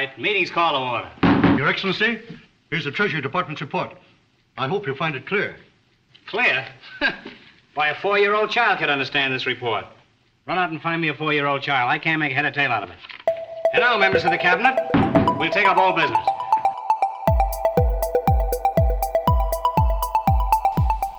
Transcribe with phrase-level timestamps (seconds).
[0.00, 0.18] right.
[0.18, 1.56] Meeting's call to order.
[1.58, 2.20] Your Excellency,
[2.70, 3.92] here's the Treasury Department's report.
[4.56, 5.56] I hope you'll find it clear.
[6.26, 6.66] Clear?
[7.74, 9.84] Why, a four-year-old child could understand this report.
[10.46, 11.90] Run out and find me a four-year-old child.
[11.90, 12.96] I can't make head or tail out of it.
[13.74, 14.74] And now, members of the cabinet,
[15.38, 16.26] we'll take up all business.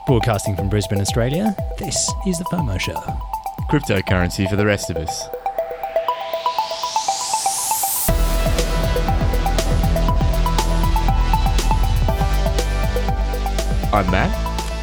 [0.07, 2.99] Broadcasting from Brisbane, Australia, this is the FOMO Show.
[3.69, 5.40] Cryptocurrency for the rest of us.
[13.93, 14.31] I'm Matt,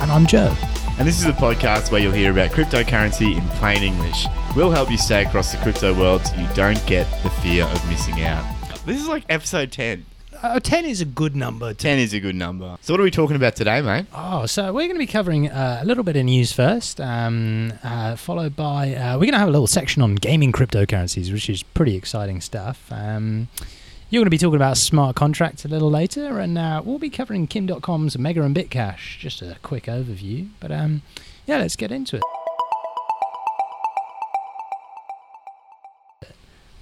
[0.02, 0.54] And I'm Joe.
[0.98, 4.26] and this is a podcast where you'll hear about cryptocurrency in plain English.
[4.54, 7.88] We'll help you stay across the crypto world so you don't get the fear of
[7.88, 8.44] missing out.
[8.84, 10.04] This is like episode 10.
[10.42, 11.74] Uh, 10 is a good number.
[11.74, 12.76] 10 is a good number.
[12.80, 14.06] So, what are we talking about today, mate?
[14.14, 17.72] Oh, so we're going to be covering uh, a little bit of news first, um,
[17.82, 21.50] uh, followed by uh, we're going to have a little section on gaming cryptocurrencies, which
[21.50, 22.84] is pretty exciting stuff.
[22.92, 23.48] Um,
[24.10, 27.10] you're going to be talking about smart contracts a little later, and uh, we'll be
[27.10, 29.18] covering Kim Dotcom's Mega and Bitcache.
[29.18, 31.02] Just a quick overview, but um,
[31.46, 32.22] yeah, let's get into it.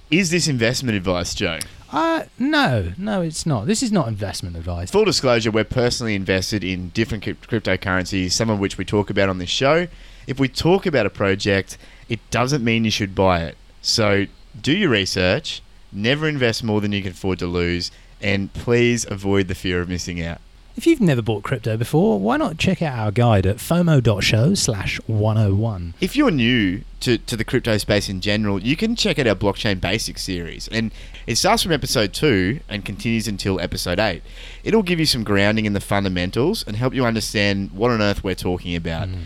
[0.09, 1.59] Is this investment advice, Joe?
[1.91, 3.65] Uh, no, no, it's not.
[3.65, 4.89] This is not investment advice.
[4.91, 9.27] Full disclosure, we're personally invested in different crypt- cryptocurrencies, some of which we talk about
[9.27, 9.87] on this show.
[10.27, 13.57] If we talk about a project, it doesn't mean you should buy it.
[13.81, 14.27] So
[14.59, 19.47] do your research, never invest more than you can afford to lose, and please avoid
[19.47, 20.39] the fear of missing out.
[20.75, 24.99] If you've never bought crypto before, why not check out our guide at fomo.show slash
[25.07, 25.95] 101.
[25.99, 29.33] If you're new to, to the crypto space in general, you can check out our
[29.33, 30.67] blockchain basics series.
[30.67, 30.91] And
[31.25, 34.21] it starts from episode two and continues until episode eight.
[34.63, 38.23] It'll give you some grounding in the fundamentals and help you understand what on earth
[38.23, 39.07] we're talking about.
[39.09, 39.23] Mm.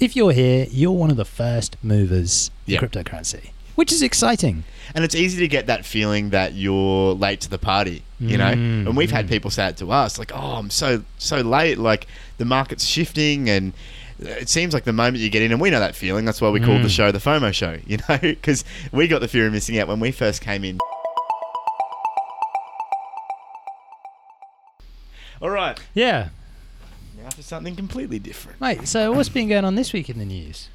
[0.00, 2.80] If you're here, you're one of the first movers Yeah.
[2.80, 4.64] in cryptocurrency, which is exciting.
[4.92, 8.52] And it's easy to get that feeling that you're late to the party, you know?
[8.52, 11.78] Mm, and we've had people say it to us, like, oh, I'm so, so late.
[11.78, 13.72] Like, the market's shifting and
[14.18, 16.24] it seems like the moment you get in, and we know that feeling.
[16.24, 16.90] That's why we called the Mm.
[16.90, 18.18] show the FOMO show, you know?
[18.18, 20.78] Because we got the fear of missing out when we first came in.
[25.40, 26.30] All right, Yeah.
[27.22, 28.60] now for something completely different.
[28.60, 30.68] Mate, so what's been going on this week in the news?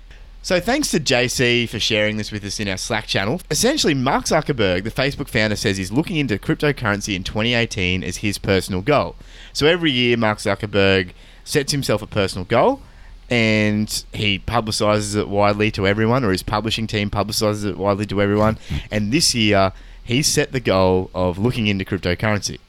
[0.43, 3.39] So thanks to JC for sharing this with us in our Slack channel.
[3.49, 8.37] Essentially, Mark Zuckerberg, the Facebook founder, says he's looking into cryptocurrency in 2018 as his
[8.37, 9.15] personal goal.
[9.53, 11.11] So every year, Mark Zuckerberg
[11.45, 12.81] sets himself a personal goal
[13.29, 18.21] and he publicizes it widely to everyone, or his publishing team publicizes it widely to
[18.21, 18.57] everyone.
[18.91, 19.71] And this year,
[20.03, 22.59] he set the goal of looking into cryptocurrency.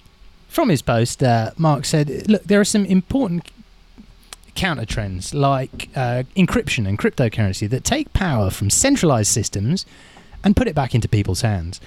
[0.46, 3.50] From his post, uh, Mark said, look, there are some important
[4.54, 9.84] counter trends like uh, encryption and cryptocurrency that take power from centralized systems
[10.42, 11.80] and put it back into people's hands.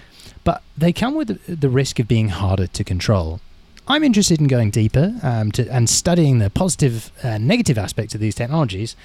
[0.44, 3.42] But they come with the, risk of being harder to control.
[3.88, 8.22] I'm interested in going deeper um, to, and studying the positive and negative aspects of
[8.22, 8.96] these technologies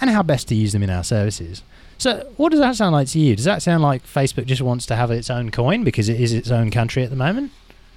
[0.00, 1.62] and how best to use them in our services.
[1.98, 3.36] So, what does that sound like to you?
[3.36, 6.32] Does that sound like Facebook just wants to have its own coin because it is
[6.32, 7.52] its own country at the moment?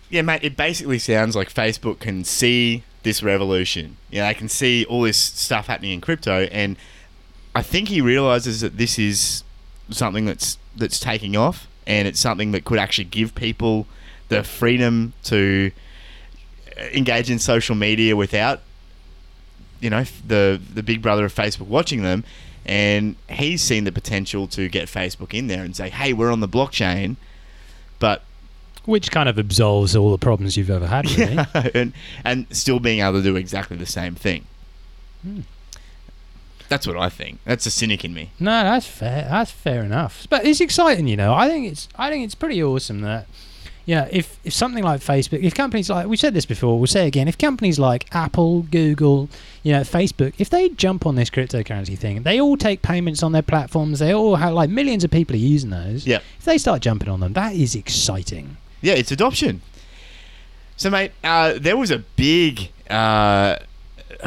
[0.10, 3.96] Yeah, mate, it basically sounds like Facebook can see this revolution.
[4.12, 6.76] Yeah, they can see all this stuff happening in crypto, and
[7.56, 9.46] I think he realizes that this is
[9.90, 13.88] something that's that's taking off, and it's something that could actually give people
[14.28, 15.72] the freedom to
[16.78, 18.60] uh, engage in social media without,
[19.80, 22.26] you know, the the big brother of Facebook watching them.
[22.66, 26.42] And he's seen the potential to get Facebook in there and say, "Hey, we're on
[26.42, 27.16] the blockchain,"
[28.00, 28.25] but
[28.86, 31.36] Which kind of absolves all the problems you've ever had, really.
[31.36, 34.46] Yeah, and, and still being able to do exactly the same thing.
[35.24, 35.42] Hmm.
[36.68, 37.40] That's what I think.
[37.46, 38.32] That's a cynic in me.
[38.40, 39.28] No, that's fair.
[39.30, 40.28] That's fair enough.
[40.30, 41.34] But it's exciting, you know.
[41.34, 43.28] I think it's I think it's pretty awesome that
[43.86, 46.88] you know, if, if something like Facebook, if companies like we said this before, we'll
[46.88, 49.30] say it again, if companies like Apple, Google,
[49.62, 53.32] you know, Facebook, if they jump on this cryptocurrency thing, they all take payments on
[53.32, 56.08] their platforms, they all have like millions of people are using those.
[56.08, 56.20] Yeah.
[56.40, 58.58] If they start jumping on them, that is exciting.
[58.82, 59.62] Yeah, it's adoption.
[60.78, 63.58] So, mate, uh, there was a big uh,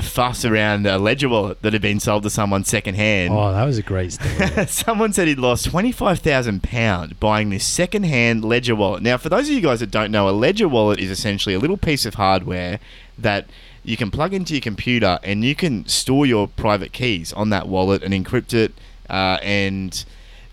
[0.00, 3.32] fuss around a ledger wallet that had been sold to someone secondhand.
[3.34, 4.66] Oh, that was a great story.
[4.66, 9.02] Someone said he'd lost twenty-five thousand pound buying this second-hand ledger wallet.
[9.02, 11.58] Now, for those of you guys that don't know, a ledger wallet is essentially a
[11.58, 12.80] little piece of hardware
[13.18, 13.46] that
[13.84, 17.68] you can plug into your computer and you can store your private keys on that
[17.68, 18.72] wallet and encrypt it,
[19.10, 20.04] uh, and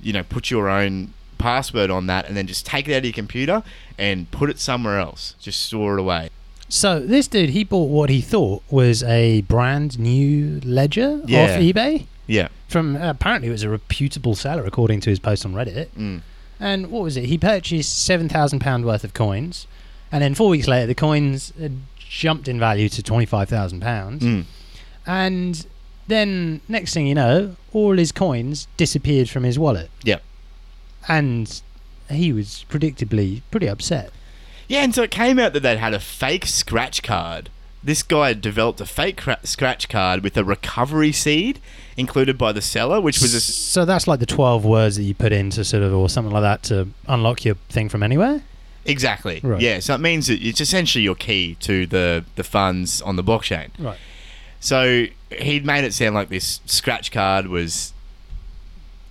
[0.02, 3.06] you know put your own password on that, and then just take it out of
[3.06, 3.64] your computer
[3.98, 5.36] and put it somewhere else.
[5.40, 6.30] Just store it away.
[6.68, 11.44] so this dude, he bought what he thought was a brand new ledger Yeah.
[11.44, 12.08] off eBay.
[12.28, 12.48] Yeah.
[12.68, 15.88] From uh, apparently it was a reputable seller according to his post on Reddit.
[15.98, 16.22] Mm.
[16.60, 17.26] And what was it?
[17.26, 19.68] He purchased seven thousand pound worth of coins,
[20.12, 23.82] and then four weeks later, the coins had jumped in value to twenty five thousand
[23.82, 24.24] pounds.
[24.24, 24.46] Mm.
[25.06, 25.66] And
[26.08, 29.90] then next thing you know, all his coins disappeared from his wallet.
[30.04, 30.24] Yep.
[31.08, 31.62] And
[32.10, 34.12] he was predictably pretty upset.
[34.68, 37.50] Yeah, and so it came out that they'd had a fake scratch card.
[37.84, 41.60] This guy had developed a fake cra- scratch card with a recovery seed
[41.96, 45.14] included by the seller, which was a, so that's like the 12 words that you
[45.14, 48.42] put into sort of or something like that to unlock your thing from anywhere.
[48.86, 49.62] exactly Right.
[49.62, 49.80] yeah.
[49.80, 53.70] So it means that it's essentially your key to the the funds on the blockchain.
[53.78, 53.98] Right.
[54.60, 55.06] So
[55.40, 57.94] he'd made it sound like this scratch card was.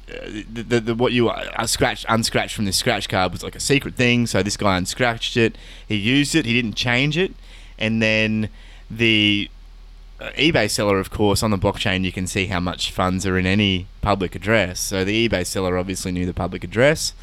[0.07, 3.61] The, the, the what you uh, scratched unscratched from this scratch card was like a
[3.61, 4.27] secret thing.
[4.27, 5.57] So this guy unscratched it.
[5.87, 6.45] He used it.
[6.47, 7.33] He didn't change it,
[7.79, 8.49] and then
[8.91, 9.51] the
[10.21, 13.39] uh, eBay seller, of course, on the blockchain, you can see how much funds are
[13.39, 14.79] in any public address.
[14.79, 17.15] So the eBay seller obviously knew the public address,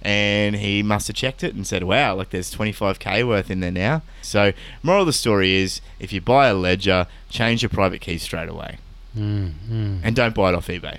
[0.00, 3.72] and he must have checked it and said, "Wow, like there's 25k worth in there
[3.72, 4.52] now." So
[4.84, 8.48] moral of the story is, if you buy a ledger, change your private key straight
[8.48, 8.78] away,
[9.18, 10.00] Mm, mm.
[10.04, 10.98] and don't buy it off eBay.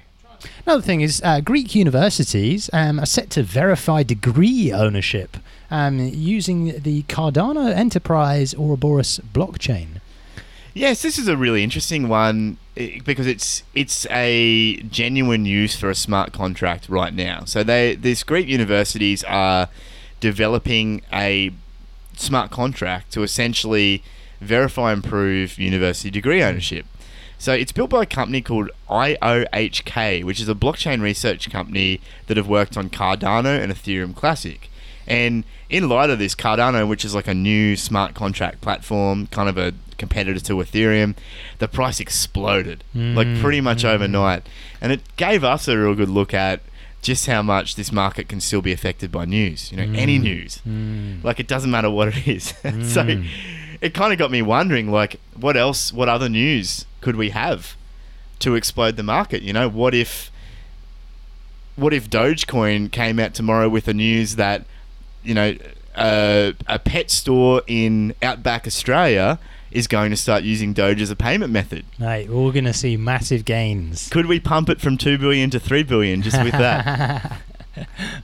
[0.66, 5.38] Another thing is uh, Greek universities um, are set to verify degree ownership
[5.70, 10.02] um, using the Cardano Enterprise Ouroboros blockchain.
[10.74, 15.96] Yes, this is a really interesting one because it's it's a genuine use for a
[15.96, 17.44] smart contract right now.
[17.46, 19.68] So they these Greek universities are
[20.22, 21.52] developing a
[22.16, 24.04] smart contract to essentially
[24.40, 26.86] verify and prove university degree ownership.
[27.42, 32.38] So it's built by a company called IOHK, which is a blockchain research company that
[32.38, 34.70] have worked on Cardano and Ethereum Classic.
[35.08, 39.50] And in light of this, Cardano, which is like a new smart contract platform, kind
[39.50, 41.16] of a competitor to Ethereum,
[41.58, 43.42] the price exploded like hmm.
[43.42, 43.88] pretty much hmm.
[43.88, 44.48] overnight.
[44.80, 46.62] And it gave us a real good look at
[47.02, 49.72] just how much this market can still be affected by news.
[49.72, 49.96] You know, hmm.
[49.96, 50.62] any news.
[51.24, 52.54] Like it doesn't matter what it is.
[52.94, 53.24] so
[53.82, 55.92] it kind of got me wondering, like, what else?
[55.92, 57.75] What other news could we have
[58.39, 59.42] to explode the market?
[59.42, 60.31] You know, what if,
[61.75, 64.65] what if Dogecoin came out tomorrow with the news that,
[65.24, 65.56] you know,
[65.95, 69.39] uh, a pet store in Outback Australia
[69.71, 71.86] is going to start using Doge as a payment method?
[72.00, 74.09] Mate, we're going to see massive gains.
[74.09, 77.42] Could we pump it from two billion to three billion just with that?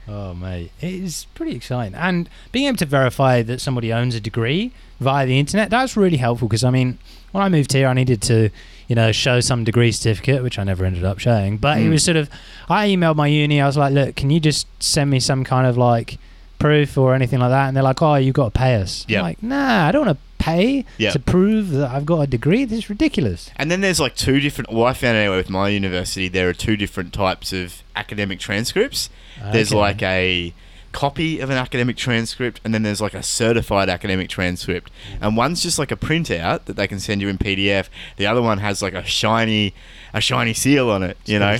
[0.06, 1.94] Oh, mate, it is pretty exciting.
[1.94, 6.18] And being able to verify that somebody owns a degree via the internet, that's really
[6.18, 6.98] helpful because, I mean,
[7.32, 8.50] when I moved here, I needed to,
[8.88, 11.56] you know, show some degree certificate, which I never ended up showing.
[11.58, 11.90] But it Mm.
[11.90, 12.28] was sort of,
[12.68, 15.66] I emailed my uni, I was like, look, can you just send me some kind
[15.66, 16.18] of like
[16.58, 17.68] proof or anything like that?
[17.68, 19.04] And they're like, oh, you've got to pay us.
[19.08, 22.64] I'm like, nah, I don't want to pay to prove that I've got a degree.
[22.64, 23.50] This is ridiculous.
[23.56, 24.72] And then there's like two different.
[24.72, 29.10] Well, I found anyway with my university, there are two different types of academic transcripts.
[29.52, 30.52] There's like a
[30.98, 34.90] copy of an academic transcript, and then there's like a certified academic transcript.
[35.20, 37.88] And one's just like a printout that they can send you in PDF.
[38.16, 39.74] The other one has like a shiny,
[40.12, 41.16] a shiny seal on it.
[41.24, 41.56] You know,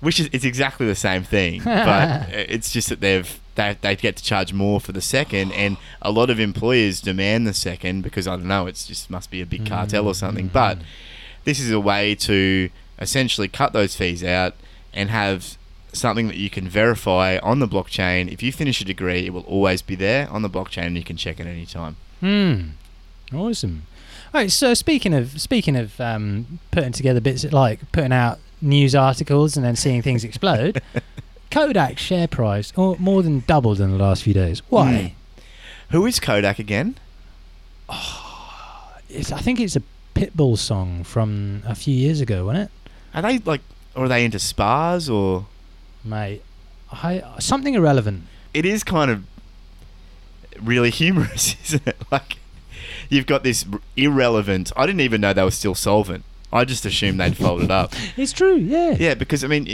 [0.00, 4.16] which is it's exactly the same thing, but it's just that they've they, they get
[4.16, 8.26] to charge more for the second, and a lot of employers demand the second because
[8.26, 10.48] I don't know, it's just must be a big cartel or something.
[10.48, 10.82] But mm.
[11.44, 14.54] this is a way to essentially cut those fees out
[14.94, 15.57] and have
[15.92, 18.30] something that you can verify on the blockchain.
[18.32, 21.04] If you finish a degree, it will always be there on the blockchain, and you
[21.04, 21.96] can check it anytime.
[22.20, 22.70] Hmm.
[23.34, 23.82] Awesome.
[24.32, 24.50] All right.
[24.50, 29.64] So speaking of speaking of um, putting together bits like putting out news articles and
[29.64, 30.82] then seeing things explode,
[31.50, 34.62] Kodak share price oh, more than doubled in the last few days.
[34.68, 35.14] Why?
[35.90, 36.96] Who is Kodak again?
[39.10, 39.82] It's, I think it's a
[40.14, 43.62] Pitbull song from a few years ago, wasn't it, Are they like,
[43.94, 45.46] or are they into spas or?
[46.04, 46.42] Mate?
[46.90, 48.24] I, something irrelevant.
[48.54, 49.24] it is kind of
[50.60, 51.96] really humorous, isn't it?
[52.10, 52.38] Like
[53.08, 53.64] you've got this
[53.96, 54.72] irrelevant.
[54.76, 56.24] I didn't even know they were still solvent.
[56.50, 57.92] I just assumed they'd folded up.
[58.16, 58.56] It's true.
[58.56, 58.96] Yeah.
[58.98, 59.66] Yeah, because I mean,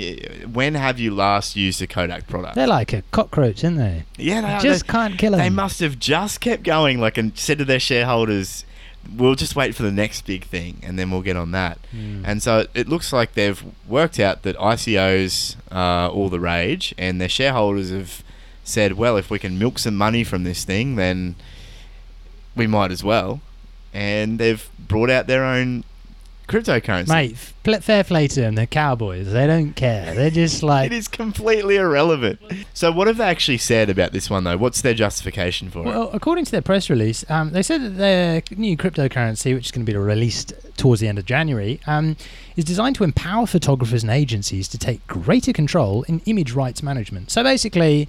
[0.53, 2.57] when have you last used a Kodak product?
[2.57, 4.05] They're like a cockroach, aren't they?
[4.19, 4.61] yeah, they, are.
[4.61, 5.41] Just they, can't kill them.
[5.41, 8.65] they must have just kept going, like, and said to their shareholders,
[9.17, 12.23] "We'll just wait for the next big thing, and then we'll get on that." Mm.
[12.25, 16.95] And so it- it looks like they've worked out that ICOs are all the rage,
[16.99, 18.23] and their shareholders have
[18.65, 21.35] said, well, if we can milk some money from this thing, then
[22.57, 23.41] we might as well.
[23.93, 25.85] And they've brought out their own
[26.49, 27.09] cryptocurrency.
[27.09, 27.33] Mate,
[27.65, 28.55] f- fair play to them.
[28.55, 29.33] They're cowboys.
[29.33, 30.15] They don't care.
[30.15, 30.87] They're just like.
[30.91, 32.41] It is completely irrelevant.
[32.73, 34.57] So, what have they actually said about this one, though?
[34.57, 35.87] What's their justification for it?
[35.87, 39.71] Well, according to their press release, um, they said that their new cryptocurrency, which is
[39.71, 42.17] going to be released towards the end of January, um,
[42.57, 47.31] is designed to empower photographers and agencies to take greater control in image rights management.
[47.31, 48.09] So basically,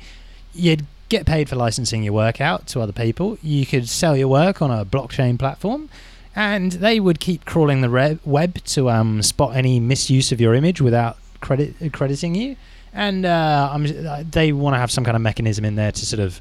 [0.54, 3.38] you'd get paid for licensing your work out to other people.
[3.44, 5.89] You could sell your work on a blockchain platform,
[6.36, 10.82] and they would keep crawling the web to um, spot any misuse of your image
[10.82, 12.56] without credit crediting you.
[12.94, 16.22] And uh, uh, they want to have some kind of mechanism in there to sort
[16.22, 16.39] of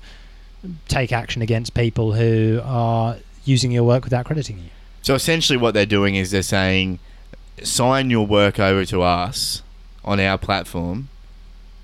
[0.88, 4.70] take action against people who are using your work without crediting you.
[5.02, 6.98] So essentially, what they're doing is they're saying,
[7.62, 9.62] sign your work over to us
[10.04, 11.08] on our platform,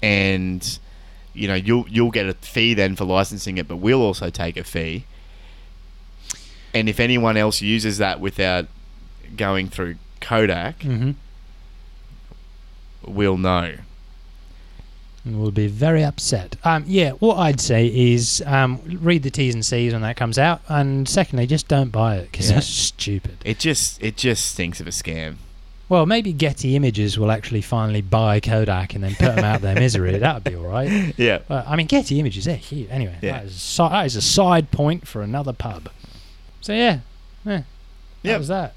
[0.02, 0.78] and
[1.34, 4.56] you know you'll you'll get a fee then for licensing it, but we'll also take
[4.56, 5.04] a fee.
[6.72, 8.66] And if anyone else uses that without
[9.36, 11.12] going through Kodak, Mm-hmm.
[13.04, 13.74] we'll know.
[15.24, 16.56] and will be very upset.
[16.64, 20.38] Um, yeah, what I'd say is um, read the T's and C's when that comes
[20.38, 22.54] out, and secondly, just don't buy it because Yeah.
[22.56, 23.36] that's stupid.
[23.44, 25.36] It just it just stinks of a scam.
[25.90, 29.74] Well, maybe Getty Images will actually finally buy Kodak and then put them out their
[29.74, 30.16] misery.
[30.20, 31.12] That would be all right.
[31.18, 31.40] Yeah.
[31.48, 32.88] Well, I mean, Getty Images, they're huge.
[32.90, 33.32] Anyway, Yeah.
[33.38, 35.88] that, is that is a side point for another pub.
[36.60, 37.00] So yeah,
[37.44, 37.62] yeah,
[38.22, 38.74] that was that.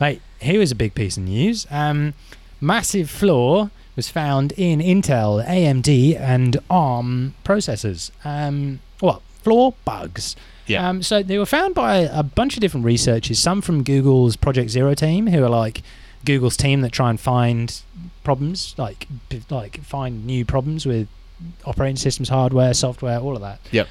[0.00, 1.66] Mate, here was a big piece of news.
[1.70, 2.14] Um,
[2.60, 8.10] massive flaw was found in Intel, AMD, and ARM processors.
[8.24, 10.36] Um, what flaw bugs?
[10.66, 10.88] Yeah.
[10.88, 13.38] Um, so they were found by a bunch of different researchers.
[13.38, 15.82] Some from Google's Project Zero team, who are like
[16.24, 17.80] Google's team that try and find
[18.22, 19.08] problems, like
[19.50, 21.08] like find new problems with
[21.64, 23.60] operating systems, hardware, software, all of that.
[23.70, 23.88] Yep.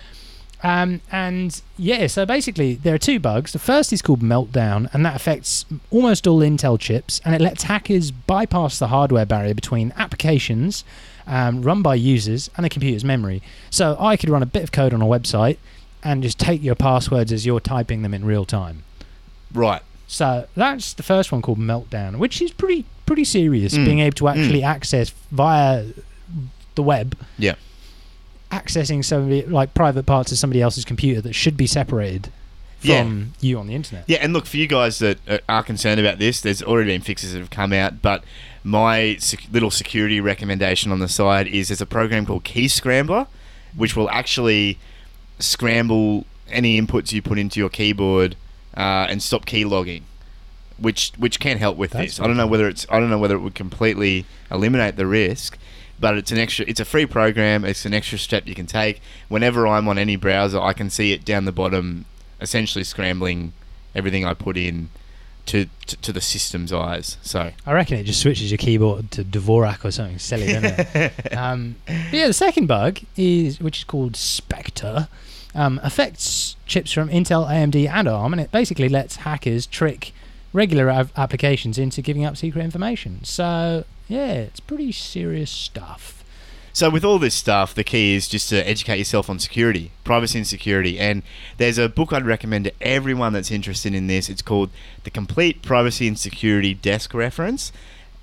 [0.63, 3.53] Um, and yeah, so basically there are two bugs.
[3.53, 7.63] The first is called Meltdown, and that affects almost all Intel chips, and it lets
[7.63, 10.83] hackers bypass the hardware barrier between applications
[11.27, 13.41] um, run by users and the computer's memory.
[13.69, 15.57] So I could run a bit of code on a website
[16.03, 18.83] and just take your passwords as you're typing them in real time.
[19.53, 19.81] Right.
[20.07, 23.73] So that's the first one called Meltdown, which is pretty pretty serious.
[23.73, 23.85] Mm.
[23.85, 25.85] Being able to actually access via
[26.75, 27.55] the web, Yeah.
[28.51, 32.29] Accessing somebody like private parts of somebody else's computer that should be separated
[32.81, 33.01] Yeah.
[33.03, 34.03] from you on the internet.
[34.07, 35.17] Yeah, and look for you guys that
[35.49, 36.39] are concerned about this.
[36.41, 38.23] There's already been fixes that have come out, but
[38.63, 43.27] my sec- little security recommendation on the side is there's a program called KeyScrambler,
[43.75, 44.77] which will actually
[45.39, 48.35] scramble any inputs you put into your keyboard
[48.75, 50.05] uh, and stop key logging,
[50.77, 52.19] which which can help with That's this.
[52.19, 55.57] I don't know whether it's I don't know whether it would completely eliminate the risk.
[55.99, 56.65] But it's an extra.
[56.67, 57.65] It's a free program.
[57.65, 59.01] It's an extra step you can take.
[59.29, 62.05] Whenever I'm on any browser, I can see it down the bottom,
[62.39, 63.53] essentially scrambling
[63.95, 64.89] everything I put in
[65.47, 67.17] to, to, to the system's eyes.
[67.21, 71.33] So I reckon it just switches your keyboard to Dvorak or something silly, doesn't it?
[71.37, 71.77] um,
[72.11, 75.07] yeah, the second bug is which is called Spectre,
[75.55, 80.13] um, affects chips from Intel, AMD, and ARM, and it basically lets hackers trick
[80.53, 83.23] regular av- applications into giving up secret information.
[83.23, 86.23] So yeah, it's pretty serious stuff.
[86.77, 90.37] So with all this stuff, the key is just to educate yourself on security, privacy
[90.37, 90.99] and security.
[90.99, 91.23] And
[91.57, 94.29] there's a book I'd recommend to everyone that's interested in this.
[94.29, 94.69] It's called
[95.03, 97.71] The Complete Privacy and Security Desk Reference.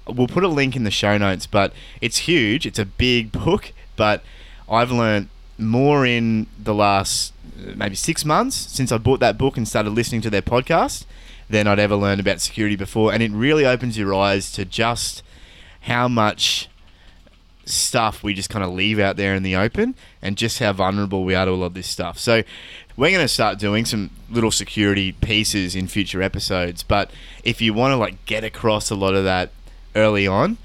[0.06, 2.64] We'll put a link in the show notes, but it's huge.
[2.64, 4.22] It's a big book, but
[4.68, 9.56] I've learned more in the last uh, maybe six months since I bought that book
[9.56, 11.06] and started listening to their podcast
[11.50, 13.12] than I'd ever learned about security before.
[13.12, 15.24] And it really opens your eyes to just
[15.84, 16.68] how much
[17.66, 21.24] stuff we just kind of leave out there in the open and just how vulnerable
[21.24, 22.18] we are to a lot of this stuff.
[22.18, 22.42] So
[22.96, 27.10] we're going to start doing some little security pieces in future episodes, but
[27.42, 29.50] if you want to like get across a lot of that
[29.96, 30.58] early on,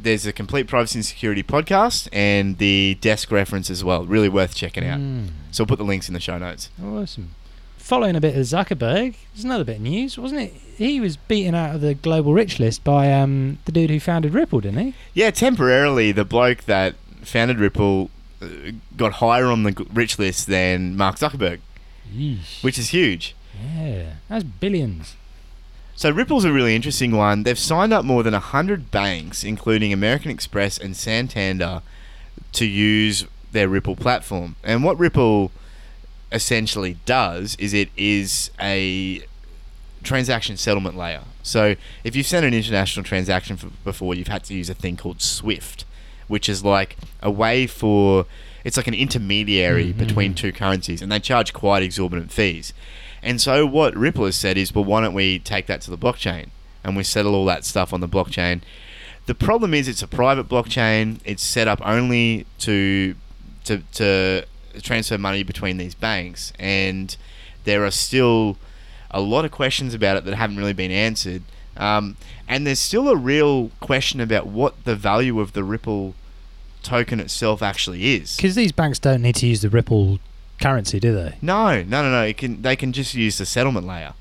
[0.00, 4.06] there's a complete privacy and security podcast and the desk reference as well.
[4.06, 5.00] Really worth checking out.
[5.00, 6.70] Mm, So we'll put the links in the show notes.
[6.82, 7.34] awesome.
[7.88, 10.52] Following a bit of Zuckerberg, there's another bit of news, wasn't it?
[10.76, 14.34] He was beaten out of the global rich list by um, the dude who founded
[14.34, 14.94] Ripple, didn't he?
[15.14, 18.10] Yeah, temporarily the bloke that founded Ripple
[18.42, 18.46] uh,
[18.94, 21.60] got higher on the rich list than Mark Zuckerberg,
[22.14, 22.62] Yeesh.
[22.62, 23.34] which is huge.
[23.58, 25.16] Yeah, that's billions.
[25.96, 27.44] So Ripple's a really interesting one.
[27.44, 31.80] They've signed up more than 100 banks, including American Express and Santander,
[32.52, 34.56] to use their Ripple platform.
[34.62, 35.52] And what Ripple
[36.30, 39.22] essentially does is it is a
[40.02, 41.22] transaction settlement layer.
[41.42, 44.96] So if you've sent an international transaction f before, you've had to use a thing
[44.96, 45.84] called SWIFT,
[46.28, 48.26] which is like a way for
[48.64, 49.96] it's like an intermediary Mhm.
[49.98, 52.72] between two currencies, and they charge quite exorbitant fees.
[53.22, 55.98] And so what Ripple has said is, well, why don't we take that to the
[55.98, 56.46] blockchain
[56.84, 58.60] and we settle all that stuff on the blockchain?
[59.26, 61.18] The problem is it's a private blockchain.
[61.24, 63.14] It's set up only to
[63.64, 64.44] to to
[64.82, 67.16] transfer money between these banks, and
[67.64, 68.56] there are still
[69.10, 71.42] a lot of questions about it that haven't really been answered.
[71.76, 72.16] Um,
[72.48, 76.14] and there's still a real question about what the value of the Ripple
[76.82, 78.36] token itself actually is.
[78.36, 80.18] Because these banks don't need to use the Ripple
[80.60, 81.36] currency, do they?
[81.40, 82.22] No, no, no, no.
[82.22, 84.14] It can they can just use the settlement layer.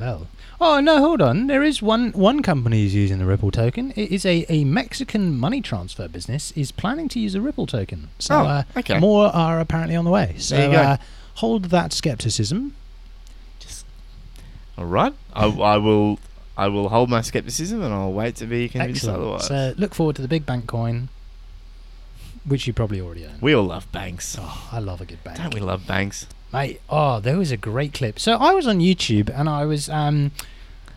[0.00, 0.26] Well.
[0.60, 1.46] Oh no, hold on.
[1.46, 3.92] There is one one company who's using the Ripple token.
[3.94, 8.08] It is a, a Mexican money transfer business is planning to use a Ripple token.
[8.18, 8.98] So Oh, uh, okay.
[8.98, 10.34] more are apparently on the way.
[10.38, 10.78] So There you go.
[10.82, 10.96] Uh,
[11.34, 12.74] hold that skepticism.
[13.60, 13.86] Just
[14.76, 16.18] All right, I, I will.
[16.56, 19.20] I will hold my skepticism and I'll wait to be convinced Excellent.
[19.20, 19.46] otherwise.
[19.46, 21.08] So look forward to the big bank coin,
[22.44, 23.34] which you probably already own.
[23.40, 25.38] we all love banks, Oh, I love a good bank.
[25.38, 25.60] don't we?
[25.60, 26.26] Love banks.
[26.52, 28.18] Mate, oh, there was a great clip.
[28.18, 30.30] So I was on YouTube and I was um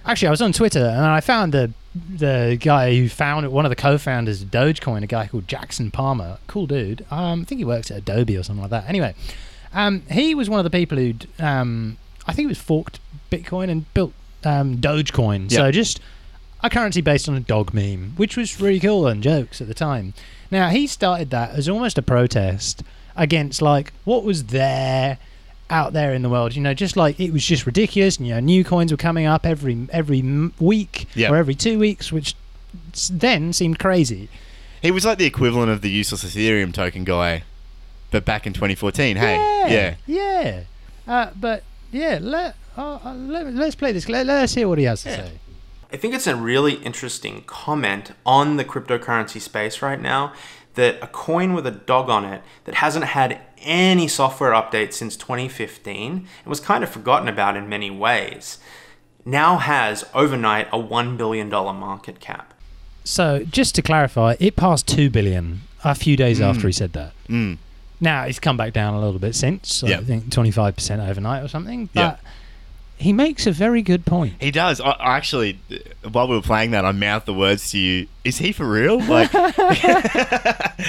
[0.06, 3.70] actually I was on Twitter and I found the the guy who found one of
[3.70, 7.06] the co-founders of Dogecoin, a guy called Jackson Palmer, cool dude.
[7.12, 8.88] Um, I think he works at Adobe or something like that.
[8.88, 9.14] Anyway,
[9.74, 13.70] um, he was one of the people who'd um, I think it was forked Bitcoin
[13.70, 14.14] and built
[14.46, 15.52] um, Dogecoin.
[15.52, 16.00] So just
[16.64, 19.74] a currency based on a dog meme, which was really cool and jokes at the
[19.74, 20.14] time.
[20.50, 22.84] Now he started that as almost a protest
[23.18, 25.18] against like what was there
[25.72, 26.56] out there in the world.
[26.56, 28.18] You know, just like it was just ridiculous.
[28.18, 30.22] And, You know, new coins were coming up every every
[30.60, 31.32] week Yeah.
[31.32, 32.36] or every two weeks, which
[33.12, 34.30] then seemed crazy.
[34.82, 37.44] He was like the equivalent of the useless Ethereum token guy,
[38.10, 39.16] but back in 2014.
[39.18, 39.36] Hey,
[39.70, 40.62] yeah, yeah.
[41.08, 44.10] Uh, but yeah, let, uh, uh, let let's play this.
[44.10, 45.32] Let, let's hear what he has to say.
[45.94, 50.32] I think it's a really interesting comment on the cryptocurrency space right now
[50.76, 55.16] that a coin with a dog on it that hasn't had any software updates since
[55.18, 58.60] 2015 and was kind of forgotten about in many ways
[59.26, 62.54] now has overnight a $1 billion market cap.
[63.04, 67.14] So just to clarify, it passed two billion a few days after he said that.
[67.28, 67.58] Mm.
[68.00, 69.74] Now it's come back down a little bit since.
[69.74, 70.00] So Yeah.
[70.00, 71.90] I think twenty five percent overnight or something.
[71.94, 72.12] Yeah.
[72.12, 72.20] But
[72.98, 74.36] he makes a very good point.
[74.40, 74.80] He does.
[74.80, 78.08] I, I actually, uh, while we were playing that, I mouthed the words to you.
[78.24, 79.00] Is he for real?
[79.00, 79.32] Like,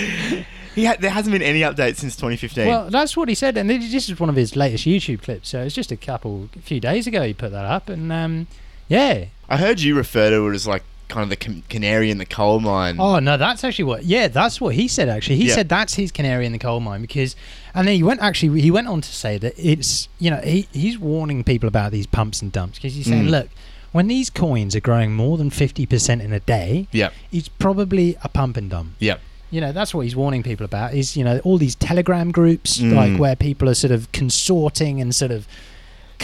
[0.74, 2.66] he ha- there hasn't been any updates since 2015.
[2.66, 5.48] Well, that's what he said, and this is one of his latest YouTube clips.
[5.50, 8.46] So it's just a couple, a few days ago he put that up, and um,
[8.88, 9.26] yeah.
[9.48, 12.24] I heard you refer to it as like kind of the can- canary in the
[12.24, 12.96] coal mine.
[12.98, 14.04] Oh no, that's actually what.
[14.04, 15.08] Yeah, that's what he said.
[15.10, 15.54] Actually, he Yeah.
[15.56, 17.36] said that's his canary in the coal mine because,
[17.74, 20.68] and then he went actually he went on to say that it's you know he
[20.72, 23.30] he's warning people about these pumps and dumps because he's saying Mm.
[23.30, 23.48] look.
[23.92, 27.12] When these coins are growing more than 50% in a day, Yep.
[27.30, 28.92] it's probably a pump and dump.
[29.00, 29.20] Yep.
[29.52, 32.78] You know that's what he's warning people about is you know all these telegram groups
[32.78, 32.94] Mm.
[32.94, 35.46] like where people are sort of consorting and sort of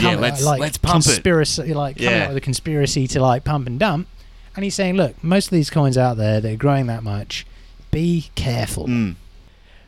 [0.01, 1.09] Yeah, let's- like let's pump it.
[1.09, 2.23] conspiracy like coming Yeah.
[2.25, 4.09] up with a conspiracy to like pump and dump
[4.57, 7.47] and he's saying look most of these coins out there they're growing that much
[7.93, 9.15] be careful Mm.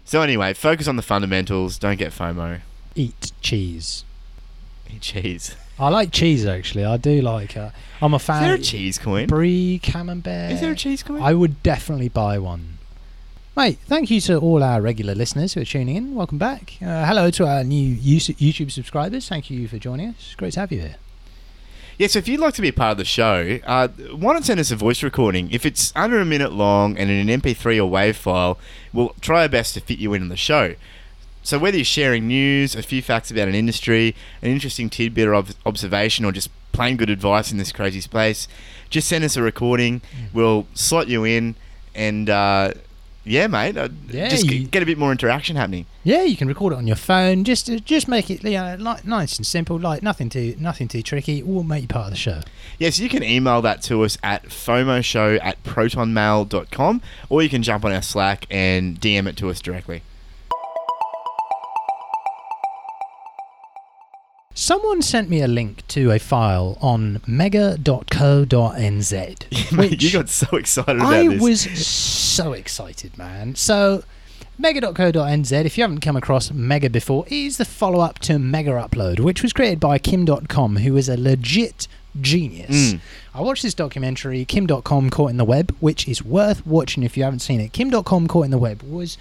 [0.05, 1.79] So anyway, focus on the fundamentals.
[1.79, 2.61] Don't get FOMO.
[2.97, 4.05] eat cheese
[4.93, 5.55] Eat cheese.
[5.79, 7.71] I like cheese actually I do like uh,
[8.03, 9.27] I'm a Is fan there a cheese coin?
[9.29, 11.23] brie camembert Is there a cheese coin?
[11.23, 12.79] I would definitely buy one.
[13.57, 16.15] Mate, thank you to all our regular listeners who are tuning in.
[16.15, 16.75] Welcome back.
[16.81, 19.29] Uh, hello to our new YouTube subscribers.
[19.29, 20.15] Thank you for joining us.
[20.19, 20.97] It's great to have you here.
[21.99, 24.45] Yeah, so if you'd like to be a part of the show, uh, why not
[24.45, 25.51] send us a voice recording?
[25.51, 28.59] If it's under a minute long and in an MP3 or WAV file,
[28.93, 30.77] we'll try our best to fit you in on the show.
[31.43, 35.35] So whether you're sharing news, a few facts about an industry, an interesting tidbit or
[35.35, 38.47] ob- observation, or just plain good advice in this crazy space,
[38.91, 40.03] just send us a recording.
[40.33, 41.57] We'll slot you in,
[41.95, 42.73] and uh,
[43.25, 45.87] yeah, mate, uh, Yeah, just you- get a bit more interaction happening.
[46.05, 47.45] Yeah, you can record it on your phone.
[47.45, 50.89] Just uh, just make it you know, like, nice and simple, like nothing too nothing
[50.89, 51.43] too tricky.
[51.43, 52.41] We'll make you part of the show.
[52.79, 57.85] Yes, you can email that to us at FOMOshow at protonmail.com or you can jump
[57.85, 60.03] on our Slack and DM it to us directly.
[64.61, 67.83] Someone sent me a link to a file on mega.co.nz.
[69.73, 71.41] Mate, you got so excited about I this.
[71.41, 73.55] was so excited, man.
[73.55, 74.05] So,
[74.59, 79.21] mega.co.nz, if you haven't come across Mega before, is the follow up to Mega Upload,
[79.21, 81.89] which was created by Kim Dotcom, who is a legit
[82.21, 82.93] genius.
[82.93, 83.01] Mm.
[83.35, 87.17] I watched this documentary, Kim Dotcom Caught in the Web, which is worth watching if
[87.17, 87.73] you haven't seen it.
[87.73, 89.17] Kim Dotcom Caught in the Web was.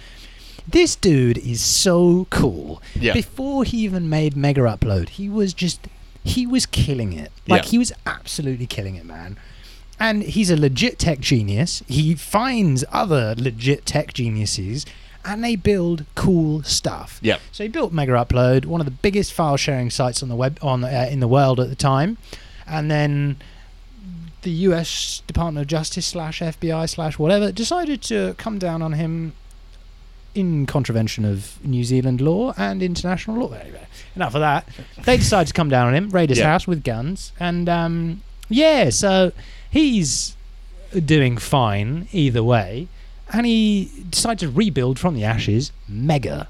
[0.70, 2.82] This dude is so cool.
[2.94, 3.12] Yeah.
[3.12, 5.88] Before he even made Mega Upload, he was just.
[6.22, 7.32] He was killing it.
[7.48, 7.70] Like, Yeah.
[7.70, 9.38] he was absolutely killing it, man
[10.02, 11.82] and he's a legit tech genius.
[11.86, 14.86] He finds other legit tech geniuses,
[15.26, 17.18] and they build cool stuff.
[17.22, 17.40] Yep.
[17.52, 20.58] So he built Mega Upload, one of the biggest file sharing sites on the web
[20.62, 22.16] on uh, in the world at the time,
[22.66, 23.36] and then
[24.40, 25.22] the U.S.
[25.26, 29.34] Department of Justice slash FBI slash whatever decided to come down on him
[30.34, 33.52] in contravention of New Zealand law and international law.
[33.52, 34.68] Anyway, enough of that.
[35.04, 36.46] They decide to come down on him, raid his Yeah.
[36.46, 39.32] house with guns, and um, yeah, so
[39.70, 40.36] he's
[41.04, 42.88] doing fine either way.
[43.32, 46.48] and he decided to rebuild from the ashes Mega.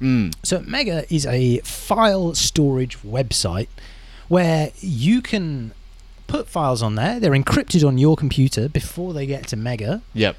[0.00, 0.34] Mm.
[0.42, 3.68] So Mega is a file storage website
[4.26, 5.70] where you can
[6.26, 7.20] put files on there.
[7.20, 10.02] They're encrypted on your computer before they get to Mega.
[10.14, 10.36] Yep.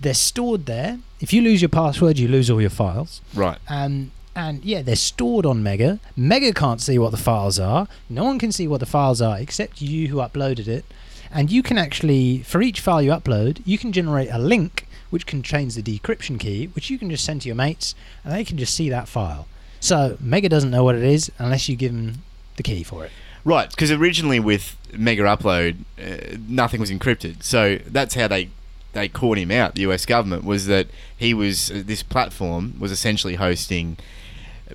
[0.00, 0.98] They're stored there.
[1.20, 3.20] If you lose your password, you lose all your files.
[3.34, 3.58] Right.
[3.68, 6.00] Um, and yeah, they're stored on Mega.
[6.16, 7.88] Mega can't see what the files are.
[8.08, 10.84] No one can see what the files are except you who uploaded it.
[11.30, 15.26] And you can actually, for each file you upload, you can generate a link which
[15.26, 18.56] contains the decryption key, which you can just send to your mates, and they can
[18.56, 19.46] just see that file.
[19.80, 22.22] So Mega doesn't know what it is unless you give them
[22.56, 23.10] the key for it.
[23.44, 27.42] Right, because originally with Mega Upload, uh, nothing was encrypted.
[27.42, 28.50] So that's how they
[28.92, 29.74] they caught him out.
[29.74, 30.04] The U.S.
[30.06, 33.96] government was that he was uh, this platform was essentially hosting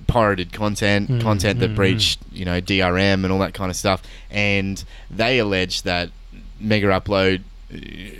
[0.06, 3.76] pirated content, Mm, content that mm, breached you know DRM and all that kind of
[3.76, 6.10] stuff, and they alleged that
[6.60, 7.42] Mega Upload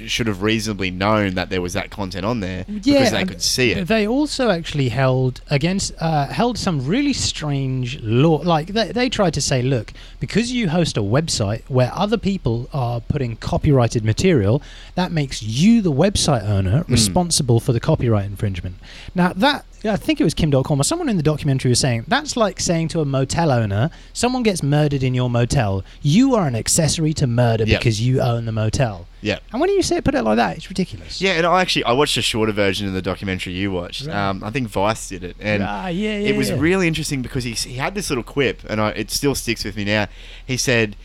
[0.06, 3.70] should have reasonably known that there was that content on there because they could see
[3.70, 3.86] it.
[3.86, 8.36] They also actually held against uh, held some really strange law.
[8.42, 12.68] Like they, they tried to say, look, because you host a website where other people
[12.72, 14.62] are putting copyrighted material,
[14.96, 16.92] that makes you, the website owner, Hmm.
[16.92, 18.76] responsible for the copyright infringement.
[19.14, 19.64] Now that.
[19.84, 22.58] I think it was Kim Dotcom or someone in the documentary was saying that's like
[22.60, 27.12] saying to a motel owner, someone gets murdered in your motel, you are an accessory
[27.14, 27.80] to murder Yep.
[27.80, 29.06] because you own the motel.
[29.20, 29.38] Yeah.
[29.52, 31.20] And when you say put it like that, it's ridiculous.
[31.20, 34.06] Yeah, and I actually I watched a shorter version of the documentary you watched.
[34.06, 34.14] Right.
[34.16, 36.56] Um, I think Vice did it, and Ah, yeah, yeah, it was yeah.
[36.58, 39.76] really interesting because he he had this little quip, and I, it still sticks with
[39.76, 40.06] me now.
[40.44, 40.96] He said,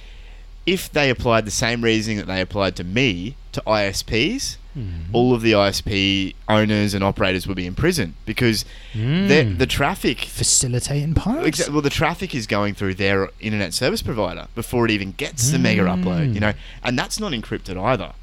[0.65, 5.13] if they applied the same reasoning that they applied to me to ISPs, Mm-hmm.
[5.13, 9.27] all of the ISP owners and operators would be in prison because Mm.
[9.27, 10.19] the the traffic.
[10.21, 11.47] facilitating pirates.
[11.47, 11.73] Exactly.
[11.73, 15.59] Well, the traffic is going through their internet service provider before it even gets the
[15.59, 16.53] mega upload, you know,
[16.83, 18.13] and that's not encrypted either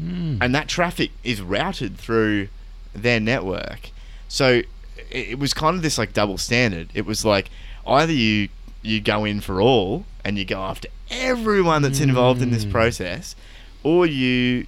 [0.00, 0.38] Mm.
[0.40, 2.48] and that traffic is routed through
[2.94, 3.90] their network.
[4.28, 4.62] So
[5.10, 6.88] it, it was kind of this like double standard.
[6.94, 7.48] It was like
[7.86, 8.48] either you
[8.82, 12.72] you go in for all and you go after everyone that's involved in this Mm.
[12.72, 13.36] process,
[13.84, 14.66] or you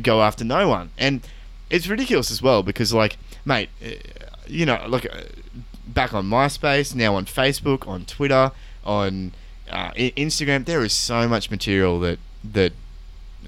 [0.00, 0.90] go after no one.
[0.98, 1.20] And
[1.70, 3.90] it's ridiculous as well because like, mate, uh,
[4.46, 5.22] you know, like uh,
[5.86, 8.52] back on MySpace, now on Facebook, on Twitter,
[8.84, 9.32] on
[9.70, 12.18] uh, Instagram, there is so much material that
[12.52, 12.72] that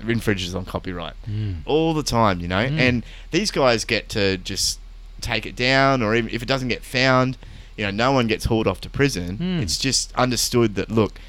[0.07, 1.57] infringes on copyright Mm.
[1.67, 2.65] all the time, you know.
[2.67, 2.79] Mm.
[2.79, 4.79] And these guys get to just
[5.21, 7.37] take it down, or even if it doesn't get found,
[7.77, 9.39] you know, no one gets hauled off to prison.
[9.39, 9.63] Mm.
[9.63, 11.21] It's just understood that look,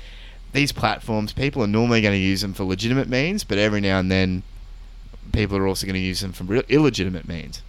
[0.53, 3.99] these platforms, people are normally going to use them for legitimate means, but every now
[3.99, 4.43] and then,
[5.31, 7.61] people are also going to use them for real- illegitimate means.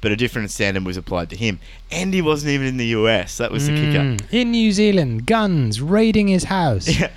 [0.00, 3.38] But a different standard was applied to him, and he wasn't even in the US.
[3.38, 4.00] That was the kicker.
[4.00, 4.32] Mm.
[4.32, 6.88] In New Zealand, guns raiding his house.
[6.88, 7.10] Yeah.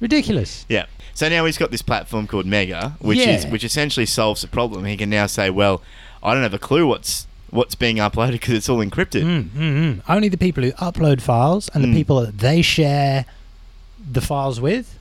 [0.00, 0.64] Ridiculous.
[0.68, 0.86] Yeah.
[1.14, 4.84] So now he's got this platform called Mega, which is which essentially solves the problem.
[4.84, 5.82] He can now say, "Well,
[6.22, 9.58] I don't have a clue what's what's being uploaded because it's all encrypted." Mm, mm,
[9.96, 10.02] mm.
[10.08, 11.88] Only the people who upload files and Mm.
[11.92, 13.26] the people that they share
[14.10, 14.98] the files with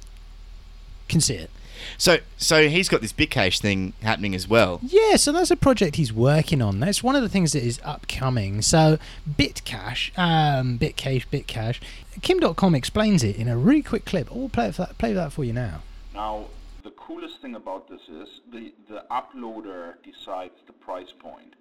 [1.07, 1.49] can see it.
[1.97, 4.79] So so he's got this Bitcache thing happening as well.
[4.83, 6.79] Yeah, so that's a project he's working on.
[6.79, 8.61] That's one of the things that is upcoming.
[8.61, 8.97] So
[9.29, 11.79] Bitcache, um, Bitcache, Bitcache.
[12.21, 14.31] Kim Dotcom explains it in a really quick clip.
[14.31, 15.81] I'll play for that, play that for you now.
[16.13, 16.47] Now,
[16.83, 21.55] the coolest thing about this is the, the uploader decides the price point.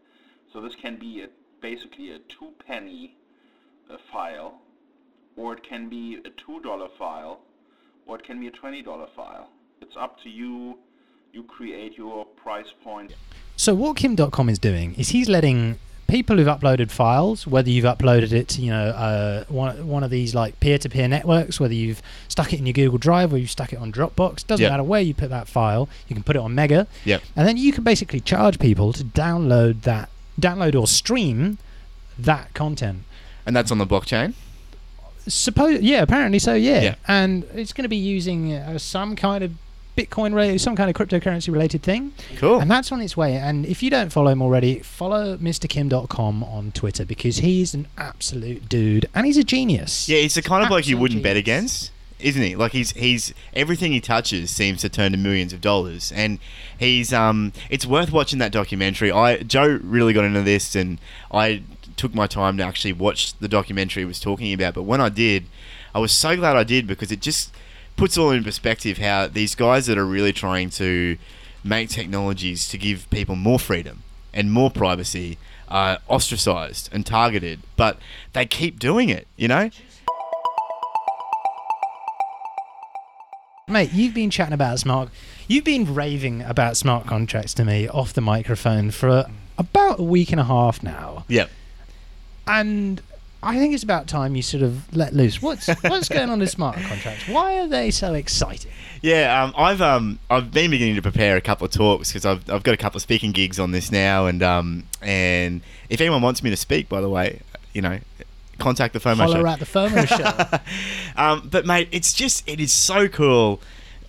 [0.52, 1.28] So this can be a,
[1.60, 3.16] basically a two penny
[3.88, 4.60] uh, file,
[5.36, 7.40] or it can be a two dollar file,
[8.06, 9.48] or it can be a twenty dollar file.
[9.80, 10.78] It's up to you.
[11.32, 13.12] You create your price point.
[13.56, 17.84] So what Kim Dotcom is doing is he's letting people who've uploaded files, whether you've
[17.84, 22.02] uploaded it to you know uh, one one of these like peer-to-peer networks, whether you've
[22.28, 24.72] stuck it in your Google Drive or you've stuck it on Dropbox, doesn't Yep.
[24.72, 25.88] matter where you put that file.
[26.08, 27.22] You can put it on Mega, Yep.
[27.36, 30.08] and then you can basically charge people to download that,
[30.40, 31.58] download or stream
[32.18, 33.04] that content.
[33.46, 34.34] And that's on the blockchain.
[35.28, 36.80] Suppose, yeah, apparently so, yeah.
[36.80, 36.94] Yeah.
[37.06, 39.52] And it's going to be using uh, some kind of
[40.00, 42.12] Bitcoin related, some kind of cryptocurrency related thing.
[42.36, 42.60] Cool.
[42.60, 43.36] And that's on its way.
[43.36, 48.68] And if you don't follow him already, follow MrKim.com on Twitter because he's an absolute
[48.68, 50.08] dude and he's a genius.
[50.08, 52.56] Yeah, he's the kind of bloke you wouldn't bet against, isn't he?
[52.56, 56.38] Like he's he's everything he touches seems to turn to millions of dollars, and
[56.78, 57.52] he's um.
[57.68, 59.10] It's worth watching that documentary.
[59.10, 60.98] I Joe really got into this, and
[61.30, 61.62] I
[61.96, 64.74] took my time to actually watch the documentary he was talking about.
[64.74, 65.46] But when I did,
[65.94, 67.52] I was so glad I did because it just
[68.00, 71.18] puts all in perspective how these guys that are really trying to
[71.62, 75.36] make technologies to give people more freedom and more privacy
[75.68, 77.98] are ostracized and targeted, but
[78.32, 79.68] they keep doing it, you know?
[83.68, 85.10] Mate, you've been chatting about smart.
[85.46, 89.26] You've been raving about smart contracts to me off the microphone for
[89.58, 91.50] about a week and a half now, Yep.
[92.46, 93.02] and
[93.42, 95.40] I think it's about time you sort of let loose.
[95.40, 97.26] What's what's going on with smart contracts?
[97.26, 98.70] Why are they so exciting?
[99.00, 102.48] Yeah, um, I've um, I've been beginning to prepare a couple of talks because I've,
[102.50, 106.20] I've got a couple of speaking gigs on this now, and um, and if anyone
[106.20, 107.40] wants me to speak, by the way,
[107.72, 107.98] you know,
[108.58, 109.46] contact the FOMO Holler show.
[109.46, 110.06] at the FOMO
[111.16, 111.22] show.
[111.22, 113.60] um, but mate, it's just it is so cool.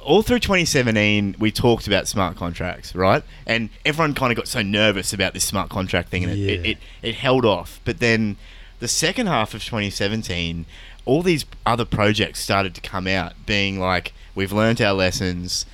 [0.04, 3.24] All through 2017, we talked about smart contracts, right?
[3.46, 6.66] And everyone kind of got so nervous about this smart contract thing, and it, it,
[6.66, 7.80] it, it held off.
[7.86, 8.38] But then
[8.82, 10.66] the second half of 2017,
[11.06, 15.68] all these other projects started to come out, being like, we've learned our lessons.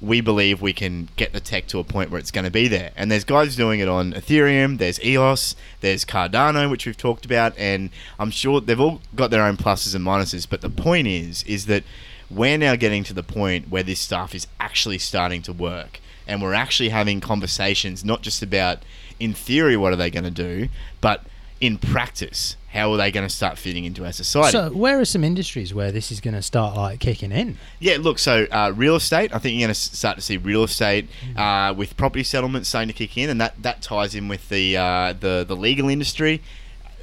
[0.00, 2.66] We believe we can get the tech to a point where it's going to be
[2.66, 2.90] there.
[2.96, 7.56] And there's guys doing it on Ethereum, there's EOS, there's Cardano, which we've talked about,
[7.56, 10.48] and I'm sure they've all got their own pluses and minuses.
[10.48, 11.84] But the point is, is that
[12.28, 16.00] we're now getting to the point where this stuff is actually starting to work.
[16.26, 18.82] And we're actually having conversations, not just about,
[19.20, 20.68] in theory, what are they going to do,
[21.00, 21.24] but
[21.60, 24.52] in practice, how are they going to start fitting into our society?
[24.52, 27.58] so, where are some industries where this is going to start like kicking in?
[27.78, 30.64] Yeah, look, so uh, real estate, I think you're going to start to see real
[30.64, 31.38] estate Mm-hmm.
[31.38, 34.76] uh, with property settlements starting to kick in, and that, that ties in with the,
[34.76, 36.40] uh, the the legal industry.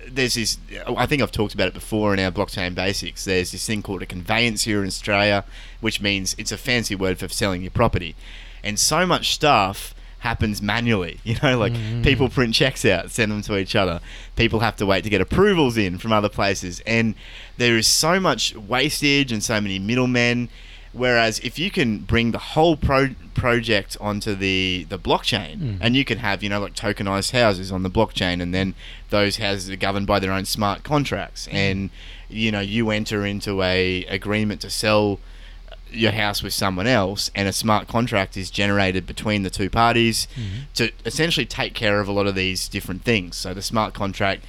[0.09, 3.25] There's this, I think I've talked about it before in our blockchain basics.
[3.25, 5.43] There's this thing called a conveyance here in Australia,
[5.81, 8.15] which means it's a fancy word for selling your property.
[8.63, 11.19] And so much stuff happens manually.
[11.27, 12.03] You know, like mm.
[12.03, 13.99] people print checks out, send them to each other.
[14.37, 16.81] People have to wait to get approvals in from other places.
[16.85, 17.15] And
[17.57, 20.47] there is so much wastage and so many middlemen.
[20.93, 25.77] Whereas if you can bring the whole pro- project onto the, the blockchain, mm.
[25.81, 28.73] and you can have, you know, like tokenized houses on the blockchain, and then
[29.09, 31.53] those houses are governed by their own smart contracts, mm.
[31.53, 31.89] and,
[32.29, 35.19] you know, you enter into a agreement to sell
[35.91, 40.27] your house with someone else and a smart contract is generated between the two parties
[40.35, 40.63] mm-hmm.
[40.75, 43.35] to essentially take care of a lot of these different things.
[43.35, 44.43] So the smart contract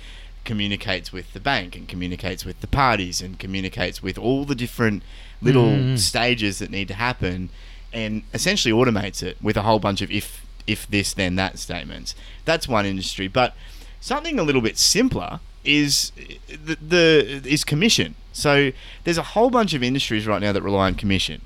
[0.44, 5.02] communicates with the bank and communicates with the parties and communicates with all the different
[5.42, 5.96] little mm-hmm.
[5.96, 7.50] stages that need to happen
[7.92, 12.14] and essentially automates it with a whole bunch of if if this then that statements.
[12.44, 13.54] That's one industry, but
[14.00, 16.12] something a little bit simpler is
[16.48, 18.14] the, the is commission.
[18.38, 18.70] So
[19.04, 21.42] there's a whole bunch of industries right now that rely on commission.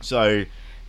[0.00, 0.44] So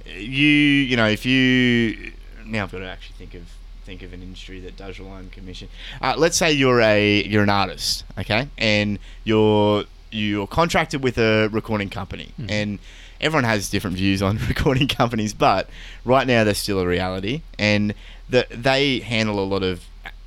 [0.05, 2.11] you you know if you
[2.45, 3.43] now I've got to actually think of
[3.85, 5.69] think of an industry that does rely on commission.
[6.01, 11.47] Uh, let's say you're a you're an artist, okay, and you're you're contracted with a
[11.47, 12.79] recording company, and
[13.21, 15.69] everyone has different views on recording companies, but
[16.03, 17.93] right now they're still a reality, and
[18.29, 19.85] that they handle a lot of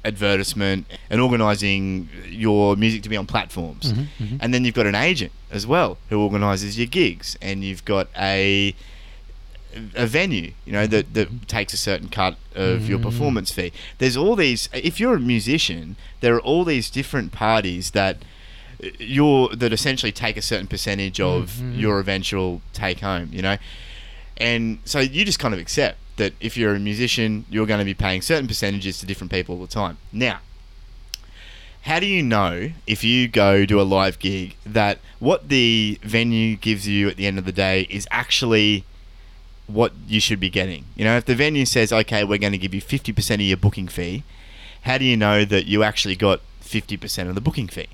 [0.09, 3.93] advertisement and organizing your music to be on platforms.
[3.93, 4.37] Mm-hmm, mm-hmm.
[4.41, 8.09] And then you've got an agent as well who organizes your gigs and you've got
[8.17, 8.75] a
[9.95, 11.45] a venue, you know, that, that mm-hmm.
[11.45, 13.03] takes a certain cut of your mm.
[13.03, 13.71] performance fee.
[13.99, 18.17] There's all these if you're a musician, there are all these different parties that
[18.99, 23.57] you're that essentially take a certain percentage of your eventual take home, you know.
[24.37, 27.85] And so you just kind of accept that if you're a musician, you're going to
[27.85, 29.97] be paying certain percentages to different people all the time.
[30.13, 30.41] Now,
[31.83, 36.57] how do you know if you go do a live gig that what the venue
[36.57, 38.85] gives you at the end of the day is actually
[39.67, 40.85] what you should be getting?
[40.97, 43.57] You know, if the venue says, okay, we're going to give you 50% of your
[43.57, 44.25] booking fee,
[44.83, 47.89] how do you know that you actually got 50% of the booking fee?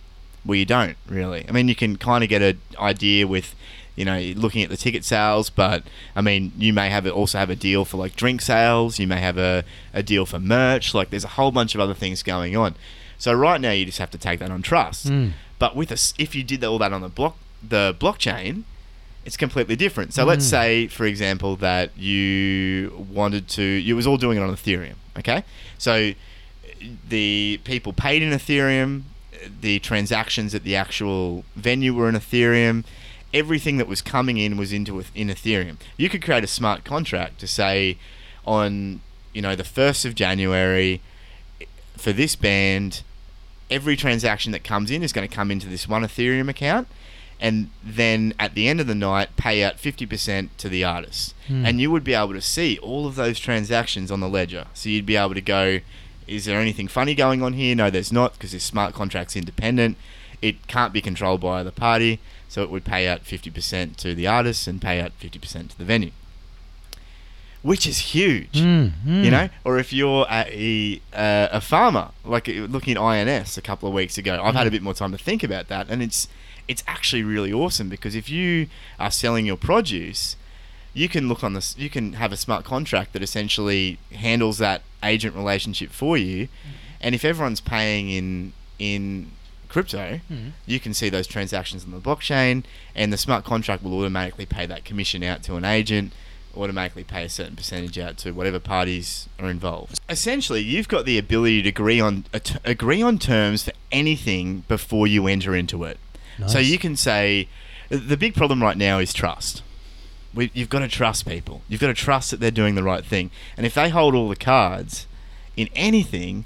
[0.44, 1.46] Well, you don't really.
[1.48, 3.54] I mean, you can kind of get an idea with,
[3.96, 5.84] you know, looking at the ticket sales, but
[6.16, 8.98] I mean, you may have it also have a deal for like drink sales.
[8.98, 10.94] You may have a, a deal for merch.
[10.94, 12.74] Like, there's a whole bunch of other things going on.
[13.18, 15.08] So right now, you just have to take that on trust.
[15.08, 15.28] Hmm.
[15.58, 18.64] But with us, if you did all that on the block, the blockchain,
[19.24, 20.12] it's completely different.
[20.12, 20.50] So let's hmm.
[20.50, 24.96] say, for example, that you wanted to, you was all doing it on Ethereum.
[25.16, 25.44] Okay,
[25.78, 26.14] so eh,
[27.08, 29.02] the people paid in Ethereum,
[29.32, 32.84] eh, the transactions at the actual venue were in Ethereum.
[33.34, 35.76] Everything that was coming in was into in Ethereum.
[35.96, 37.98] You could create a smart contract to say,
[38.46, 39.00] on
[39.32, 41.00] you know the first of January,
[41.96, 43.02] for this band,
[43.70, 46.86] every transaction that comes in is going to come into this one Ethereum account,
[47.40, 51.34] and then at the end of the night, pay out fifty percent to the artist,
[51.48, 51.66] hmm.
[51.66, 54.66] and you would be able to see all of those transactions on the ledger.
[54.74, 55.80] So you'd be able to go,
[56.28, 57.74] is there anything funny going on here?
[57.74, 59.96] No, there's not, because this smart contract's independent.
[60.40, 64.14] It can't be controlled by either party, so it would pay out fifty percent to
[64.14, 66.12] the artist and pay out fifty percent to the venue,
[67.62, 68.56] which is huge
[69.24, 69.48] you know?
[69.64, 73.94] Or if you're a uh, a farmer like uh, looking at INS a couple of
[73.94, 75.88] weeks ago I've had a bit more time to think about that.
[75.88, 76.28] And it's
[76.68, 80.36] it's actually really awesome because if you are selling your produce,
[80.94, 81.76] you can look on this.
[81.76, 86.48] You can have a smart contract that essentially handles that agent relationship for you,
[87.00, 89.30] and if everyone's paying in in
[89.68, 90.48] crypto, hmm.
[90.66, 94.66] you can see those transactions on the blockchain, and the smart contract will automatically pay
[94.66, 96.12] that commission out to an agent,
[96.56, 99.98] automatically pay a certain percentage out to whatever parties are involved.
[100.08, 104.64] Essentially, you've got the ability to agree on a t- agree on terms for anything
[104.68, 105.98] before you enter into it.
[106.48, 107.48] So you can say
[107.88, 109.62] the big problem right now is trust.
[110.34, 111.62] We, you've got to trust people.
[111.68, 113.30] You've got to trust that they're doing the right thing.
[113.56, 115.06] And if they hold all the cards
[115.56, 116.44] in anything,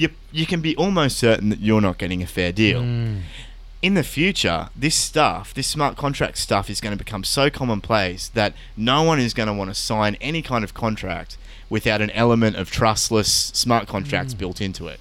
[0.00, 2.80] you you can be almost certain that you're not getting a fair deal.
[2.82, 3.20] Mm.
[3.82, 8.28] In the future, this stuff, this smart contract stuff, is going to become so commonplace
[8.40, 11.38] that no one is going to want to sign any kind of contract
[11.70, 15.00] without an element of trustless smart contracts built into it.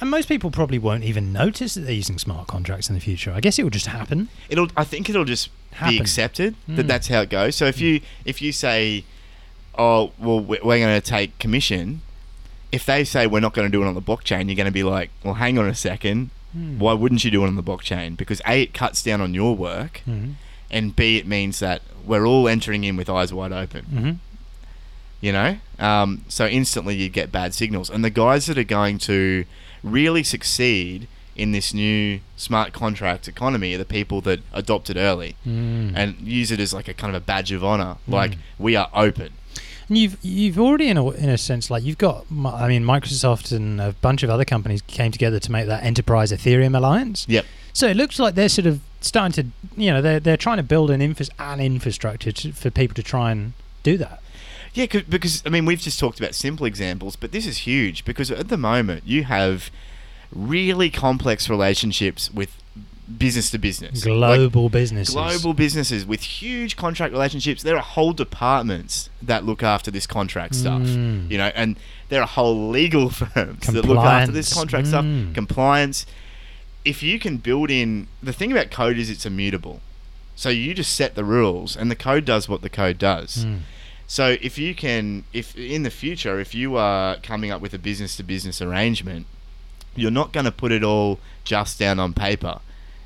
[0.00, 3.30] And most people probably won't even notice that they're using smart contracts in the future.
[3.32, 4.28] I guess it will just happen.
[4.48, 5.96] it'll I think it'll just Happen.
[5.96, 6.88] be accepted that Mm.
[6.88, 7.56] that's how it goes.
[7.56, 9.04] So if you if you say,
[9.76, 12.00] oh well, we're going to take commission,
[12.72, 14.70] if they say we're not going to do it on the blockchain, you're going to
[14.72, 16.78] be like, well, hang on a second, Hmm.
[16.78, 18.16] why wouldn't you do it on the blockchain?
[18.16, 20.34] Because a it cuts down on your work, Mhm.
[20.70, 23.86] and b it means that we're all entering in with eyes wide open.
[23.92, 24.16] Mhm.
[25.20, 28.98] You know, um, so instantly you get bad signals, and the guys that are going
[28.98, 29.44] to
[29.84, 31.06] really succeed
[31.36, 35.92] in this new smart contract economy are the people that adopt it early Mm.
[35.94, 37.96] and use it as like a kind of a badge of honor.
[38.08, 38.12] Mm.
[38.12, 39.30] Like we are open.
[39.92, 43.54] And you've you've already in a in a sense like you've got I mean Microsoft
[43.54, 47.26] and a bunch of other companies came together to make that enterprise Ethereum alliance.
[47.28, 47.44] Yep.
[47.74, 50.62] So it looks like they're sort of starting to you know they're they're trying to
[50.62, 53.52] build an infra- an infrastructure to, for people to try and
[53.82, 54.22] do that.
[54.72, 58.06] Yeah, 'cause- because I mean we've just talked about simple examples, but this is huge
[58.06, 59.70] because at the moment you have
[60.34, 62.56] really complex relationships with
[63.18, 65.14] business to business, Like, Global businesses.
[65.14, 67.62] global businesses with huge contract relationships.
[67.62, 71.30] There are whole departments that look after this contract stuff, Mm.
[71.30, 71.76] you know, and
[72.08, 74.54] there are whole legal firms that look after this Compliance.
[74.54, 75.34] contract stuff, Mm.
[75.34, 76.06] compliance.
[76.84, 79.80] If you can build in the thing about code is it's immutable,
[80.34, 83.44] so you just set the rules and the code does what the code does.
[83.44, 83.58] Mm.
[84.06, 87.78] So if you can, if in the future, if you are coming up with a
[87.78, 89.26] business to business arrangement,
[89.94, 92.60] you're not going to put it all just down on paper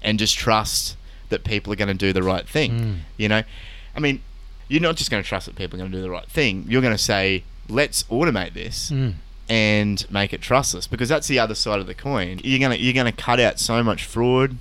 [0.06, 0.96] and just trust
[1.28, 2.72] that people are going to do the right thing.
[2.80, 2.96] Mm.
[3.18, 3.42] You know,
[3.94, 4.22] I mean,
[4.68, 6.64] you're not just going to trust that people are going to do the right thing.
[6.68, 9.14] You're going to say, let's automate this Mm.
[9.48, 12.40] and make it trustless because that's the other side of the coin.
[12.42, 14.56] You're gonna you're gonna cut out so much fraud,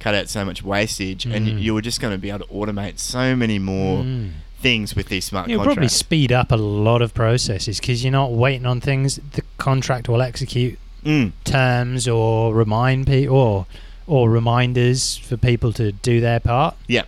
[0.00, 1.62] cut out so much wastage, and Mm.
[1.62, 4.30] you're just going to be able to automate so many more Mm.
[4.60, 8.32] things with these smart You'll probably speed up a lot of processes because you're not
[8.32, 9.20] waiting on things.
[9.32, 11.30] The contract will execute Mm.
[11.44, 13.66] terms or remind people or
[14.08, 16.74] or reminders for people to do their part.
[16.88, 17.04] Yeah.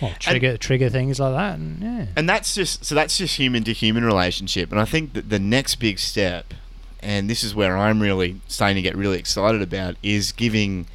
[0.00, 1.58] Well, trigger trigger things like that.
[1.58, 2.06] And, yeah.
[2.16, 5.38] and that's just so that's just human to human relationship and i think that the
[5.38, 6.54] next big step
[7.00, 10.86] and this is where i'm really starting to get really excited about is giving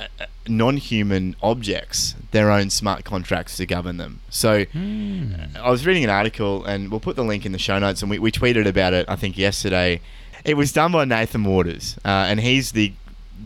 [0.00, 5.54] uh, uh, non-human objects their own smart contracts to govern them so Mm.
[5.56, 8.10] i was reading an article and we'll put the link in the show notes and
[8.10, 10.00] we, we tweeted about it i think yesterday
[10.44, 12.92] it was done by nathan waters uh, and he's the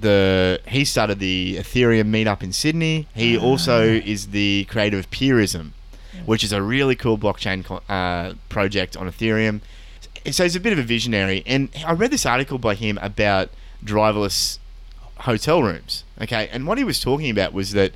[0.01, 5.73] the he started the ethereum meetup in sydney he also is the creator of peerism
[6.25, 9.61] which is a really cool blockchain co- uh, project on Ethereum.
[10.31, 13.51] So he's a bit of a visionary, and I read this article by him about
[13.85, 14.59] driverless
[15.21, 16.05] hotel rooms.
[16.21, 17.93] Okay, and what he was talking about was that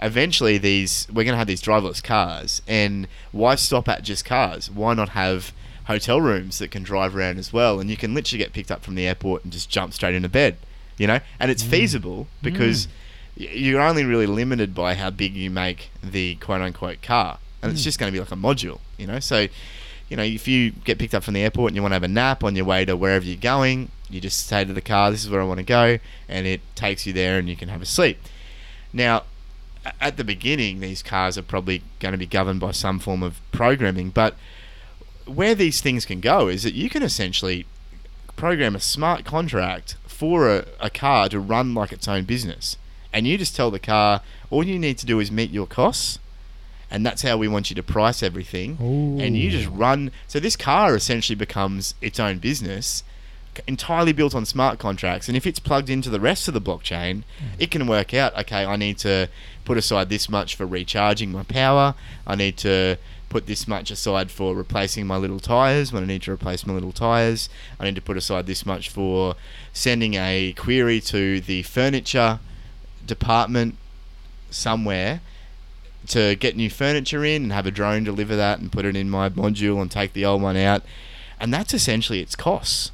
[0.00, 4.70] eventually these we're going to have these driverless cars, and why stop at just cars?
[4.70, 5.52] Why not have
[5.86, 8.82] hotel rooms that can drive around as well, and you can literally get picked up
[8.82, 10.58] from the airport and just jump straight into bed,
[11.00, 11.18] you know?
[11.40, 11.70] And it's mm.
[11.70, 12.42] feasible mm.
[12.42, 12.86] because
[13.38, 17.72] y you're only really limited by how big you make the quote unquote car, and
[17.72, 17.84] it's mm.
[17.84, 19.18] just going to be like a module, you know.
[19.18, 19.48] So,
[20.10, 22.02] you know, if you get picked up from the airport and you want to have
[22.02, 25.10] a nap on your way to wherever you're going, you just say to the car,
[25.10, 27.70] "This is where I want to go," and it takes you there, and you can
[27.70, 28.18] have a sleep.
[28.92, 29.24] Now,
[29.86, 33.22] a- at the beginning, these cars are probably going to be governed by some form
[33.22, 34.34] of programming, but
[35.24, 37.64] where these things can go is that you can essentially
[38.36, 42.76] program a smart contract for a, a car to run like its own business.
[43.10, 46.18] And you just tell the car, all you need to do is meet your costs,
[46.90, 48.76] and that's how we want you to price everything.
[49.18, 50.10] And you just run.
[50.28, 53.02] So this car essentially becomes its own business,
[53.66, 55.26] entirely built on smart contracts.
[55.26, 57.24] And if it's plugged into the rest of the blockchain, mm.
[57.58, 58.38] it can work out.
[58.40, 59.26] Okay, I need to
[59.64, 61.94] put aside this much for recharging my power.
[62.26, 62.98] I need to
[63.30, 66.74] put this much aside for replacing my little tires when I need to replace my
[66.74, 67.48] little tires.
[67.78, 69.36] I need to put aside this much for
[69.72, 72.40] sending a query to the furniture
[73.06, 73.76] department
[74.50, 75.22] somewhere
[76.08, 79.08] to get new furniture in and have a drone deliver that and put it in
[79.08, 80.82] my module and take the old one out,
[81.38, 82.90] and that's essentially its costs.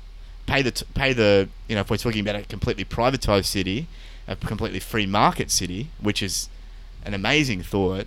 [0.46, 3.86] Pay the t- pay the you know if we're talking about a completely privatized city,
[4.28, 6.48] a completely free market city, which is
[7.04, 8.06] an amazing thought.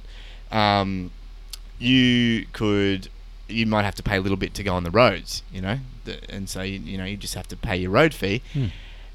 [0.52, 1.12] Um,
[1.80, 3.10] you could
[3.48, 5.80] you might have to pay a little bit to go on the roads, you know,
[6.30, 8.42] and so you, you know you just have to pay your road fee,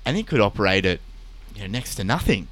[0.05, 1.01] and it could operate at
[1.55, 2.49] you know next to nothing,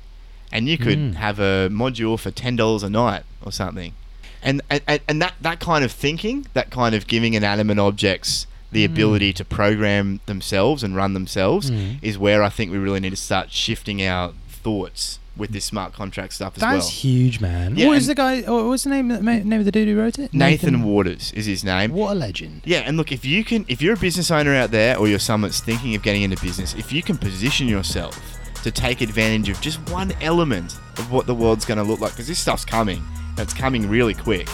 [0.52, 1.14] and you could Mm.
[1.16, 3.94] have a module for ten dollars a night or something,
[4.42, 8.84] and, and and that that kind of thinking, that kind of giving inanimate objects the
[8.86, 11.98] ability to program themselves and run themselves, Mm.
[12.00, 14.32] is where I think we really need to start shifting our
[14.62, 16.78] thoughts with this smart contract stuff as That's well.
[16.80, 17.76] That's huge, man.
[17.76, 18.42] Yeah, what was the guy?
[18.42, 19.08] What was the name?
[19.08, 20.32] Name of the dude who wrote it?
[20.34, 21.92] Nathan Waters is his name.
[21.92, 22.62] What a legend.
[22.64, 25.18] Yeah, and look, if you can, if you're a business owner out there, or you're
[25.18, 29.48] someone that's thinking of getting into business, if you can position yourself to take advantage
[29.48, 32.64] of just one element of what the world's going to look like, because this stuff's
[32.64, 34.48] coming, and it's coming really quick,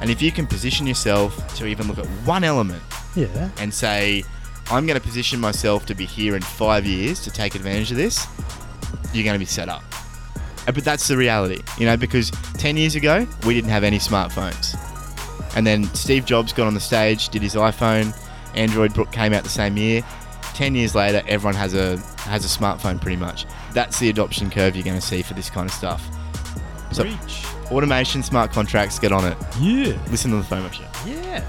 [0.00, 2.82] and if you can position yourself to even look at one element
[3.14, 3.48] Yeah.
[3.58, 4.24] and say,
[4.70, 7.96] I'm going to position myself to be here in five years to take advantage of
[7.96, 8.26] this,
[9.12, 9.82] you're going to be set up.
[10.66, 14.76] But that's the reality, you know, because 10 years ago, we didn't have any smartphones.
[15.56, 18.16] And then Steve Jobs got on the stage, did his iPhone,
[18.54, 20.02] Android came out the same year.
[20.54, 23.46] 10 years later, everyone has a has a smartphone pretty much.
[23.72, 26.02] That's the adoption curve you're going to see for this kind of stuff.
[26.92, 27.04] So,
[27.70, 29.36] automation, smart contracts, get on it.
[29.60, 29.98] Yeah.
[30.10, 30.84] Listen to the FOMO show.
[31.06, 31.44] Yeah.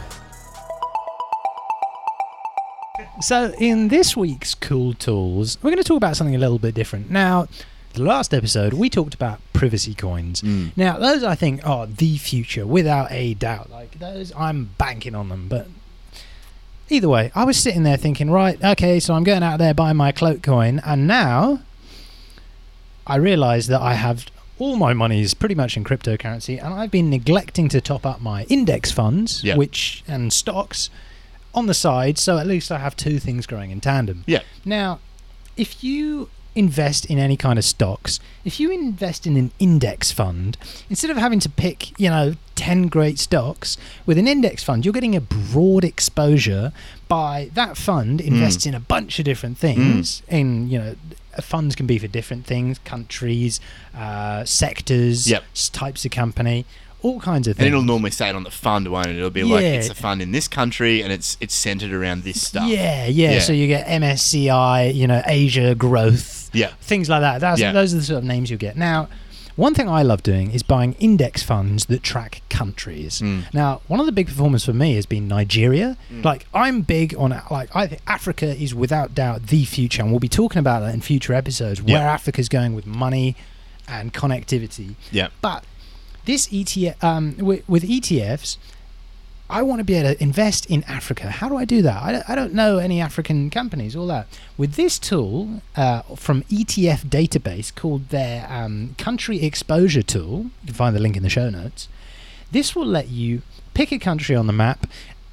[3.22, 6.76] So, in this week's Cool Tools, we're going to talk about something a little bit
[6.76, 7.10] different.
[7.10, 7.48] Now,
[7.94, 10.42] the last episode, we talked about privacy coins.
[10.42, 10.72] Mm.
[10.78, 13.72] Now, those I think are the future, without a doubt.
[13.72, 15.48] Like, those, I'm banking on them.
[15.48, 15.68] But
[16.90, 19.98] either way, I was sitting there thinking, right, okay, so I'm going out there buying
[19.98, 21.62] my cloak coin, and now
[23.08, 24.28] I realise that I have
[24.60, 28.22] all my money is pretty much in cryptocurrency, and I've been neglecting to top up
[28.22, 29.56] my index funds, Yeah.
[29.56, 30.90] which and stocks
[31.58, 34.24] on the side, so at least I have two things growing in tandem.
[34.28, 34.44] Yeah.
[34.64, 35.00] Now,
[35.58, 40.56] if you invest in any kind of stocks, if you invest in an index fund,
[40.90, 44.94] instead of having to pick, you know, 10 great stocks, with an index fund, you're
[44.94, 46.72] getting a broad exposure
[47.08, 48.28] by that fund hmm.
[48.28, 50.22] invests in a bunch of different things.
[50.30, 50.36] Hmm.
[50.36, 50.96] In, you know,
[51.38, 53.60] uh, funds can be for different things, countries,
[53.96, 55.44] uh, sectors, Yep.
[55.72, 56.66] types of company,
[57.04, 57.66] all kinds of things.
[57.66, 59.16] And it'll normally say it on the fund, won't it?
[59.18, 59.74] It'll be like Yeah.
[59.74, 62.68] it's a fund in this country and it's it's centered around this stuff.
[62.68, 63.40] Yeah, yeah, Yeah.
[63.40, 66.72] So you get MSCI, you know, Asia growth, Yeah.
[66.82, 67.40] things like that.
[67.42, 67.72] That's, Yeah.
[67.72, 68.76] Those are the sort of names you get.
[68.78, 69.08] Now,
[69.56, 73.22] one thing I love doing is buying index funds that track countries.
[73.22, 73.52] Mm.
[73.54, 75.98] Now, one of the big performers for me has been Nigeria.
[76.12, 80.20] Like, I'm big on like I think Africa is without doubt the future, and we'll
[80.20, 81.82] be talking about that in future episodes.
[81.84, 82.00] Yeah.
[82.00, 83.36] Where Africa's going with money
[83.88, 84.94] and connectivity.
[85.12, 85.30] Yeah.
[85.42, 85.64] But
[86.28, 88.58] this ETF, um, with, with ETFs,
[89.50, 91.32] I want to be able to invest in Africa.
[91.32, 92.04] How do I do that?
[92.04, 94.28] I don't, I don't know any African companies, all that.
[94.58, 100.76] With this tool uh, from ETF Database called their um, Country Exposure Tool, you can
[100.76, 101.88] find the link in the show notes.
[102.52, 103.42] This will let you
[103.74, 104.86] pick a country on the map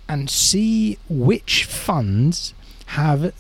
[0.09, 2.55] and see which funds
[2.87, 3.33] have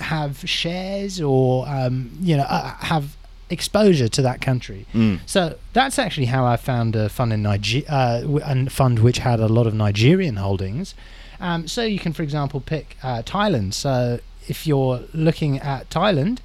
[0.00, 3.15] have shares or um, you know uh, have
[3.50, 4.86] exposure to that country.
[4.92, 5.20] Mm.
[5.26, 9.40] So that's actually how I found a fund in Niger- uh, a fund which had
[9.40, 10.94] a lot of Nigerian holdings.
[11.38, 13.74] Um, so you can, for example, pick uh, Thailand.
[13.74, 16.38] So if you're looking at Thailand,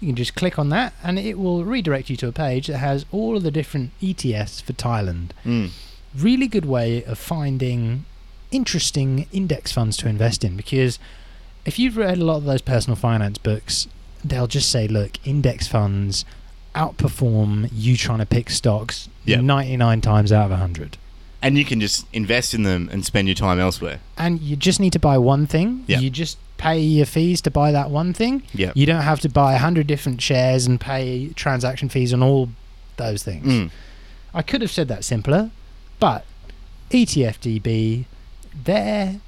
[0.00, 2.78] you can just click on that, and it will redirect you to a page that
[2.78, 5.30] has all of the different ETFs for Thailand.
[5.44, 5.70] Mm.
[6.16, 8.04] Really good way of finding
[8.50, 10.98] interesting index funds to invest in because
[11.66, 13.88] if you've read a lot of those personal finance books,
[14.24, 16.24] they'll just say, look, index funds
[16.78, 19.42] outperform you trying to pick stocks Yep.
[19.42, 20.96] 99 times out of 100.
[21.42, 24.00] And you can just invest in them and spend your time elsewhere.
[24.16, 25.84] And you just need to buy one thing.
[25.86, 26.00] Yeah.
[26.00, 28.42] You just pay your fees to buy that one thing.
[28.54, 28.72] Yeah.
[28.74, 32.48] You don't have to buy 100 different shares and pay transaction fees on all
[32.96, 33.46] those things.
[33.46, 33.70] Mm.
[34.32, 35.50] I could have said that simpler,
[36.00, 36.24] but
[36.90, 38.06] ETFDB,
[38.64, 39.20] their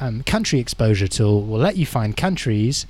[0.00, 2.86] um, country exposure tool will let you find countries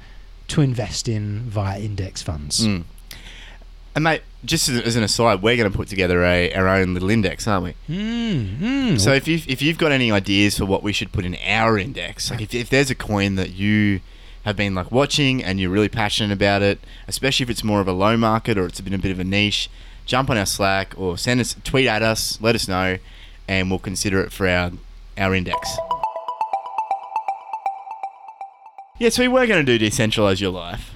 [0.48, 2.66] to invest in via index funds.
[2.66, 2.84] Mm.
[3.94, 6.94] And mate, just as, as an aside, we're going to put together a our own
[6.94, 7.94] little index, aren't we?
[7.94, 9.00] Mm, mm.
[9.00, 11.78] So if you if you've got any ideas for what we should put in our
[11.78, 14.00] index, like if, if there's a coin that you
[14.44, 17.86] have been like watching and you're really passionate about it, especially if it's more of
[17.86, 19.70] a low market or it's been a bit of a niche,
[20.06, 22.98] jump on our Slack or send us tweet at us, let us know,
[23.46, 24.72] and we'll consider it for our
[25.18, 25.76] our index.
[28.98, 30.94] Yeah, so we were going to do decentralize your life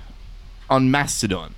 [0.70, 1.55] on Mastodon,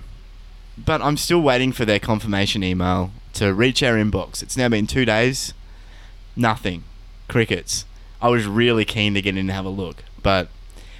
[0.85, 4.41] but I'm still waiting for their confirmation email to reach our inbox.
[4.41, 5.53] It's now been two days.
[6.35, 6.83] Nothing.
[7.27, 7.85] Crickets.
[8.21, 10.49] I was really keen to get in and have a look, but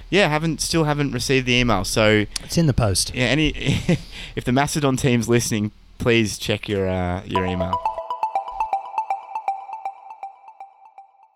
[0.08, 1.84] yeah, haven't still haven't received the email.
[1.84, 3.14] So It's in the post.
[3.14, 3.48] yeah, any
[4.36, 7.74] if the Mastodon team's listening, please check your uh, your email.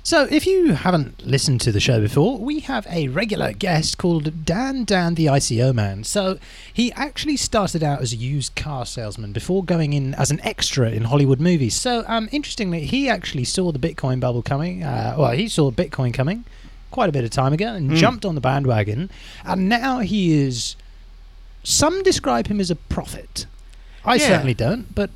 [0.07, 4.45] So, if you haven't listened to the show before, we have a regular guest called
[4.45, 6.05] Dan Dan the ICO man.
[6.05, 6.39] So,
[6.71, 10.91] he actually started out as a used car salesman before going in as an extra
[10.91, 11.75] in Hollywood movies.
[11.75, 14.83] So, um, interestingly, he actually saw the Bitcoin bubble coming.
[14.83, 16.45] Uh, well, he saw Bitcoin coming
[16.91, 19.09] quite a bit of time ago and jumped on the bandwagon.
[19.43, 20.77] And now he is.
[21.63, 23.47] Some describe him as a prophet.
[24.05, 24.27] I Yeah.
[24.27, 25.09] certainly don't, but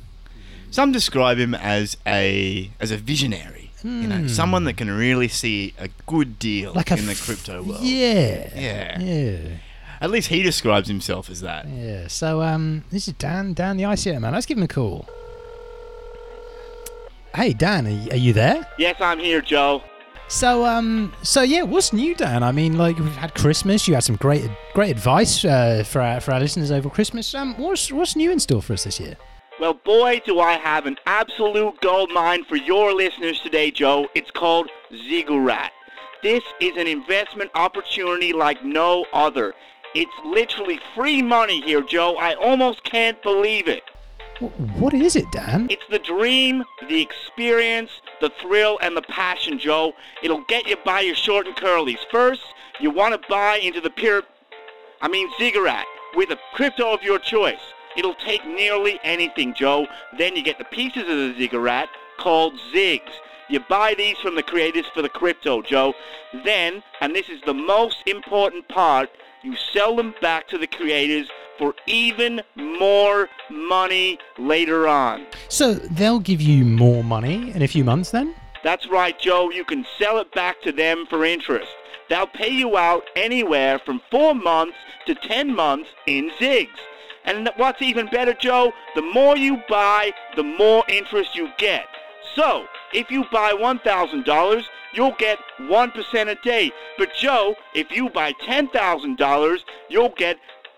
[0.71, 3.58] Some describe him as a as a visionary.
[3.83, 7.63] You know, someone that can really see a good deal like a in the crypto
[7.63, 7.81] world.
[7.81, 8.49] Yeah.
[8.55, 8.99] Yeah.
[8.99, 9.37] Yeah.
[10.01, 11.67] At least he describes himself as that.
[11.67, 14.33] Yeah, so um, this is Dan, Dan the ICO man.
[14.33, 15.07] Let's give him a call.
[17.35, 18.65] Hey Dan, are you, are you there?
[18.77, 19.83] Yes, I'm here, Joe.
[20.29, 22.43] So um, so yeah, what's new, Dan?
[22.43, 23.87] I mean, like we've had Christmas.
[23.87, 27.33] You had some great great advice uh, for our, for our listeners over Christmas.
[27.33, 29.17] Um, what's what's new in store for us this year?
[29.59, 34.07] Well, boy, do I have an absolute gold mine for your listeners today, Joe.
[34.15, 35.73] It's called Ziggurat.
[36.23, 39.53] This is an investment opportunity like no other.
[39.93, 42.15] It's literally free money here, Joe.
[42.15, 43.83] I almost can't believe it.
[44.77, 45.67] What is it, Dan?
[45.69, 47.91] It's the dream, the experience,
[48.21, 49.91] the thrill, and the passion, Joe.
[50.23, 51.99] It'll get you by your short and curlies.
[52.09, 52.43] First,
[52.79, 54.23] you want to buy into the pure,
[55.01, 55.85] I mean Ziggurat,
[56.15, 57.59] with a crypto of your choice.
[57.99, 59.85] It'll take nearly anything, Joe.
[60.17, 63.11] Then you get the pieces of the Ziggurat called Zigs.
[63.49, 65.93] You buy these from the creators for the crypto, Joe.
[66.45, 69.09] Then, and this is the most important part,
[69.43, 71.27] you sell them back to the creators
[71.57, 75.25] for even more money later on.
[75.49, 78.33] So they'll give you more money in a few months, then?
[78.63, 79.51] That's right, Joe.
[79.51, 81.67] You can sell it back to them for interest.
[82.07, 86.69] They'll pay you out anywhere from four months to ten months in zigs.
[87.29, 91.85] And what's even better, Joe, the more you buy, the more interest you get.
[92.35, 94.63] So, if you buy $1,000,
[94.95, 96.71] you'll get 1% a day.
[96.97, 99.59] But Joe, if you buy $10,000,
[99.89, 100.37] you'll get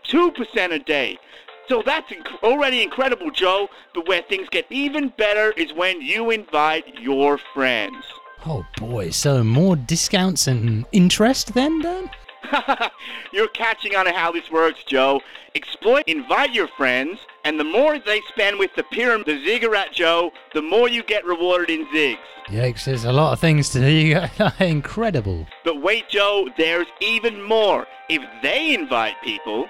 [0.10, 1.18] 2% a day.
[1.70, 3.70] So that's inc- already incredible, Joe.
[3.94, 8.04] But where things get even better is when you invite your friends.
[8.46, 12.10] Oh boy, so more discounts and interest then, Dan?
[13.32, 15.22] You're catching on to how this works, Joe.
[15.56, 20.32] Exploit, invite your friends, and the more they spend with the pyramid, the ziggurat, Joe,
[20.54, 22.18] the more you get rewarded in zigs.
[22.48, 24.22] Yikes, there's a lot of things to do.
[24.64, 25.48] Incredible.
[25.64, 27.88] But wait, Joe, there's even more.
[28.10, 29.68] If they invite people,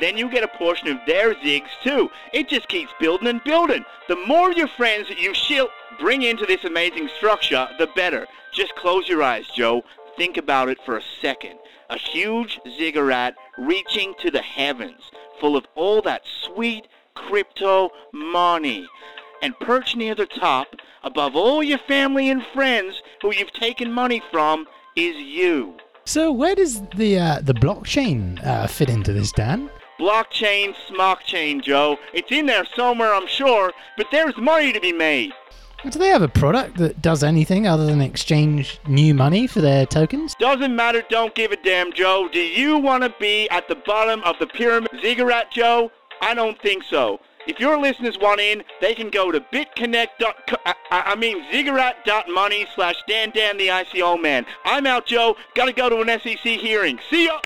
[0.00, 2.10] then you get a portion of their zigs too.
[2.32, 3.84] It just keeps building and building.
[4.08, 5.68] The more your friends that you shall
[5.98, 8.26] bring into this amazing structure, the better.
[8.52, 9.82] Just close your eyes, Joe.
[10.16, 11.58] Think about it for a second.
[11.90, 15.10] A huge ziggurat reaching to the heavens,
[15.40, 18.86] full of all that sweet crypto money.
[19.42, 20.68] And perched near the top,
[21.02, 25.74] above all your family and friends who you've taken money from, is you.
[26.04, 29.70] So where does the uh, the blockchain uh, fit into this, Dan?
[29.98, 31.98] Blockchain, smockchain, Joe.
[32.14, 35.32] It's in there somewhere, I'm sure, but there's money to be made.
[35.88, 39.86] Do they have a product that does anything other than exchange new money for their
[39.86, 40.34] tokens?
[40.38, 42.28] Doesn't matter, don't give a damn, Joe.
[42.30, 45.90] Do you want to be at the bottom of the pyramid ziggurat, Joe?
[46.20, 47.20] I don't think so.
[47.46, 50.06] If your listeners want in, they can go to I,
[50.66, 54.44] I I mean ziggurat.money slash Dan Dan the ICO man.
[54.64, 55.36] I'm out, Joe.
[55.54, 56.98] Gotta go to an SEC hearing.
[57.08, 57.40] See ya!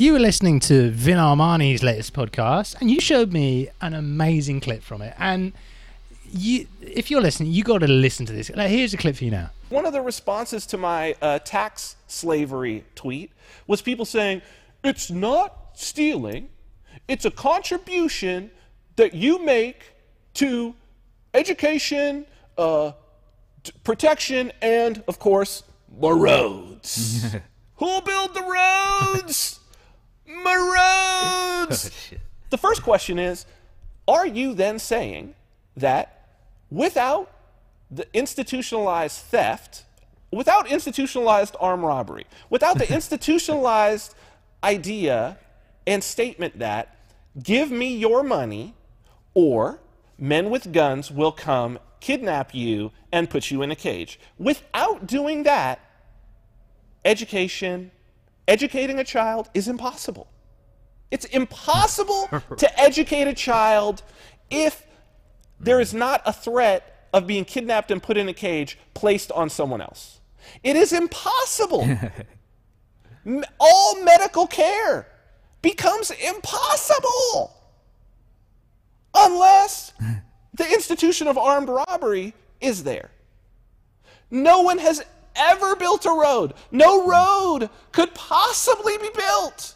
[0.00, 4.84] You were listening to Vin Armani's latest podcast, and you showed me an amazing clip
[4.84, 5.12] from it.
[5.18, 5.52] And
[6.30, 8.48] you, if you're listening, you got to listen to this.
[8.48, 9.50] Like, here's a clip for you now.
[9.70, 13.32] One of the responses to my uh, tax slavery tweet
[13.66, 14.42] was people saying,
[14.84, 16.48] it's not stealing,
[17.08, 18.52] it's a contribution
[18.94, 19.94] that you make
[20.34, 20.76] to
[21.34, 22.24] education,
[22.56, 22.92] uh,
[23.64, 25.64] t- protection, and, of course,
[26.00, 27.34] my roads.
[27.78, 29.58] Who'll build the roads?
[30.28, 30.56] my
[31.70, 31.76] oh,
[32.50, 33.46] the first question is
[34.06, 35.34] Are you then saying
[35.76, 36.28] that
[36.70, 37.30] without
[37.90, 39.84] the institutionalized theft,
[40.30, 44.14] without institutionalized armed robbery, without the institutionalized
[44.62, 45.38] idea
[45.86, 46.96] and statement that
[47.42, 48.74] give me your money
[49.34, 49.80] or
[50.18, 54.20] men with guns will come kidnap you and put you in a cage.
[54.38, 55.80] Without doing that,
[57.04, 57.90] education,
[58.48, 60.26] educating a child is impossible.
[61.10, 64.02] It's impossible to educate a child
[64.50, 64.84] if
[65.60, 69.50] there is not a threat of being kidnapped and put in a cage placed on
[69.50, 70.20] someone else.
[70.62, 71.88] It is impossible.
[73.60, 75.06] All medical care
[75.62, 77.54] becomes impossible
[79.14, 79.92] unless
[80.54, 83.10] the institution of armed robbery is there.
[84.30, 85.02] No one has
[85.36, 86.54] ever built a road.
[86.70, 89.74] No road could possibly be built.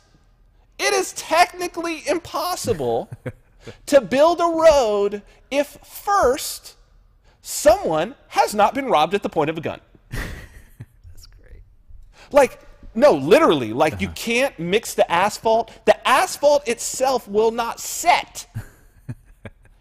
[0.79, 3.11] It is technically impossible
[3.87, 6.77] to build a road if first
[7.41, 9.81] someone has not been robbed at the point of a gun.
[10.11, 11.63] That's great.
[12.31, 12.61] Like,
[12.95, 14.17] no, literally, like you uh-huh.
[14.17, 15.71] can't mix the asphalt.
[15.85, 18.47] The asphalt itself will not set.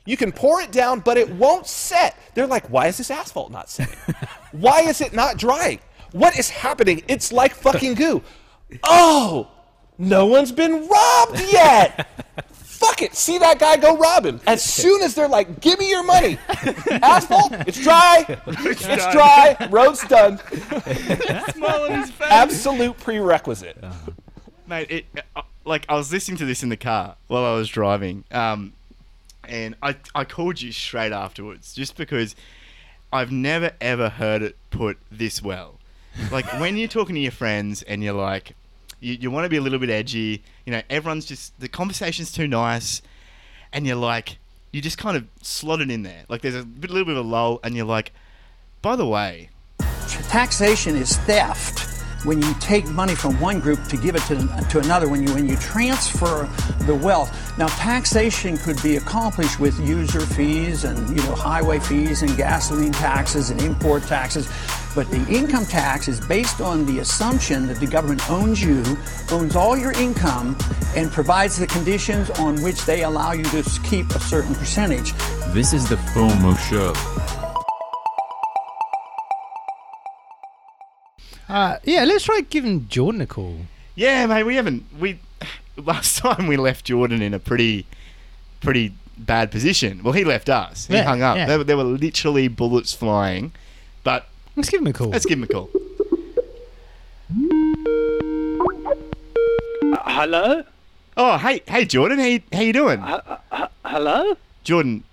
[0.05, 2.17] You can pour it down, but it won't set.
[2.33, 3.97] They're like, why is this asphalt not setting?
[4.51, 5.79] Why is it not drying?
[6.11, 7.03] What is happening?
[7.07, 8.21] It's like fucking goo.
[8.83, 9.49] Oh,
[9.97, 12.09] no one's been robbed yet.
[12.51, 13.15] Fuck it.
[13.15, 14.41] See that guy go rob him.
[14.47, 16.37] As soon as they're like, give me your money.
[16.91, 18.25] Asphalt, it's dry.
[18.47, 19.55] It's dry.
[19.69, 20.39] Road's done.
[22.21, 23.77] Absolute prerequisite.
[24.67, 24.91] mate.
[24.91, 28.23] It, uh, like I was listening to this in the car while I was driving,
[28.31, 28.73] um,
[29.47, 32.35] and I I called you straight afterwards just because
[33.11, 35.79] I've never ever heard it put this well.
[36.31, 38.55] Like when you're talking to your friends and you're like,
[38.99, 42.31] you, you want to be a little bit edgy, you know, everyone's just the conversation's
[42.31, 43.01] too nice,
[43.73, 44.37] and you're like,
[44.71, 46.23] you just kind of slot it in there.
[46.29, 48.13] Like there's a bit, little bit of a lull, and you're like,
[48.81, 49.49] by the way,
[50.29, 51.90] Taxation is theft.
[52.23, 54.35] When you take money from one group to give it to,
[54.69, 56.47] to another, when you when you transfer
[56.85, 57.57] the wealth.
[57.57, 62.91] Now, taxation could be accomplished with user fees and you know highway fees and gasoline
[62.91, 64.47] taxes and import taxes,
[64.93, 68.83] but the income tax is based on the assumption that the government owns you,
[69.31, 70.57] owns all your income,
[70.95, 75.13] and provides the conditions on which they allow you to keep a certain percentage.
[75.53, 77.40] This is the FOMO show.
[81.51, 83.57] Uh, yeah, let's try giving Jordan a call.
[83.95, 84.85] Yeah, mate, we haven't.
[84.97, 85.19] We
[85.75, 87.85] last time we left Jordan in a pretty,
[88.61, 90.01] pretty bad position.
[90.01, 90.87] Well, he left us.
[90.87, 91.35] He Yeah, hung up.
[91.35, 91.47] yeah.
[91.47, 93.51] There, were- there were literally bullets flying.
[94.05, 95.09] But Let's give him a call.
[95.09, 95.69] let's give him a call.
[99.93, 100.63] Uh, hello?
[101.17, 102.99] Oh, hey, hey, Jordan, how you, how you doing?
[103.01, 104.37] Uh, uh, hello?
[104.63, 105.03] Jordan,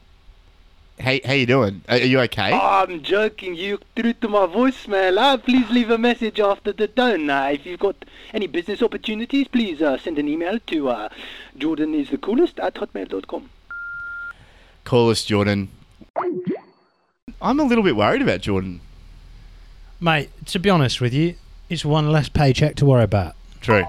[1.00, 1.82] hey, how you doing?
[1.88, 2.52] Are, are you okay?
[2.52, 3.54] Oh, I'm joking.
[3.54, 5.18] You through to my voicemail.
[5.18, 7.30] Uh, please leave a message after the tone.
[7.30, 7.96] Uh, if you've got
[8.32, 11.08] any business opportunities, please uh, send an email to uh,
[11.56, 13.50] Jordan is the coolest at hotmail.com.
[14.84, 15.68] Call us, Jordan.
[17.40, 18.80] I'm a little bit worried about Jordan.
[20.00, 21.34] Mate, to be honest with you,
[21.68, 23.34] it's one less paycheck to worry about.
[23.60, 23.84] True.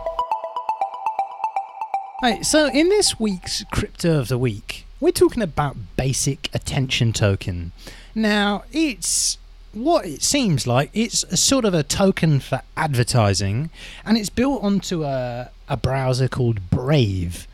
[2.22, 7.72] Right, so in this week's Crypto of the Week, we're talking about Basic Attention Token.
[8.14, 9.38] Now, it's
[9.74, 10.90] what it seems like.
[10.94, 13.70] It's sort of a token for advertising,
[14.06, 17.48] and it's built onto a, a browser called Brave.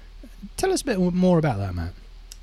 [0.57, 1.93] Tell us a bit more about that, Matt.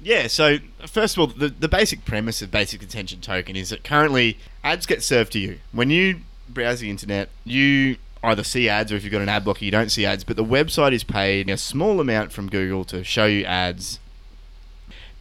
[0.00, 3.84] Yeah, so first of all, the, the basic premise of Basic Attention Token is that
[3.84, 5.58] currently ads get served to you.
[5.70, 9.44] When you browse the internet, you either see ads or if you've got an ad
[9.44, 12.84] blocker, you don't see ads, but the website is paid a small amount from Google
[12.86, 14.00] to show you ads.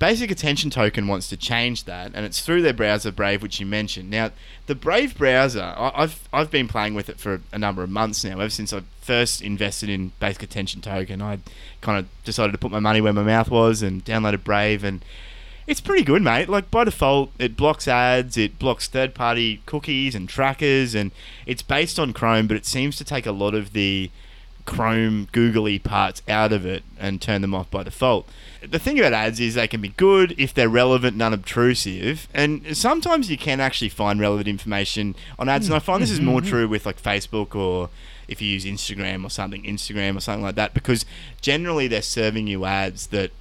[0.01, 3.67] Basic Attention Token wants to change that, and it's through their browser Brave, which you
[3.67, 4.09] mentioned.
[4.09, 4.31] Now,
[4.65, 8.39] the Brave browser, I've I've been playing with it for a number of months now.
[8.39, 11.37] Ever since I first invested in Basic Attention Token, I
[11.81, 15.05] kind of decided to put my money where my mouth was and downloaded Brave, and
[15.67, 16.49] it's pretty good, mate.
[16.49, 21.11] Like by default, it blocks ads, it blocks third-party cookies and trackers, and
[21.45, 24.09] it's based on Chrome, but it seems to take a lot of the
[24.65, 28.27] Chrome googly parts out of it and turn them off by default.
[28.61, 32.77] The thing about ads is they can be good if they're relevant and unobtrusive, and
[32.77, 35.67] sometimes you can actually find relevant information on ads.
[35.67, 36.49] And I find this is more mm-hmm.
[36.49, 37.89] true with like Facebook or
[38.27, 41.05] if you use Instagram or something, Instagram or something like that, because
[41.41, 43.31] generally they're serving you ads that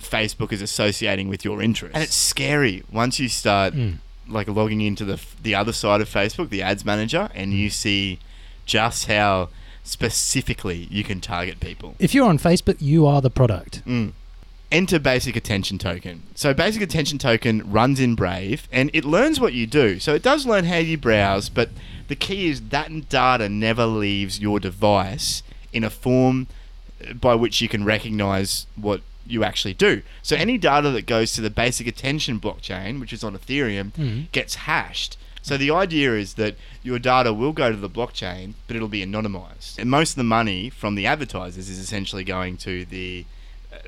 [0.00, 1.94] Facebook is associating with your interests.
[1.94, 3.98] And it's scary once you start mm.
[4.28, 7.56] like logging into the the other side of Facebook, the ads manager, and mm.
[7.56, 8.18] you see
[8.66, 9.48] just how
[9.84, 11.94] specifically you can target people.
[11.98, 13.84] If you're on Facebook, you are the product.
[13.86, 14.12] Mm.
[14.72, 16.22] Enter basic attention token.
[16.34, 20.00] So basic attention token runs in Brave and it learns what you do.
[20.00, 21.68] So it does learn how you browse, but
[22.08, 25.42] the key is that data never leaves your device
[25.74, 26.46] in a form
[27.06, 30.02] uh, by which you can recognize what you actually do.
[30.22, 34.32] So any data that goes to the basic attention blockchain, which is on Ethereum, Mm.
[34.32, 36.54] gets hashed So the idea is that
[36.84, 39.76] your data will go to the blockchain, but it'll be anonymized.
[39.78, 43.24] And most of the money from the advertisers is essentially going to the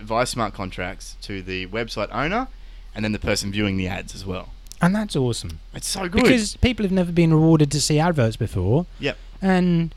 [0.00, 2.48] via smart contracts to the website owner,
[2.94, 4.50] and then the person viewing the ads as well.
[4.80, 5.60] And that's awesome.
[5.72, 8.86] It's so good Because people have never been rewarded to see adverts before.
[9.00, 9.16] Yep.
[9.40, 9.94] And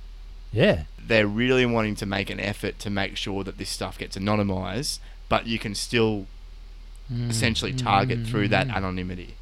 [0.54, 0.84] yeah.
[1.06, 5.00] they're really wanting to make an effort to make sure that this stuff gets anonymized,
[5.30, 6.28] but you can still
[7.12, 7.30] Mm.
[7.30, 9.37] essentially target through that anonymity.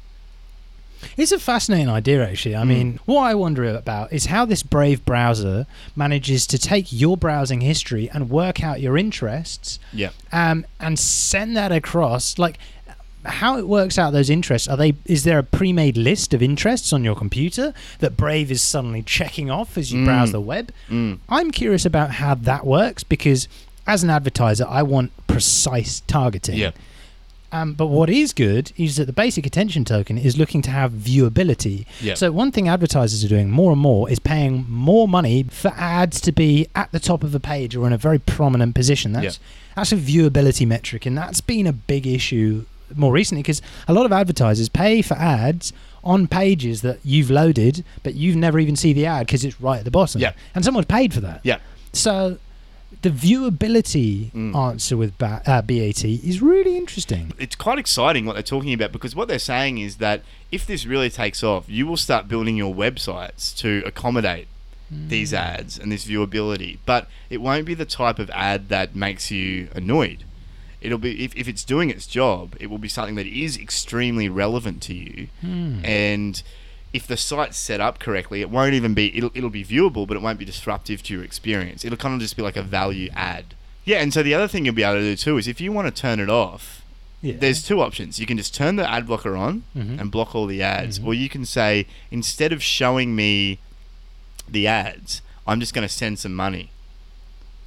[1.16, 2.56] It's a fascinating idea, actually.
[2.56, 7.16] I mean, what I wonder about is how this Brave browser manages to take your
[7.16, 10.10] browsing history and work out your interests Yeah.
[10.32, 12.38] um, and send that across.
[12.38, 12.58] Like,
[13.24, 14.68] how it works out those interests?
[14.68, 14.94] Are they?
[15.04, 19.50] Is there a pre-made list of interests on your computer that Brave is suddenly checking
[19.50, 20.32] off as you browse Mm.
[20.32, 20.72] the web?
[20.88, 21.18] Mm.
[21.28, 23.48] I'm curious about how that works because,
[23.86, 26.56] as an advertiser, I want precise targeting.
[26.58, 26.70] Yeah.
[27.52, 30.92] Um, but what is good is that the basic attention token is looking to have
[30.92, 31.86] viewability.
[32.00, 32.14] Yeah.
[32.14, 36.20] So one thing advertisers are doing more and more is paying more money for ads
[36.22, 39.12] to be at the top of a page or in a very prominent position.
[39.12, 39.38] That's
[39.74, 44.06] that's a viewability metric, and that's been a big issue more recently because a lot
[44.06, 45.72] of advertisers pay for ads
[46.04, 49.78] on pages that you've loaded, but you've never even see the ad because it's right
[49.78, 50.20] at the bottom.
[50.20, 50.32] Yeah.
[50.54, 51.40] And someone's paid for that.
[51.42, 51.58] Yeah.
[51.92, 52.38] So
[53.02, 54.54] the viewability Mm.
[54.56, 57.32] answer with ba- uh, BAT is really interesting.
[57.38, 60.86] It's quite exciting what they're talking about because what they're saying is that if this
[60.86, 64.48] really takes off, you will start building your websites to accommodate
[64.88, 66.78] these ads and this viewability.
[66.86, 70.22] But it won't be the type of ad that makes you annoyed.
[70.80, 74.28] It'll be if, if it's doing its job, it will be something that is extremely
[74.28, 75.26] relevant to you.
[75.40, 75.84] Hmm.
[75.84, 76.40] And
[76.96, 80.16] if the site's set up correctly, it won't even be it'll it'll be viewable, but
[80.16, 81.84] it won't be disruptive to your experience.
[81.84, 83.54] It'll kind of just be like a value add.
[83.84, 85.70] Yeah, and so the other thing you'll be able to do too is if you
[85.72, 86.82] want to turn it off,
[87.22, 87.34] Yeah.
[87.38, 88.18] there's two options.
[88.18, 90.00] You can just turn the ad blocker on Mhm.
[90.00, 93.58] and block all the ads, or you can say instead of showing me
[94.48, 96.70] the ads, I'm just going to send some money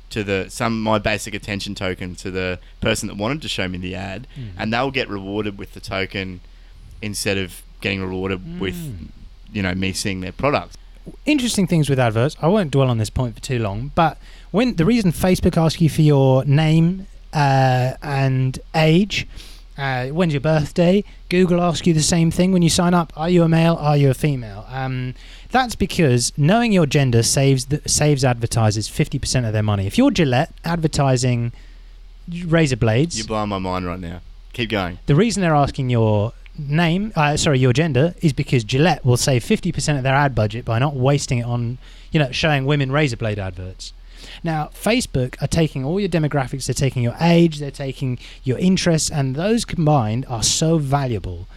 [0.10, 3.78] to the some my basic attention token to the person that wanted to show me
[3.78, 4.50] the ad, Mm.
[4.58, 6.42] and they'll get rewarded with the token
[7.02, 8.76] instead of getting rewarded with
[9.54, 10.76] you know me seeing their product.
[11.26, 12.36] interesting things with adverts.
[12.41, 14.18] I won't dwell on this point for too long, but
[14.52, 19.28] when the reason Facebook asks you for your name uh, and age,
[19.78, 23.14] uh, when's your birthday, Google asks you the same thing when you sign up.
[23.16, 23.76] Are you a male?
[23.80, 24.66] Are you a female?
[24.70, 25.16] Um,
[25.52, 29.88] that's because knowing your gender saves the, saves advertisers fifty percent of their money.
[29.88, 31.52] If you're Gillette advertising
[32.45, 34.22] razor blades, You're blowing my mind right now.
[34.54, 35.00] Keep going.
[35.06, 39.43] the reason they're asking your name, uh, sorry, your gender, is because Gillette will save
[39.43, 41.78] 50% of their ad budget by not wasting it on,
[42.12, 43.93] you know, showing women razor blade adverts.
[44.43, 49.10] Now, Facebook are taking all your demographics, they're taking your age, they're taking your interests,
[49.10, 51.47] and those combined are so valuable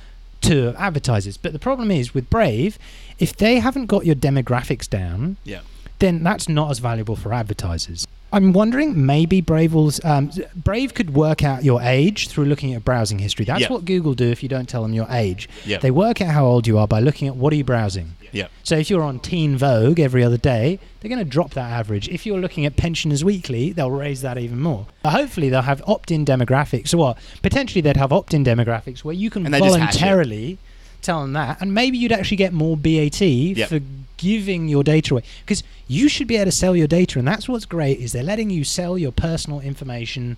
[0.42, 1.36] to advertisers.
[1.36, 2.78] But the problem is with Brave,
[3.18, 5.60] if they haven't got your demographics down, Yeah.
[5.98, 8.06] then that's not as valuable for advertisers.
[8.32, 12.84] I'm wondering maybe Brave will, um, Brave could work out your age through looking at
[12.84, 13.44] browsing history.
[13.44, 13.68] That's Yeah.
[13.68, 15.48] what Google do if you don't tell them your age.
[15.66, 15.78] Yeah.
[15.78, 18.12] They work out how old you are by looking at what are you browsing.
[18.32, 18.46] Yeah.
[18.62, 22.08] So if you're on Teen Vogue every other day, they're going to drop that average.
[22.08, 24.86] If you're looking at Pensioners Weekly, they'll raise that even more.
[25.02, 26.88] But hopefully they'll have opt-in demographics.
[26.88, 27.18] So what?
[27.42, 29.98] Potentially they'd have opt-in demographics where you can And they just hash it.
[30.00, 30.58] voluntarily
[31.02, 33.68] tell them that, and maybe you'd actually get more BAT Yep.
[33.68, 33.80] for
[34.26, 37.48] giving your data away because you should be able to sell your data, and that's
[37.48, 40.36] what's great is they're letting you sell your personal information,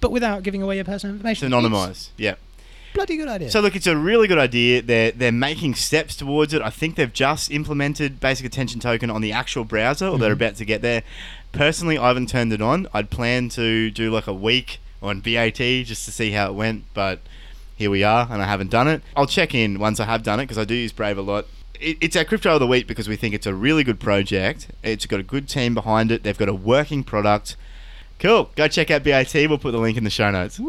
[0.00, 1.50] but without giving away your personal It's information.
[1.52, 2.08] anonymized.
[2.18, 2.34] Yeah.
[2.92, 3.50] Bloody good idea.
[3.50, 4.80] So look, it's a really good idea.
[4.80, 6.62] They're they're making steps towards it.
[6.62, 10.40] I think they've just implemented basic attention token on the actual browser, or they're Mhm.
[10.40, 11.02] about to get there.
[11.50, 12.86] Personally, I haven't turned it on.
[12.94, 16.84] I'd plan to do like a week on BAT just to see how it went,
[16.94, 17.18] but
[17.76, 19.02] here we are, and I haven't done it.
[19.16, 21.46] I'll check in once I have done it because I do use Brave a lot.
[21.80, 24.68] It, it's our crypto of the week because we think it's a really good project.
[24.82, 26.22] It's got a good team behind it.
[26.22, 27.56] They've got a working product.
[28.18, 28.50] Cool.
[28.56, 29.34] Go check out BAT.
[29.34, 30.60] We'll put the link in the show notes.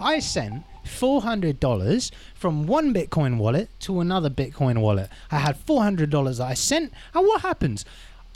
[0.00, 5.10] I sent four hundred dollars from one Bitcoin wallet to another Bitcoin wallet.
[5.30, 7.84] I had four hundred dollars that I sent, and what happens?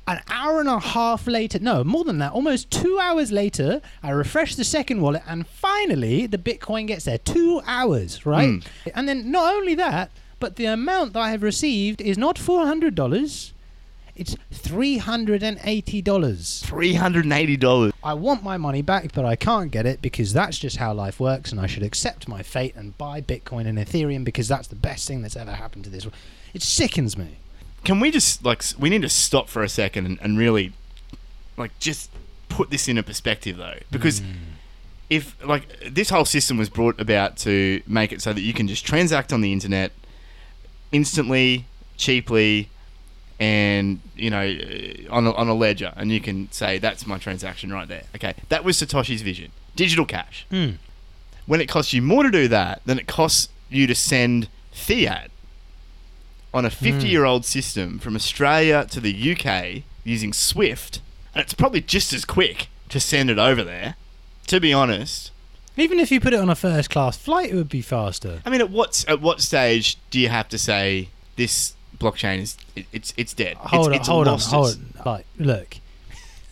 [0.06, 4.10] An hour and a half later, no, more than that, almost two hours later, I
[4.10, 7.18] refresh the second wallet, and finally the Bitcoin gets there.
[7.18, 8.48] Two hours, right?
[8.48, 8.66] Mm.
[8.96, 12.66] And then not only that, but the amount that I have received is not four
[12.66, 13.52] hundred dollars;
[14.16, 16.62] it's three hundred and eighty dollars.
[16.66, 17.92] Three hundred and eighty dollars.
[18.02, 21.20] I want my money back, but I can't get it because that's just how life
[21.20, 24.74] works, and I should accept my fate and buy Bitcoin and Ethereum because that's the
[24.74, 26.16] best thing that's ever happened to this world.
[26.54, 27.38] It sickens me.
[27.84, 30.72] Can we just like we need to stop for a second and, and really
[31.56, 32.10] like just
[32.48, 34.20] put this in a perspective though because
[35.10, 38.68] if like this whole system was brought about to make it so that you can
[38.68, 39.92] just transact on the internet
[40.92, 41.66] instantly,
[41.96, 42.68] cheaply,
[43.40, 47.18] and you know uh, on a, on a ledger, and you can say that's my
[47.18, 48.04] transaction right there.
[48.14, 49.50] Okay, that was Satoshi's vision.
[49.74, 50.46] Digital cash.
[50.50, 50.72] Hmm.
[51.46, 55.30] When it costs you more to do that than it costs you to send fiat
[56.54, 56.84] on a hmm.
[56.84, 61.00] 50 year old system from Australia to the UK using Swift,
[61.34, 63.96] and it's probably just as quick to send it over there.
[64.48, 65.30] To be honest,
[65.76, 68.42] Even if you put it on a first class flight, it would be faster.
[68.44, 72.56] I mean, at what at what stage do you have to say this blockchain is
[72.76, 73.56] it, it's it's dead?
[73.56, 75.12] Hold it's, on, it's hold on, hold on.
[75.12, 75.76] Like, look,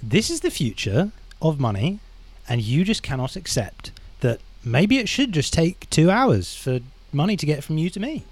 [0.03, 1.99] this is the future of money,
[2.49, 3.91] and you just cannot accept
[4.21, 6.81] that maybe it should just take two hours for
[7.13, 8.25] money to get from you to me.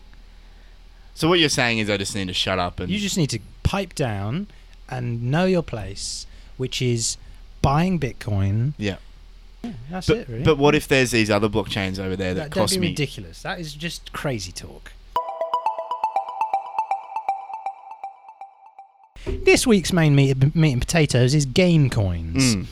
[1.19, 3.31] So what you're saying is I just need to shut up and You just need
[3.31, 4.47] to pipe down
[4.89, 7.16] and know your place, which is
[7.61, 8.75] buying Bitcoin.
[8.79, 8.99] yeah.
[9.91, 10.45] That's But, it, really.
[10.45, 12.89] but what if there's these other blockchains over there that, that, cost be me?
[12.91, 13.43] ridiculous.
[13.43, 14.93] That is just crazy talk.
[19.27, 22.55] This week's main meat, meat and potatoes is game coins.
[22.55, 22.66] Mm.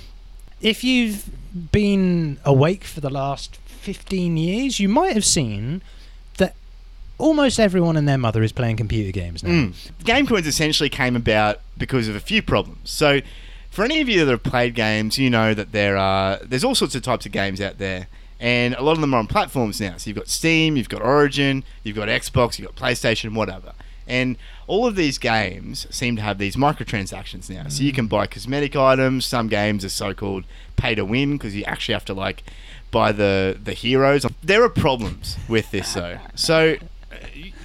[0.60, 1.28] If you've
[1.72, 5.82] been awake for the last 15 years, you might have seen
[7.18, 9.50] almost everyone and their mother is playing computer games now.
[9.50, 9.74] Mm.
[10.04, 12.90] Game coins essentially came about because of a few problems.
[12.90, 13.20] So,
[13.70, 16.74] for any of you that have played games, you know that there are there's all
[16.74, 18.08] sorts of types of games out there,
[18.40, 19.96] and a lot of them are on platforms now.
[19.96, 23.72] So you've got Steam, you've got Origin, you've got Xbox, you've got PlayStation, whatever.
[24.08, 24.36] And
[24.66, 27.68] all of these games seem to have these microtransactions now.
[27.68, 29.26] So you can buy cosmetic items.
[29.26, 30.44] Some games are so-called
[30.76, 32.44] pay to win because you actually have to like
[32.90, 34.24] buy the the heroes.
[34.42, 36.18] There are problems with this though.
[36.34, 36.76] So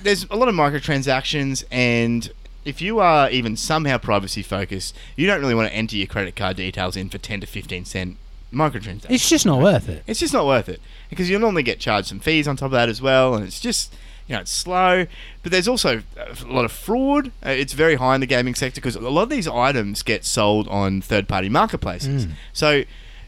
[0.03, 2.31] there's a lot of microtransactions and
[2.63, 6.35] if you are even somehow privacy focused, you don't really want to enter your credit
[6.35, 8.17] card details in for 10 to 15 cent
[8.53, 9.09] microtransactions.
[9.09, 10.03] It's just not worth it.
[10.07, 12.71] It's just not worth it because you'll normally get charged some fees on top of
[12.71, 13.93] that as well, and it's just
[14.27, 15.05] you know it's slow.
[15.43, 17.31] But there's also a lot of fraud.
[17.45, 20.25] Uh, it's very high in the gaming sector because a lot of these items get
[20.25, 22.27] sold on third-party marketplaces.
[22.27, 22.31] Mm.
[22.53, 22.83] So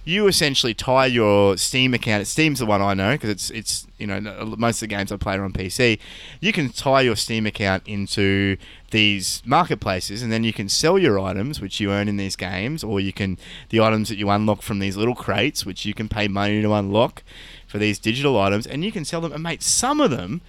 [0.05, 2.27] you essentially tie your Steam account.
[2.27, 4.19] Steam's the one I know because it's it's you know
[4.57, 5.99] most of the games I play are on PC.
[6.41, 8.57] You can tie your Steam account into
[8.91, 12.83] these marketplaces, and then you can sell your items, which you earn in these games,
[12.83, 13.37] or you can
[13.69, 16.73] the items that you unlock from these little crates, which you can pay money to
[16.73, 17.23] unlock
[17.65, 19.31] for these digital items, and you can sell them.
[19.31, 20.41] And mate, some of them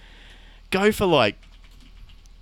[0.69, 1.37] go for like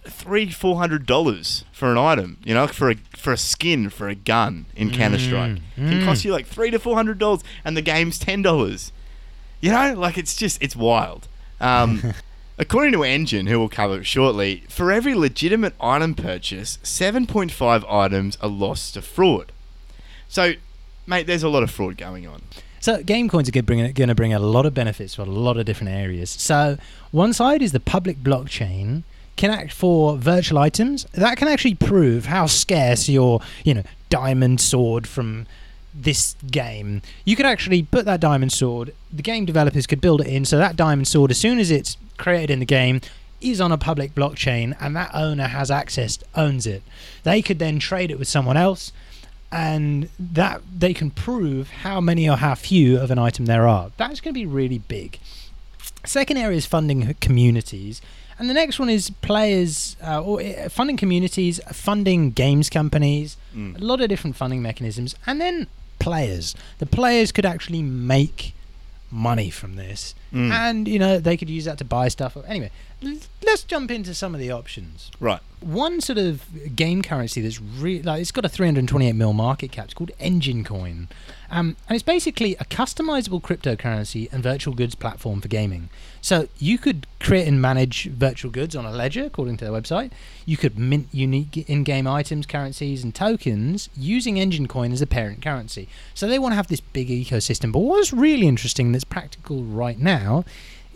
[0.05, 2.37] three, four hundred dollars for an item.
[2.43, 6.05] You know, for a for a skin for a gun in Counter Strike can mm.
[6.05, 8.91] cost you like three to four hundred dollars, and the game's ten dollars.
[9.61, 11.27] You know, like it's just it's wild.
[11.59, 12.13] Um,
[12.57, 17.85] according to Enjin, who we'll cover shortly, for every legitimate item purchase, seven point five
[17.85, 19.51] items are lost to fraud.
[20.27, 20.53] So,
[21.07, 22.41] mate, there's a lot of fraud going on.
[22.79, 25.65] So game coins are going to bring a lot of benefits for a lot of
[25.65, 26.29] different areas.
[26.29, 26.77] So
[27.11, 29.03] one side is the public blockchain
[29.35, 34.61] can act for virtual items that can actually prove how scarce your you know diamond
[34.61, 35.47] sword from
[35.93, 37.01] this game.
[37.25, 38.93] You could actually put that diamond sword.
[39.11, 41.97] The game developers could build it in so that diamond sword, as soon as it's
[42.17, 43.01] created in the game,
[43.41, 46.81] is on a public blockchain, and that owner has access, owns it.
[47.23, 48.91] They could then trade it with someone else
[49.51, 53.91] and that they can prove how many or how few of an item there are.
[53.97, 55.19] That's going to be really big.
[56.03, 58.01] Second area is funding communities,
[58.39, 63.79] and the next one is players uh, or uh, funding communities, funding games companies, Mm.
[63.79, 65.67] a lot of different funding mechanisms, and then
[65.99, 66.55] players.
[66.79, 68.53] The players could actually make
[69.11, 70.51] money from this, Mm.
[70.51, 72.35] and you know they could use that to buy stuff.
[72.47, 72.71] Anyway,
[73.45, 75.41] let's jump into some of the options Right.
[75.61, 79.85] one sort of game currency that's really like it's got a 328 mil market cap.
[79.85, 81.07] It's called Enjin Coin,
[81.51, 85.89] um, and it's basically a customizable cryptocurrency and virtual goods platform for gaming.
[86.21, 90.11] So you could create and manage virtual goods on a ledger, according to their website.
[90.45, 95.41] You could mint unique in-game items, currencies, and tokens using Enjin Coin as the parent
[95.41, 95.89] currency.
[96.13, 97.73] So they want to have this big ecosystem.
[97.73, 100.22] But what's really interesting that's practical right now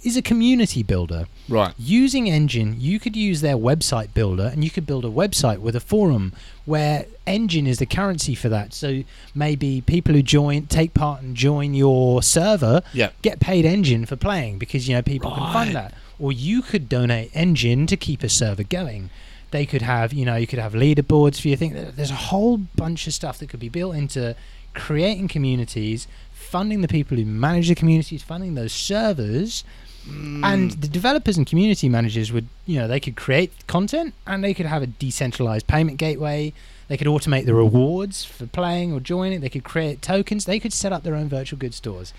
[0.04, 1.26] is a community builder.
[1.50, 1.74] Right.
[1.78, 5.76] Using Enjin, you could use their website builder and you could build a website with
[5.76, 6.34] a forum
[6.66, 8.74] where Enjin is the currency for that.
[8.74, 9.04] So
[9.34, 13.10] maybe people who join, take part and join your server Yeah.
[13.22, 15.54] get paid Enjin for playing because, you know, people can Right.
[15.54, 15.94] fund that.
[16.20, 19.10] Or you could donate Enjin to keep a server going.
[19.52, 21.74] They could have, you know, you could have leaderboards for your thing.
[21.96, 24.36] There's a whole bunch of stuff that could be built into
[24.74, 26.08] creating communities,
[26.48, 29.64] funding the people who manage the communities, funding those servers,
[30.08, 30.82] and mm.
[30.82, 34.66] the developers and community managers would, you know, they could create content and they could
[34.66, 36.54] have a decentralized payment gateway.
[36.88, 39.42] They could automate the rewards for playing or joining.
[39.42, 40.46] They could create tokens.
[40.46, 42.14] They could set up their own virtual goods stores.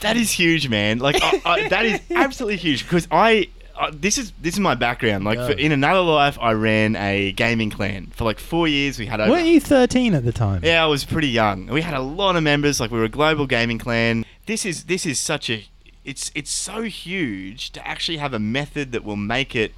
[0.00, 0.98] That is huge, man.
[0.98, 3.48] Like I, I, that is absolutely huge because I.
[3.76, 5.24] Uh, this is this is my background.
[5.24, 8.98] Like for, in another life, I ran a gaming clan for like four years.
[8.98, 10.60] We had over Weren't you 13 at the time?
[10.64, 11.66] Yeah, I was pretty young.
[11.66, 12.78] We had a lot of members.
[12.80, 14.24] Like we were a global gaming clan.
[14.46, 15.66] This is this is such a
[16.04, 19.74] it's it's so huge to actually have a method that will make it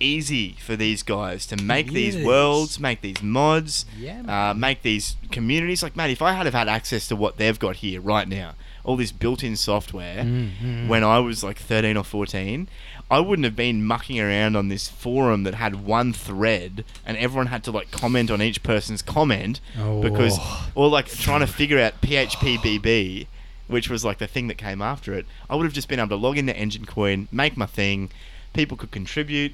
[0.00, 5.16] easy for these guys to make these worlds, make these mods, Yeah, uh, make these
[5.32, 5.82] communities.
[5.82, 8.54] Like, man, if I had have had access to what they've got here right now,
[8.84, 10.86] all this built-in software, Mhm.
[10.86, 12.68] when I was like 13 or 14,
[13.10, 17.46] I wouldn't have been mucking around on this forum that had one thread and everyone
[17.46, 20.02] had to like comment on each person's comment oh.
[20.02, 20.70] because Oh.
[20.74, 23.26] or like trying to figure out PHPBB,
[23.66, 25.26] which was like the thing that came after it.
[25.48, 28.10] I would have just been able to log into Enjin Coin, make my thing,
[28.52, 29.52] people could contribute.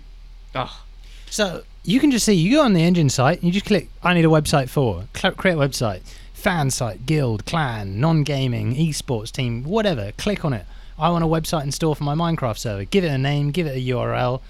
[0.55, 0.83] Oh,
[1.31, 3.89] So you can just see, you go on the Enjin site, and you just click,
[4.03, 6.01] I need a website for, create website,
[6.33, 10.13] fan site, guild, clan, non gaming, esports team, whatever.
[10.19, 10.67] Click on it.
[10.99, 12.85] I want a website installed for my Minecraft server.
[12.85, 14.41] Give it a name, give it a URL,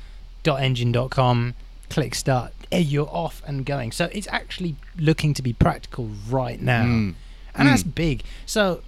[0.45, 1.55] .enjin.com,
[1.91, 2.53] click start.
[2.73, 3.93] Eh, You're off and going.
[3.93, 6.85] So it's actually looking to be practical right now.
[6.85, 7.15] Mm.
[7.55, 7.95] And that's Mm.
[7.95, 8.23] big.
[8.47, 8.83] So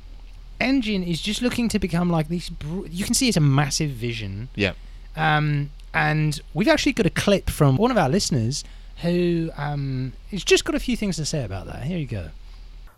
[0.60, 2.48] Enjin is just looking to become like this.
[2.48, 4.48] br- You can see it's a massive vision.
[4.54, 4.72] yeah.
[5.16, 8.64] Um, and we've actually got a clip from one of our listeners
[9.02, 11.84] who um, has just got a few things to say about that.
[11.84, 12.28] Here you go.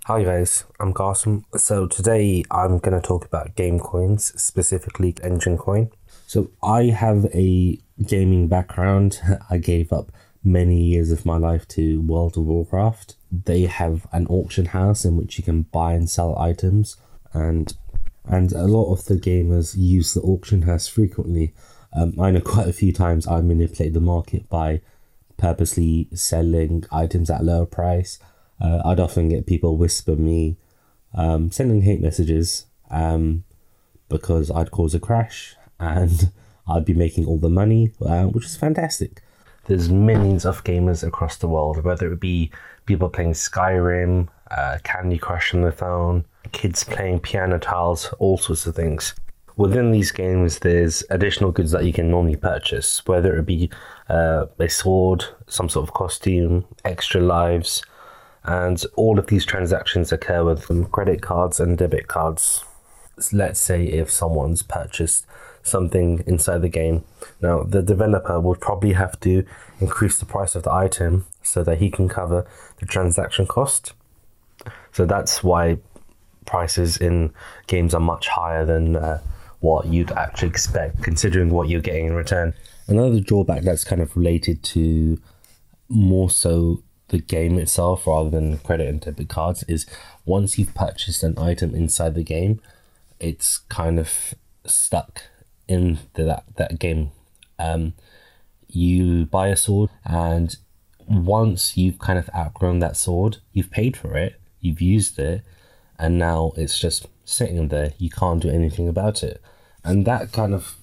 [0.08, 1.44] Hi guys, I'm Carson.
[1.58, 5.90] So today I'm going to talk about game coins, specifically Enjin Coin.
[6.26, 9.20] So I have a gaming background.
[9.50, 10.10] I gave up
[10.42, 13.16] many years of my life to World of Warcraft.
[13.30, 16.96] They have an auction house in which you can buy and sell items
[17.34, 17.76] and
[18.24, 21.52] and a lot of the gamers use the auction house frequently.
[21.92, 24.80] Um, I know quite a few times I manipulate the market by
[25.36, 28.18] purposely selling items at lower price.
[28.60, 30.56] Uh, I'd often get people whisper me,
[31.14, 33.44] um, sending hate messages um,
[34.08, 36.32] because I'd cause a crash and
[36.68, 39.22] I'd be making all the money, uh, which is fantastic.
[39.66, 42.50] There's millions of gamers across the world, whether it be
[42.86, 48.66] people playing Skyrim, uh, Candy Crush on the phone, kids playing piano tiles, all sorts
[48.66, 49.14] of things.
[49.56, 53.70] Within these games, there's additional goods that you can normally purchase, whether it be
[54.08, 57.82] uh, a sword, some sort of costume, extra lives,
[58.44, 62.64] and all of these transactions occur with credit cards and debit cards.
[63.32, 65.26] Let's say if someone's purchased
[65.62, 67.04] something inside the game,
[67.40, 69.44] now the developer would probably have to
[69.80, 72.46] increase the price of the item so that he can cover
[72.78, 73.92] the transaction cost.
[74.92, 75.78] So that's why
[76.46, 77.32] prices in
[77.66, 79.20] games are much higher than uh,
[79.60, 82.54] what you'd actually expect, considering what you're getting in return.
[82.86, 85.20] Another drawback that's kind of related to
[85.88, 89.86] more so the game itself rather than credit and debit cards is
[90.24, 92.60] once you've purchased an item inside the game,
[93.18, 94.34] it's kind of
[94.66, 95.22] stuck
[95.66, 97.10] in the, that that game.
[97.58, 97.94] Um,
[98.68, 100.56] you buy a sword, and
[101.06, 105.42] once you've kind of outgrown that sword, you've paid for it, you've used it,
[105.98, 107.92] and now it's just sitting there.
[107.98, 109.40] You can't do anything about it,
[109.82, 110.76] and that kind of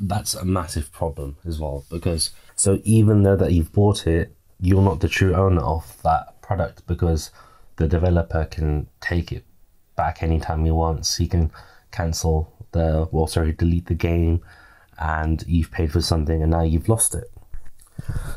[0.00, 4.82] that's a massive problem as well because so even though that you've bought it, you're
[4.82, 7.30] not the true owner of that product because
[7.76, 9.44] the developer can take it
[9.96, 11.16] back anytime he wants.
[11.16, 11.50] He can
[11.90, 14.42] cancel the well, sorry, delete the game,
[14.98, 17.30] and you've paid for something and now you've lost it.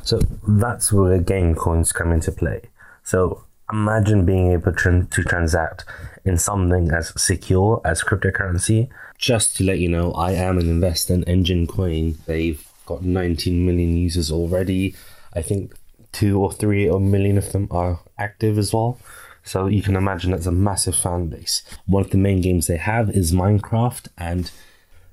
[0.03, 2.61] So that's where game coins come into play.
[3.03, 5.85] So imagine being able to, to transact
[6.25, 8.89] in something as secure as cryptocurrency.
[9.17, 12.17] Just to let you know, I am an investor in Enjin Coin.
[12.25, 14.95] They've got 19 million users already.
[15.33, 15.73] I think
[16.13, 18.97] two or three or million of them are active as well.
[19.43, 21.63] So you can imagine that's a massive fan base.
[21.85, 24.49] One of the main games they have is Minecraft, and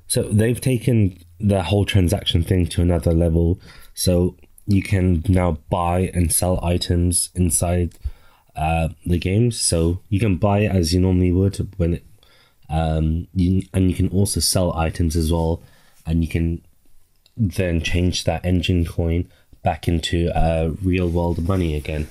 [0.06, 3.58] so they've taken the whole transaction thing to another level.
[3.94, 4.36] So
[4.66, 7.94] you can now buy and sell items inside
[8.54, 9.60] uh, the games.
[9.60, 12.04] So you can buy it as you normally would when it,
[12.68, 15.60] um, you, and you can also sell items as well,
[16.06, 16.62] and you can
[17.36, 19.28] then change that Enjin Coin
[19.62, 22.08] back into uh, real world money again.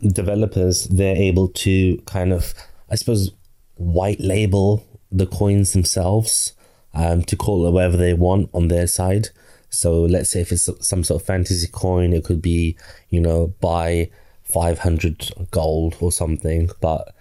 [0.00, 2.54] Developers they're able to kind of,
[2.90, 3.32] I suppose,
[3.74, 6.52] white label the coins themselves
[6.94, 9.28] um, to call it whatever they want on their side.
[9.70, 12.76] So let's say if it's some sort of fantasy coin, it could be,
[13.10, 14.10] you know, buy
[14.44, 17.14] 500 gold or something, but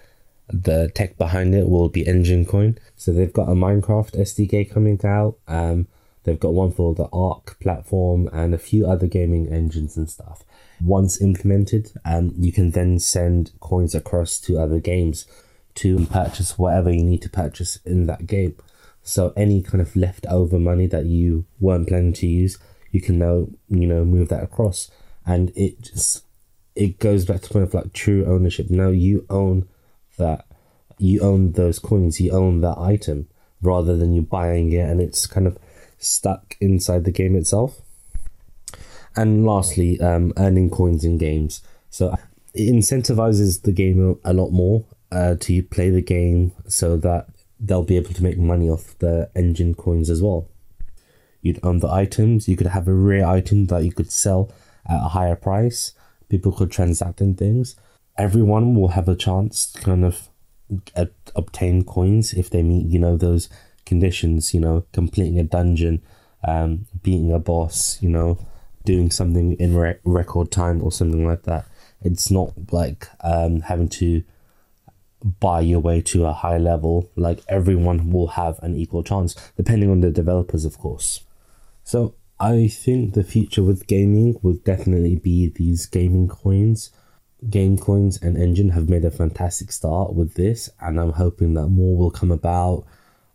[0.48, 2.78] the tech behind it will be Enjin Coin.
[2.96, 5.38] So they've got a Minecraft SDK coming out.
[5.48, 5.88] Um,
[6.28, 10.44] they've got one for the Arc platform and a few other gaming engines and stuff.
[10.82, 15.26] Once implemented, um, you can then send coins across to other games
[15.76, 18.56] to purchase whatever you need to purchase in that game.
[19.04, 22.58] So any kind of leftover money that you weren't planning to use,
[22.92, 24.92] you can now you know move that across,
[25.26, 26.26] and it just
[26.76, 28.70] it goes back to kind of like true ownership.
[28.70, 29.70] Now you own
[30.18, 30.46] that,
[30.98, 33.30] you own those coins, you own that item,
[33.62, 35.58] rather than you buying it and it's kind of
[35.98, 37.82] stuck inside the game itself.
[39.16, 41.62] And lastly, um, earning coins in games.
[41.90, 42.16] So
[42.54, 47.28] it incentivizes the game a lot more uh, to play the game so that
[47.60, 50.48] they'll be able to make money off the Enjin coins as well.
[51.42, 54.52] You'd own the items, you could have a rare item that you could sell
[54.88, 55.94] at a higher price,
[56.30, 57.76] people could transact in things.
[58.18, 60.30] Everyone will have a chance to kind of
[61.36, 63.50] obtain coins if they meet, you know, those
[63.88, 66.04] conditions, you know, completing a dungeon,
[66.48, 68.38] um, beating a boss, you know,
[68.86, 71.66] doing something in re- record time or something like that.
[72.02, 74.24] It's not like um, having to
[75.40, 77.10] buy your way to a high level.
[77.16, 81.22] Like everyone will have an equal chance, depending on the developers, of course.
[81.84, 86.92] So I think the future with gaming will definitely be these gaming coins.
[87.50, 91.68] Game coins and Enjin have made a fantastic start with this, and I'm hoping that
[91.68, 92.86] more will come about,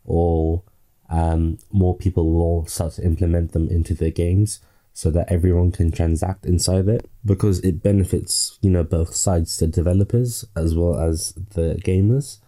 [0.05, 0.63] or
[1.11, 4.61] um, more people will start to implement them into their games
[4.95, 9.67] so that everyone can transact inside it because it benefits you know both sides the
[9.67, 12.39] developers as well as the gamers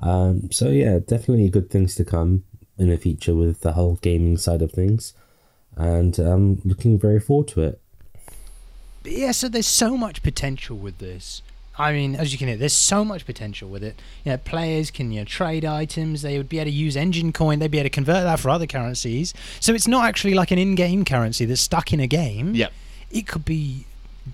[0.00, 2.44] um, so yeah definitely good things to come
[2.78, 5.14] in the future with the whole gaming side of things
[5.76, 7.80] and i'm looking very forward to it
[9.08, 11.42] yeah, so there's so much potential with this.
[11.78, 14.00] I mean, as you can hear, there's so much potential with it.
[14.24, 16.22] You know, players can you know trade items.
[16.22, 17.58] They would be able to use Enjin Coin.
[17.60, 19.32] They'd be able to convert that for other currencies.
[19.60, 22.54] So it's not actually like an in-game currency that's stuck in a game.
[22.54, 22.72] Yep.
[23.10, 23.84] It could be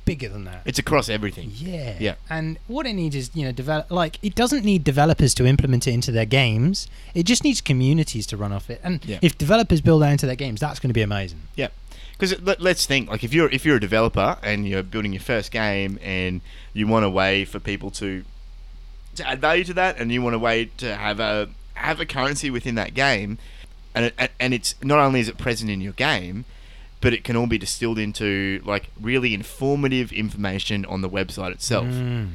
[0.05, 0.62] bigger than that.
[0.64, 1.53] It's across everything.
[1.55, 1.95] Yeah.
[2.01, 2.14] Yeah.
[2.28, 5.86] And what it needs is, you know, develop like it doesn't need developers to implement
[5.86, 6.88] it into their games.
[7.14, 8.80] It just needs communities to run off it.
[8.82, 9.18] And Yeah.
[9.22, 11.42] if developers build that into their games, that's going to be amazing.
[11.55, 11.68] Yeah,
[12.19, 15.21] because let, let's think like if you're if you're a developer and you're building your
[15.23, 16.41] first game and
[16.73, 18.25] you want a way for people to
[19.17, 22.07] to add value to that and you want a way to have a have a
[22.07, 23.39] currency within that game
[23.95, 26.45] and it, and it's not only is it present in your game
[27.01, 31.87] but it can all be distilled into like really informative information on the website itself
[31.87, 32.29] Mm.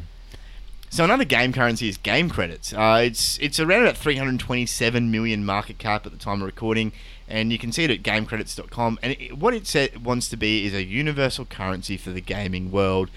[0.90, 2.74] so another game currency is game credits.
[2.74, 6.92] Uh, it's it's around about 327 million market cap at the time of recording,
[7.30, 9.00] and you can see it at GameCredits.com.
[9.02, 12.72] And it, what it sa wants to be is a universal currency for the gaming
[12.72, 13.10] world,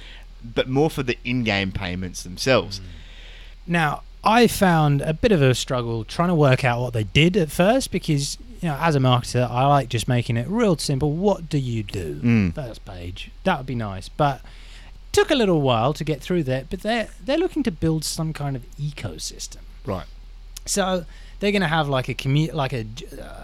[0.45, 2.81] but more for the in-game payments themselves.
[3.67, 7.37] Now, I found a bit of a struggle trying to work out what they did
[7.37, 11.13] at first because, you know, as a marketer, I like just making it real simple.
[11.13, 12.21] What do you do?
[12.23, 12.55] Mm.
[12.55, 13.31] First page.
[13.45, 14.09] That would be nice.
[14.09, 14.43] But
[15.11, 18.33] took a little while to get through that, but they're they're looking to build some
[18.33, 19.59] kind of ecosystem.
[19.85, 20.07] Right.
[20.65, 21.05] So
[21.43, 22.87] they're going to have like a commu- like a,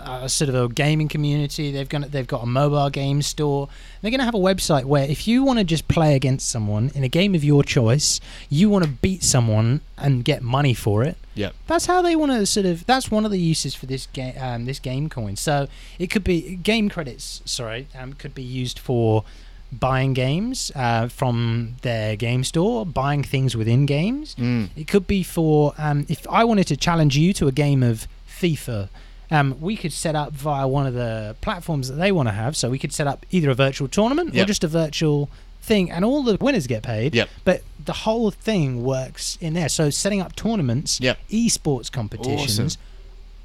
[0.07, 1.72] a sort of a gaming community.
[1.72, 3.68] They've got they've got a mobile game store.
[4.01, 6.92] They're going to have a website where if you want to just play against someone
[6.94, 11.03] in a game of your choice, you want to beat someone and get money for
[11.03, 11.16] it.
[11.34, 11.57] Yep.
[11.66, 12.86] That's how they want to sort of.
[12.86, 14.34] That's one of the uses for this game.
[14.40, 15.34] Um, this game coin.
[15.34, 15.66] So
[15.99, 17.42] it could be game credits.
[17.46, 19.24] Sorry, um, could be used for
[19.73, 24.35] buying games uh, from their game store, buying things within games.
[24.37, 24.71] Mm.
[24.77, 28.07] It could be for um, if I wanted to challenge you to a game of
[28.29, 28.89] FIFA.
[29.31, 32.57] Um, we could set up via one of the platforms that they want to have.
[32.57, 35.29] So we could set up either a virtual tournament or just a virtual
[35.61, 37.14] thing, and all the winners get paid.
[37.14, 37.29] Yep.
[37.45, 39.69] But the whole thing works in there.
[39.69, 41.19] So setting up tournaments, Yep.
[41.31, 42.81] esports competitions Awesome.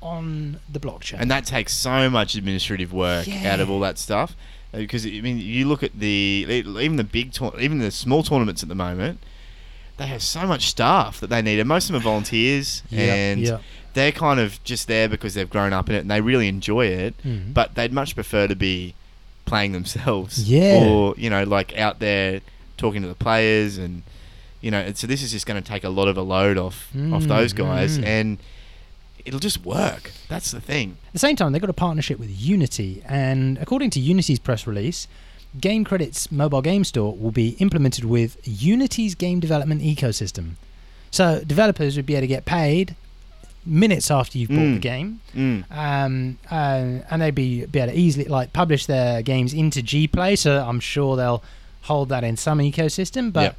[0.02, 1.18] on the blockchain.
[1.20, 3.54] And that takes so much administrative work Yeah.
[3.54, 4.38] out of all that stuff.
[4.74, 8.64] Because I mean, you look at the even the big tour, even the small tournaments
[8.64, 9.20] at the moment,
[9.98, 13.60] they have so much staff that they need, and most of them are volunteers, and
[13.94, 16.88] they're kind of just there because they've grown up in it and they really enjoy
[16.88, 17.14] it.
[17.24, 17.54] Mhm.
[17.54, 18.96] But they'd much prefer to be
[19.46, 20.80] playing themselves, Yeah.
[20.80, 22.42] or you know, like out there
[22.78, 24.02] talking to the players, and
[24.62, 26.58] you know, and so this is just going to take a lot of a load
[26.58, 28.06] off off Mm, those guys, mm.
[28.06, 28.38] and
[29.26, 30.12] it'll just work.
[30.30, 30.98] That's the thing.
[31.08, 34.66] At the same time, they've got a partnership with Unity, and according to Unity's press
[34.68, 35.08] release,
[35.60, 40.52] Game Credits mobile game store will be implemented with Unity's game development ecosystem.
[41.12, 42.96] So developers would be able to get paid
[43.66, 44.74] minutes after you've bought Mm.
[44.74, 45.64] the game, Mm.
[45.72, 50.38] um, uh, and they'd be, be able to easily like publish their games into GPlay.
[50.38, 51.44] So I'm sure they'll
[51.84, 53.56] hold that in some ecosystem, but.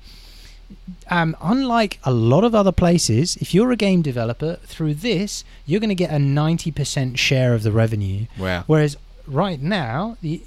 [1.11, 5.81] Um, unlike a lot of other places, if you're a game developer, through this, you're
[5.81, 8.27] going to get a 90% share of the revenue.
[8.39, 8.65] Wow.
[8.67, 8.97] Whereas
[9.27, 10.41] right now, the,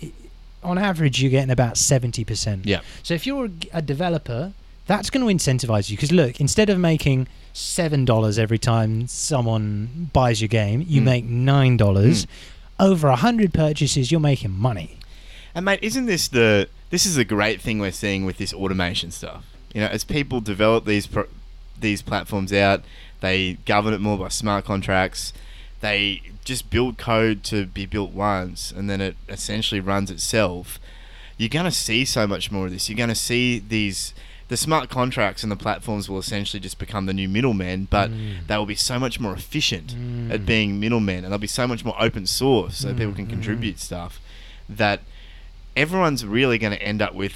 [0.64, 2.62] on average, you're getting about 70%.
[2.66, 2.82] Yeah.
[3.04, 4.54] So if you're a, a developer,
[4.88, 5.98] that's going to incentivize you.
[5.98, 10.86] Because look, instead of making seven dollars every time someone buys your game.
[10.88, 11.06] You Mm.
[11.06, 12.26] make nine dollars.
[12.26, 12.30] Mm.
[12.80, 14.98] Over a hundred purchases, you're making money.
[15.56, 19.10] And mate, isn't this the this is a great thing we're seeing with this automation
[19.12, 19.44] stuff?
[19.78, 21.28] You know, as people develop these pro-
[21.80, 22.82] these platforms out,
[23.22, 25.34] they govern it more by smart contracts.
[25.82, 30.80] They just build code to be built once, and then it essentially runs itself.
[31.38, 32.90] You're gonna see so much more of this.
[32.90, 34.16] You're gonna see these.
[34.48, 38.48] The smart contracts and the platforms will essentially just become the new middlemen, but Mm.
[38.48, 39.94] they will be so much more efficient
[40.32, 43.28] at being middlemen, and they'll be so much more open source, so people can Mm,
[43.28, 43.34] mm.
[43.34, 44.20] contribute stuff.
[44.68, 45.02] That
[45.76, 47.36] everyone's really going to end up with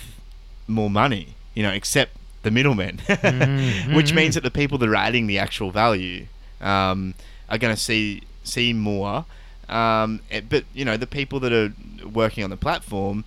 [0.67, 4.35] more money, you know, except the middlemen, Mm, which means mm.
[4.35, 6.25] that the people that are adding the actual value
[6.59, 7.13] um,
[7.49, 9.25] are going to see see more.
[9.69, 10.19] Um,
[10.49, 11.73] but you know, the people that are
[12.07, 13.23] working on the platform,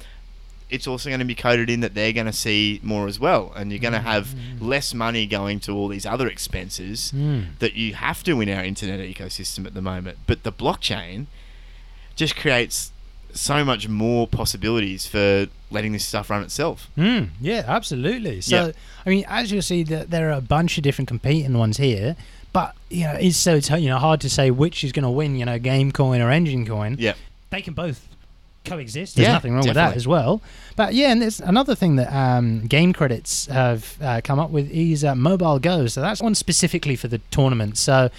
[0.69, 3.53] it's also going to be coded in that they're going to see more as well,
[3.57, 7.59] and you're going to have less money going to all these other expenses Mm.
[7.61, 10.19] that you have to in our internet ecosystem at the moment.
[10.27, 11.27] But the blockchain
[12.17, 12.93] just creates
[13.35, 16.89] so much more possibilities for letting this stuff run itself.
[16.97, 18.41] Mm, yeah, absolutely.
[18.41, 18.73] So, Yeah.
[19.05, 22.17] I mean, as you'll see, that there are a bunch of different competing ones here,
[22.53, 25.11] but you know, it's so it's you know hard to say which is going to
[25.11, 25.37] win.
[25.37, 26.97] You know, Game Coin or Enjin Coin.
[26.99, 27.15] Yeah,
[27.51, 28.07] they can both
[28.65, 29.17] coexist.
[29.17, 30.41] There's Yeah, nothing wrong with that as well.
[30.77, 34.71] But yeah, and there's another thing that um, Game Credits have uh, come up with
[34.71, 35.87] is uh, Mobile Go.
[35.87, 37.77] So that's one specifically for the tournament.
[37.79, 38.11] So.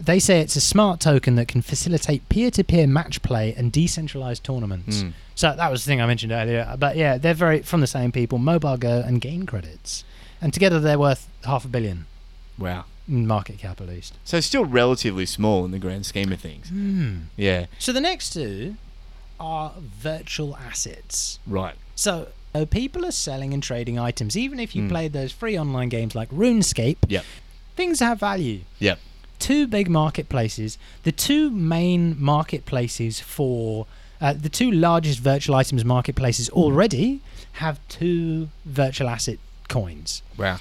[0.00, 5.02] They say it's a smart token that can facilitate peer-to-peer match play and decentralized tournaments.
[5.02, 5.12] Mm.
[5.34, 6.74] So that was the thing I mentioned earlier.
[6.78, 10.04] But yeah, they're very from the same people, Mobile Go and Game Credits,
[10.40, 12.06] and together they're worth half a billion
[12.58, 12.84] Wow.
[13.06, 14.14] market cap at least.
[14.24, 16.68] So still relatively small in the grand scheme of things.
[16.70, 17.16] Hmm.
[17.36, 17.66] Yeah.
[17.78, 18.76] So the next two
[19.38, 21.38] are virtual assets.
[21.46, 21.74] Right.
[21.94, 24.88] So uh, people are selling and trading items, even if you Hmm.
[24.88, 26.96] played those free online games like RuneScape.
[27.08, 27.24] Yep.
[27.76, 28.60] Things have value.
[28.78, 28.98] Yep.
[29.40, 30.78] Two big marketplaces.
[31.02, 33.86] The two main marketplaces for
[34.20, 37.20] uh, the two largest virtual items marketplaces already
[37.52, 39.38] have two virtual asset
[39.68, 40.22] coins.
[40.38, 40.58] Wow.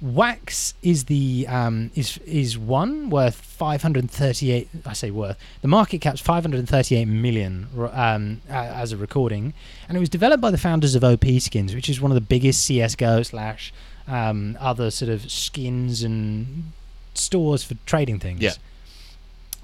[0.00, 4.68] Wax is the um, is is one worth 538.
[4.84, 5.38] I say worth.
[5.62, 9.54] The market cap's 538 million um, as a recording,
[9.88, 12.20] and it was developed by the founders of OP Skins, which is one of the
[12.20, 13.72] biggest CS:GO slash
[14.06, 16.72] um, other sort of skins and
[17.18, 18.40] stores for trading things.
[18.40, 18.52] Yeah.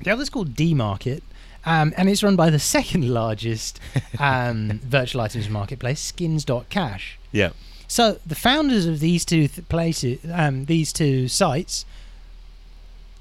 [0.01, 1.23] The other's called D Market.
[1.65, 3.79] Um, and it's run by the second largest
[4.19, 7.19] um, virtual items marketplace, Skins.cash.
[7.31, 7.51] Yeah.
[7.87, 11.85] So the founders of these two th- places, um, these two sites,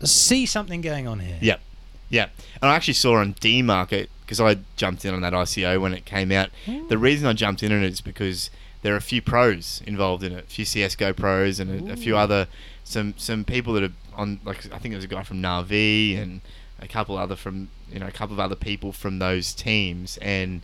[0.03, 1.37] see something going on here.
[1.41, 1.61] Yep.
[2.09, 2.29] Yeah.
[2.61, 5.93] And I actually saw on D Market because I jumped in on that ICO when
[5.93, 6.49] it came out.
[6.87, 8.49] The reason I jumped in on it is because
[8.81, 11.95] there are a few pros involved in it, a few CS:GO pros and a, a
[11.97, 12.47] few other
[12.83, 16.17] some some people that are on like I think it was a guy from Navi
[16.21, 16.41] and
[16.79, 20.61] a couple other from you know a couple of other people from those teams and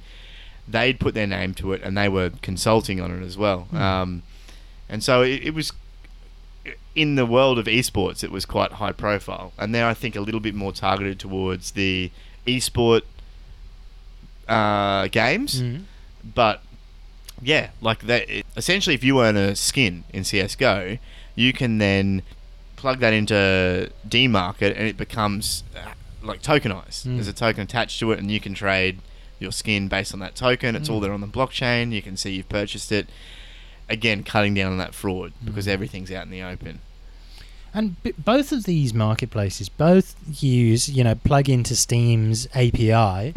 [0.68, 3.62] they'd put their name to it and they were consulting on it as well.
[3.72, 3.78] Hmm.
[3.78, 4.24] Um,
[4.90, 5.72] and so it, it was
[6.96, 10.22] in the world of esports, it was quite high profile, and they're I think a
[10.22, 12.12] little bit more targeted towards the
[12.46, 13.04] esport
[14.48, 15.62] uh, games.
[15.62, 15.84] Mhm.
[16.36, 16.62] But
[17.42, 18.30] yeah, like that.
[18.30, 20.98] It, essentially, if you earn a skin in CS:GO,
[21.36, 22.24] you can then
[22.78, 25.92] plug that into D Market, and it becomes uh,
[26.24, 27.06] like tokenized.
[27.06, 27.16] Mm.
[27.16, 29.00] There's a token attached to it, and you can trade
[29.40, 30.76] your skin based on that token.
[30.76, 31.04] It's all Mm.
[31.04, 31.92] there on the blockchain.
[31.92, 33.08] You can see you've purchased it.
[33.90, 35.72] Again, cutting down on that fraud because Mm.
[35.72, 36.80] everything's out in the open.
[37.74, 43.34] And b- both of these marketplaces both use, you know, plug into Steam's API.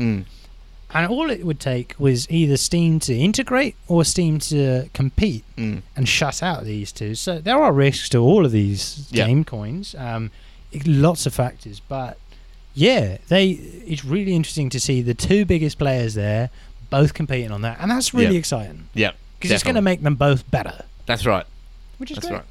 [0.92, 5.82] And all it would take was either Steam to integrate or Steam to compete Mm.
[5.94, 7.14] and shut out these two.
[7.14, 9.26] So there are risks to all of these Yeah.
[9.26, 9.94] game coins.
[9.96, 10.30] Um,
[10.72, 12.18] it- lots of factors, but
[12.74, 13.50] yeah, they.
[13.50, 16.50] It's really interesting to see the two biggest players there
[16.90, 18.40] both competing on that, and that's really Yeah.
[18.40, 21.46] exciting Yeah, because it's going to make them both better, That's right.
[21.98, 22.36] which is That's great.
[22.38, 22.46] right.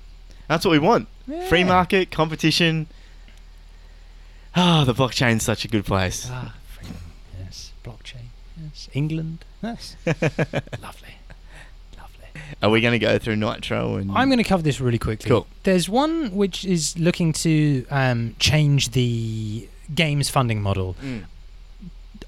[0.47, 1.09] That's what we want.
[1.49, 2.87] Free market, competition.
[4.55, 6.27] Ah, the blockchain's such a good place.
[6.31, 6.95] Ah, freedom.
[7.43, 8.29] Yes, blockchain.
[8.61, 9.45] Yes, England.
[9.61, 11.15] Yes, lovely.
[11.97, 12.27] Lovely.
[12.61, 15.29] Are we going to go through Nitro and I'm going to cover this really quickly.
[15.29, 15.47] Cool.
[15.63, 20.95] There's one which is looking to um, change the games funding model.
[21.03, 21.25] Mm.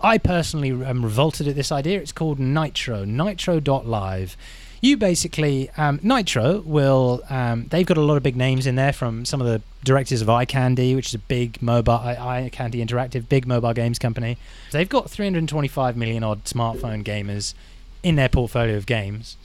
[0.04, 2.00] I personally am revolted at this idea.
[2.00, 4.36] It's called Nitro, nitro.live.
[4.82, 8.92] You basically, um, Nitro will, um, they've got a lot of big names in there
[8.92, 13.30] from some of the directors of iCandy, which is a big mobile, I- iCandy Interactive,
[13.30, 14.38] big mobile games company.
[14.72, 17.54] They've got 325 million odd smartphone gamers
[18.02, 19.38] in their portfolio of games.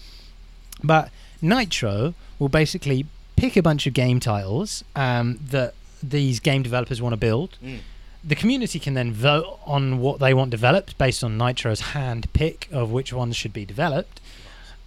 [0.82, 1.10] But
[1.42, 3.04] Nitro will basically
[3.36, 7.58] pick a bunch of game titles um, that these game developers want to build.
[7.62, 7.80] Mm.
[8.24, 12.68] The community can then vote on what they want developed based on Nitro's hand pick
[12.72, 14.20] of which ones should be developed.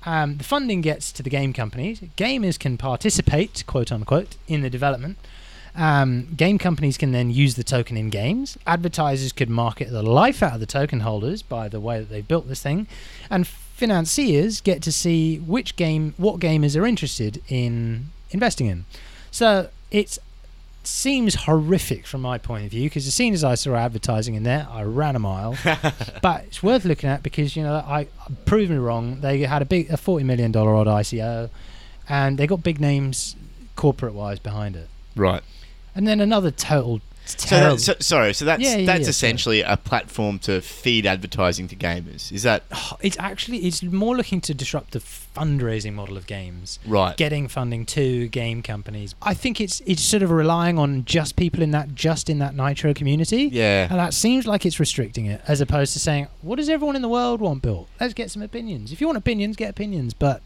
[0.05, 2.01] Um, the funding gets to the game companies.
[2.17, 5.17] Gamers can participate, quote unquote, in the development.
[5.75, 8.57] Um, game companies can then use the token in games.
[8.65, 12.21] Advertisers could market the life out of the token holders by the way that they
[12.21, 12.87] built this thing,
[13.29, 18.85] and financiers get to see which game, what gamers are interested in investing in.
[19.31, 20.17] So it
[20.89, 24.43] seems horrific from my point of view because as soon as I saw advertising in
[24.43, 25.55] there, I ran a mile.
[26.21, 28.07] but it's worth looking at because you know I
[28.45, 29.21] proved me wrong.
[29.21, 31.49] They had a big, a forty million dollar odd ICO,
[32.07, 33.35] and they got big names
[33.75, 34.89] corporate wise behind it.
[35.15, 35.43] Right.
[35.95, 37.01] And then another total.
[37.37, 38.33] So, terrible- that, so sorry.
[38.33, 42.31] So that's Yeah, yeah, that's yeah, essentially a platform to feed advertising to gamers.
[42.31, 42.63] Is that
[43.01, 46.79] It's actually it's more looking to disrupt the fundraising model of games.
[46.85, 47.15] Right.
[47.15, 49.15] Getting funding to game companies.
[49.21, 52.55] I think it's it's sort of relying on just people in that just in that
[52.55, 53.49] Nitro community.
[53.51, 53.87] Yeah.
[53.89, 57.01] And that seems like it's restricting it as opposed to saying, what does everyone in
[57.01, 57.87] the world want built?
[57.99, 58.91] Let's get some opinions.
[58.91, 60.13] If you want opinions, get opinions.
[60.13, 60.41] But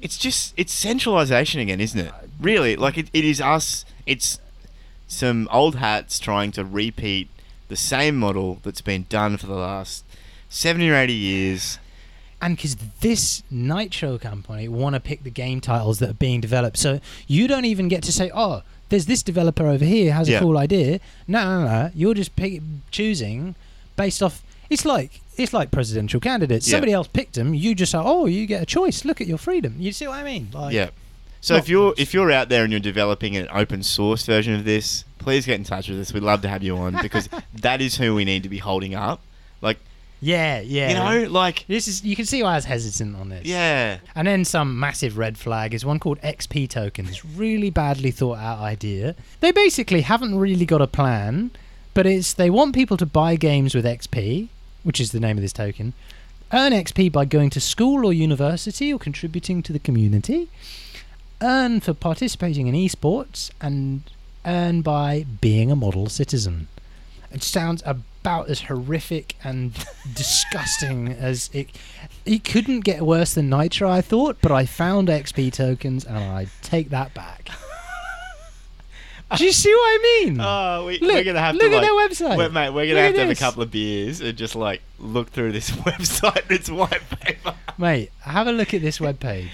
[0.00, 2.12] It's just it's centralization again, isn't it?
[2.40, 3.84] Really, like it, it is us.
[4.06, 4.38] It's
[5.06, 7.28] some old hats trying to repeat
[7.68, 10.04] the same model that's been done for the last
[10.48, 11.78] seventy or eighty years.
[12.42, 16.76] and because this Nitro company want to pick the game titles that are being developed,
[16.76, 20.38] so you don't even get to say, "Oh, there's this developer over here has Yeah.
[20.38, 21.90] a cool idea." No, no, no.
[21.94, 22.60] You're just pick,
[22.90, 23.54] choosing
[23.96, 24.42] based off.
[24.68, 26.68] It's like it's like presidential candidates.
[26.68, 26.72] Yeah.
[26.72, 27.54] Somebody else picked them.
[27.54, 29.04] You just say, "Oh, you get a choice.
[29.04, 30.48] Look at your freedom." You see what I mean?
[30.52, 30.90] Like, yeah.
[31.44, 34.64] So if you're if you're out there and you're developing an open source version of
[34.64, 36.10] this, please get in touch with us.
[36.10, 37.28] We'd love to have you on because
[37.60, 39.20] that is who we need to be holding up.
[39.60, 39.76] Like
[40.22, 40.88] yeah, yeah.
[40.88, 40.94] You
[41.24, 43.44] know, like this is you can see why I was hesitant on this.
[43.44, 43.98] Yeah.
[44.14, 47.22] And then some massive red flag is one called XP tokens.
[47.26, 49.14] Really badly thought out idea.
[49.40, 51.50] They basically haven't really got a plan,
[51.92, 54.48] but it's they want people to buy games with XP,
[54.82, 55.92] which is the name of this token.
[56.54, 60.48] Earn XP by going to school or university or contributing to the community.
[61.44, 64.02] Earn for participating in esports and
[64.46, 66.68] earn by being a model citizen.
[67.30, 69.74] It sounds about as horrific and
[70.14, 71.68] disgusting as it.
[72.24, 76.46] It couldn't get worse than Nitro, I thought, but I found XP tokens and I
[76.62, 77.50] take that back.
[79.36, 80.38] Do you see what I mean?
[80.40, 82.38] Oh, we, Look- we're gonna have look to at like, their website.
[82.38, 85.28] Wait, mate, we're gonna have to have a couple of beers and just like look
[85.30, 86.50] through this website.
[86.50, 87.54] It's white paper.
[87.76, 89.48] Mate, have a look at this webpage.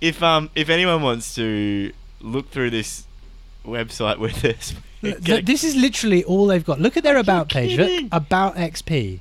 [0.00, 3.04] If um if anyone wants to look through this
[3.64, 6.80] website with us, th- this is literally all they've got.
[6.80, 7.78] Look at their about page.
[7.78, 9.20] Look, about XP.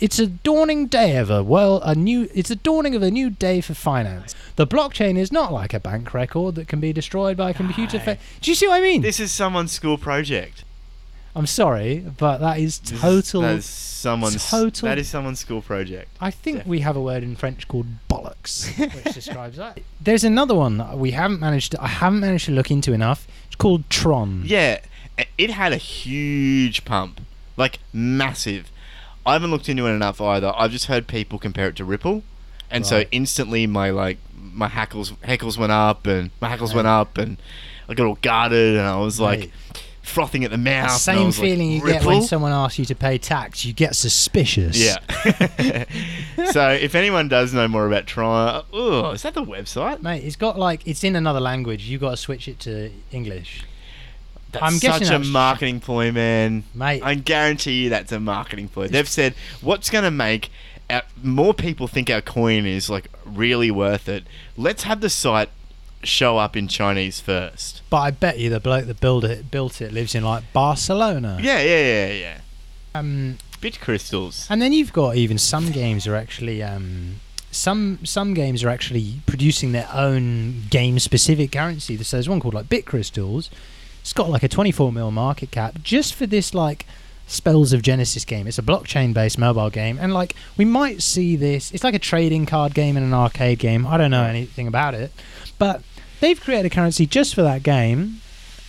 [0.00, 2.28] It's a dawning day of a well, a new.
[2.34, 4.34] It's a dawning of a new day for finance.
[4.56, 7.98] The blockchain is not like a bank record that can be destroyed by a computer.
[7.98, 9.02] Fa- Do you see what I mean?
[9.02, 10.62] this is someone's school project.
[11.36, 13.42] I'm sorry, but that is total.
[13.42, 14.48] That is someone's.
[14.50, 16.10] total- That is someone's school project.
[16.20, 18.66] I think we have a word in French called bollocks,
[19.04, 19.80] which describes that.
[20.00, 21.72] There's another one that we haven't managed.
[21.72, 23.26] To, I haven't managed to look into enough.
[23.46, 24.42] It's called Tron.
[24.44, 24.80] Yeah,
[25.36, 27.20] it had a huge pump,
[27.56, 28.70] like massive.
[29.26, 30.52] I haven't looked into it enough either.
[30.56, 32.22] I've just heard people compare it to Ripple,
[32.70, 37.18] and so instantly my like my hackles heckles went up and my hackles went up
[37.18, 37.36] and
[37.88, 39.52] I got all guarded and I was like Right.
[40.08, 40.92] Frothing at the mouth.
[40.92, 43.64] Same was like, feeling you get when someone asks you to pay tax.
[43.64, 44.76] You get suspicious.
[44.76, 45.84] Yeah.
[46.52, 50.02] so if anyone does know more about Tron, oh, is that the website?
[50.02, 51.84] Mate, it's got like it's in another language.
[51.84, 53.64] You got to switch it to English.
[54.50, 56.64] That's I'm such a marketing ploy, man.
[56.74, 57.02] Mate.
[57.02, 58.88] I guarantee you that's a marketing ploy.
[58.88, 60.50] They've said what's going to make
[60.88, 64.24] our, more people think our coin is like really worth it.
[64.56, 65.50] Let's have the site
[66.02, 67.82] show up in Chinese first.
[67.90, 71.38] But I bet you the bloke that built it built it lives in like Barcelona.
[71.40, 72.38] Yeah, yeah, yeah, yeah.
[72.94, 74.46] Um, Bit crystals.
[74.48, 77.16] and then you've got even some games are actually um,
[77.50, 81.96] some some games are actually producing their own game specific currency.
[82.02, 83.50] So there's one called like Bit Crystals.
[84.00, 86.86] It's got like a 24 mil market cap just for this like
[87.26, 88.46] Spells of Genesis game.
[88.46, 91.72] It's a blockchain based mobile game, and like we might see this.
[91.72, 93.86] It's like a trading card game and an arcade game.
[93.86, 95.12] I don't know anything about it,
[95.58, 95.82] but
[96.20, 98.20] they've created a currency just for that game,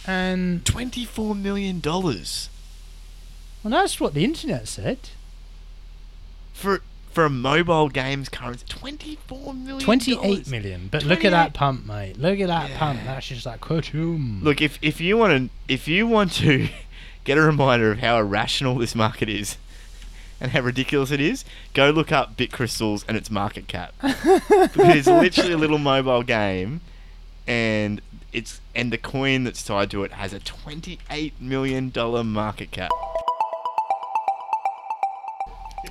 [0.06, 2.50] and Twenty-four million dollars
[3.64, 4.98] well, that's what the internet said.
[6.54, 8.66] for for a mobile games currency.
[8.70, 9.80] Twenty-four million.
[9.80, 10.88] Twenty-eight million.
[10.92, 12.18] But look at that pump, mate.
[12.18, 13.00] Look at that pump.
[13.06, 14.40] That's just like cartoon.
[14.44, 16.70] Look, if if you want to if you want to
[17.26, 19.58] get a reminder of how irrational this market is
[20.42, 23.94] and how ridiculous it is, go look up Bit Crystals and its market cap.
[24.04, 26.82] it's literally a little mobile game
[27.48, 28.02] and
[28.32, 32.92] it's and the coin that's tied to it has a twenty-eight million dollar market cap.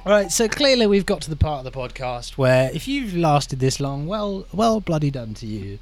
[0.07, 3.15] All right, so clearly we've got to the part of the podcast where if you've
[3.15, 5.79] lasted this long, well, well, bloody done to you.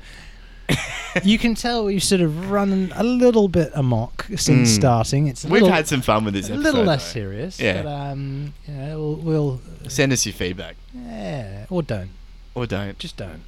[1.22, 4.74] you can tell we've sort of run a little bit amok since Mm.
[4.74, 5.26] starting.
[5.28, 6.62] It's We've little, had some fun with this a episode.
[6.64, 7.12] little less though.
[7.20, 7.60] serious.
[7.60, 7.82] Yeah.
[7.82, 10.76] but um, you know, we'll, we'll Send us your feedback.
[10.94, 12.10] yeah, or don't,
[12.54, 12.98] Or don't.
[12.98, 13.42] just don't.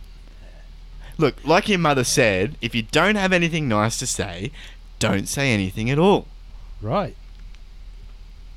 [1.17, 4.53] Look, like your mother said, if you don't have anything nice to say,
[5.01, 6.27] don't say anything at all.
[6.81, 7.17] Right.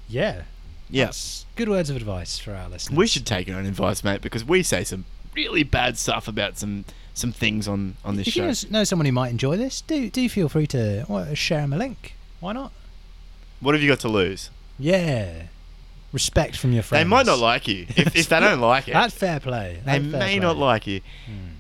[0.08, 0.44] Yeah.
[0.90, 1.46] Yes.
[1.56, 2.96] Good words of advice for our listeners.
[2.98, 5.06] We should take our own advice, mate, because we say some
[5.36, 8.42] really bad stuff about some some things on on this if show.
[8.42, 11.62] you know, know someone who might enjoy this, do do feel free to well, share
[11.62, 12.16] them a link.
[12.40, 12.72] Why not?
[13.60, 14.50] What have you got to lose?
[14.80, 15.44] Yeah.
[16.12, 17.04] Respect from your friends.
[17.06, 17.86] They might not like you.
[17.96, 19.80] If, if they don't like it, That's fair play.
[19.86, 20.40] they fair may play.
[20.40, 21.02] not like you.
[21.26, 21.54] Hmm.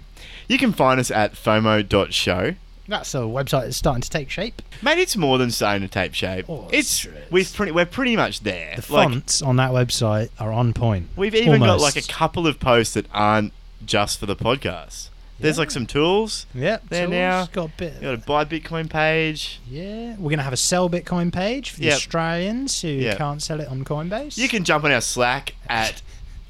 [0.48, 2.56] You can find us at FOMO.show.
[2.88, 4.62] That's a website that's starting to take shape.
[4.82, 6.48] Mate, it's more than starting to take shape.
[6.50, 8.76] Oh, it's we've pretty we're pretty much there.
[8.76, 11.08] The Like, fonts on that website are on point.
[11.16, 13.54] we've even got like a couple of posts that aren't
[13.86, 15.10] just for the podcast.
[15.40, 16.46] There's like some tools.
[16.54, 16.84] Yep.
[16.90, 17.46] there tools, now.
[17.52, 17.94] Got a bit.
[17.96, 19.60] You got a buy Bitcoin page.
[19.68, 21.96] Yeah, we're gonna have a sell Bitcoin page for the Yep.
[21.96, 23.18] Australians who Yep.
[23.18, 24.38] can't sell it on Coinbase.
[24.38, 26.04] You can jump on our Slack at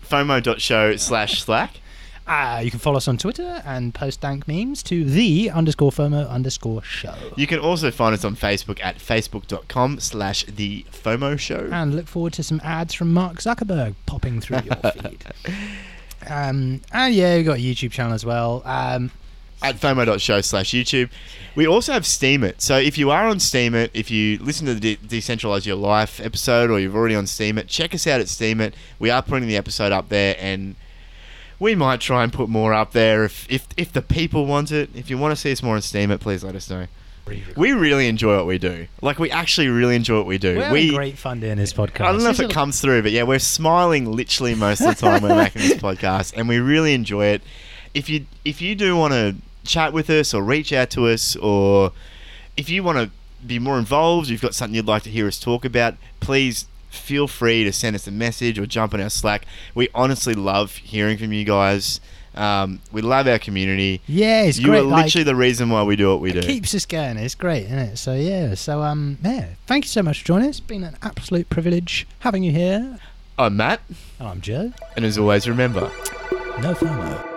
[0.09, 1.77] FOMO.show slash Slack.
[2.27, 6.29] Ah, you can follow us on Twitter and post dank memes to the underscore FOMO
[6.29, 7.15] underscore show.
[7.35, 11.67] You can also find us on Facebook at facebook.com slash the FOMO show.
[11.71, 15.23] And look forward to some ads from Mark Zuckerberg popping through your feed.
[16.29, 18.61] Um, and yeah, we've got a YouTube channel as well.
[18.65, 19.11] Um,
[19.61, 21.09] at FOMO.show slash YouTube.
[21.55, 22.61] We also have Steemit.
[22.61, 26.19] So if you are on Steemit, if you listen to the De- Decentralize Your Life
[26.19, 28.73] episode or you've already on Steemit, check us out at Steemit.
[28.97, 30.75] We are putting the episode up there and
[31.59, 34.89] we might try and put more up there if, if, if the people want it.
[34.95, 36.87] If you want to see us more on Steemit, please let us know.
[37.55, 38.87] We really enjoy what we do.
[39.01, 40.57] Like, we actually really enjoy what we do.
[40.57, 42.01] we're we, having great fun doing this podcast.
[42.05, 44.81] I don't know if it it is- comes through, but yeah, we're smiling literally most
[44.81, 47.41] of the time we're making this podcast, and we really enjoy it.
[47.93, 49.35] If you if you do want to
[49.65, 51.91] chat with us or reach out to us, or
[52.57, 53.11] if you want to
[53.45, 57.27] be more involved, you've got something you'd like to hear us talk about, please feel
[57.27, 59.45] free to send us a message or jump on our Slack.
[59.73, 61.99] We honestly love hearing from you guys.
[62.35, 64.01] Um, we love our community.
[64.07, 64.79] Yeah, it's you great.
[64.79, 66.39] You are like- literally the reason why we do what we do.
[66.39, 67.17] It keeps us going.
[67.17, 67.97] It's great, isn't it?
[67.97, 68.53] So yeah.
[68.55, 69.47] So um, yeah.
[69.67, 70.57] Thank you so much for joining us.
[70.57, 72.99] It's been an absolute privilege having you here.
[73.37, 73.81] I'm Matt,
[74.19, 74.71] And I'm Joe.
[74.95, 75.91] and as always, remember.
[76.61, 77.30] No FOMO.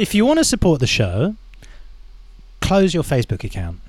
[0.00, 1.34] If you want to support the show,
[2.62, 3.80] close your Facebook account.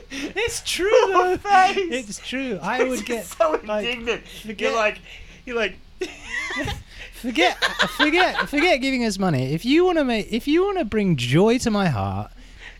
[0.00, 1.38] it's true though.
[1.44, 2.58] It's true.
[2.62, 4.26] I would get so like, indignant.
[4.26, 4.98] forget- You're like,
[5.44, 5.76] you're like,
[7.14, 7.62] forget
[7.98, 9.52] forget forget giving us money.
[9.54, 12.30] If you want to make if you want to bring joy to my heart,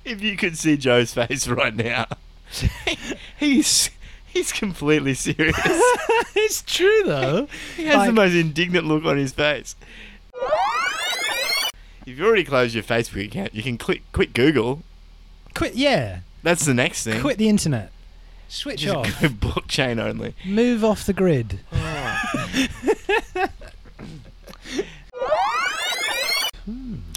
[0.04, 2.06] if you could see Joe's face right now,
[3.38, 3.90] he's
[4.35, 5.56] he's completely serious.
[6.36, 7.48] it's true though.
[7.77, 9.74] he has Like- the most indignant look on his face.
[12.06, 14.82] If you've already closed your Facebook account, you can click quit Google.
[15.55, 16.20] Quit yeah.
[16.43, 17.23] That's the next thing.
[17.23, 17.90] Quit the internet.
[18.48, 19.23] Switch Just off.
[19.23, 20.35] go blockchain only.
[20.44, 21.61] Move off the grid.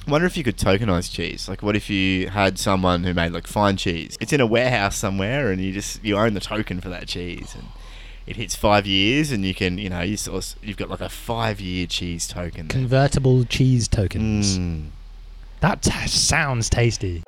[0.07, 1.49] Wonder if you could tokenize cheese.
[1.49, 4.17] Like, what if you had someone who made like fine cheese?
[4.21, 7.53] It's in a warehouse somewhere, and you just you own the token for that cheese,
[7.55, 7.65] and
[8.25, 11.01] it hits five years, and you can you know you sort of, you've got like
[11.01, 12.67] a five year cheese token.
[12.67, 12.79] there.
[12.79, 14.57] Convertible cheese tokens.
[14.57, 14.87] Mm.
[15.59, 17.23] That t- sounds tasty.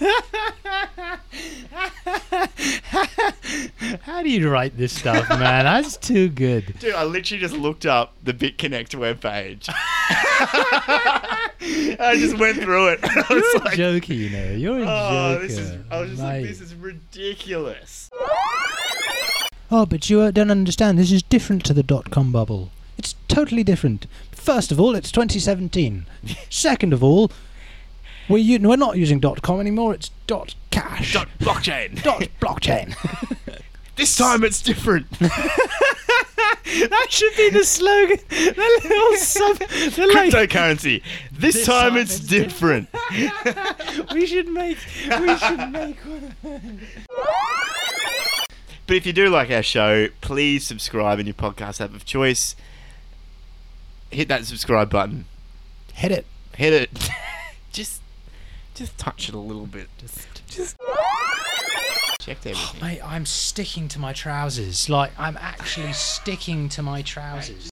[4.00, 5.64] How do you write this stuff, man?
[5.64, 6.78] That's too good.
[6.78, 9.68] Dude, I literally just looked up the BitConnect webpage.
[12.00, 13.00] I just went through it.
[13.02, 14.52] I You're was a joker, you know.
[14.52, 15.46] You're a oh, joker.
[15.46, 15.76] this is.
[15.90, 18.10] I was just like, this is ridiculous.
[19.70, 20.98] Oh, but you uh, don't understand.
[20.98, 22.70] This is different to the dot com bubble.
[22.96, 24.06] It's totally different.
[24.32, 26.06] First of all, it's 2017.
[26.48, 27.30] Second of all,
[28.30, 29.92] we're, u- we're not using dot com anymore.
[29.94, 31.12] It's dot cash.
[31.12, 32.02] Dot blockchain.
[32.02, 32.94] Dot blockchain.
[33.96, 35.10] This time it's different.
[35.18, 38.16] that should be the slogan.
[38.30, 39.58] The little sub.
[39.58, 41.02] The like, Cryptocurrency.
[41.32, 42.88] This, This time, time it's it's different.
[44.14, 44.78] we should make.
[45.20, 46.34] We should make one.
[48.86, 52.56] But if you do like our show, please subscribe in your podcast app of choice.
[54.10, 55.26] Hit that subscribe button.
[55.92, 56.26] Hit it.
[56.56, 57.10] Hit it.
[57.70, 57.99] just,
[58.80, 59.88] just touch it a little bit.
[59.98, 60.76] Just, just.
[62.18, 62.80] Checked everything.
[62.82, 64.88] Oh, mate, I'm sticking to my trousers.
[64.88, 67.66] Like I'm actually sticking to my trousers.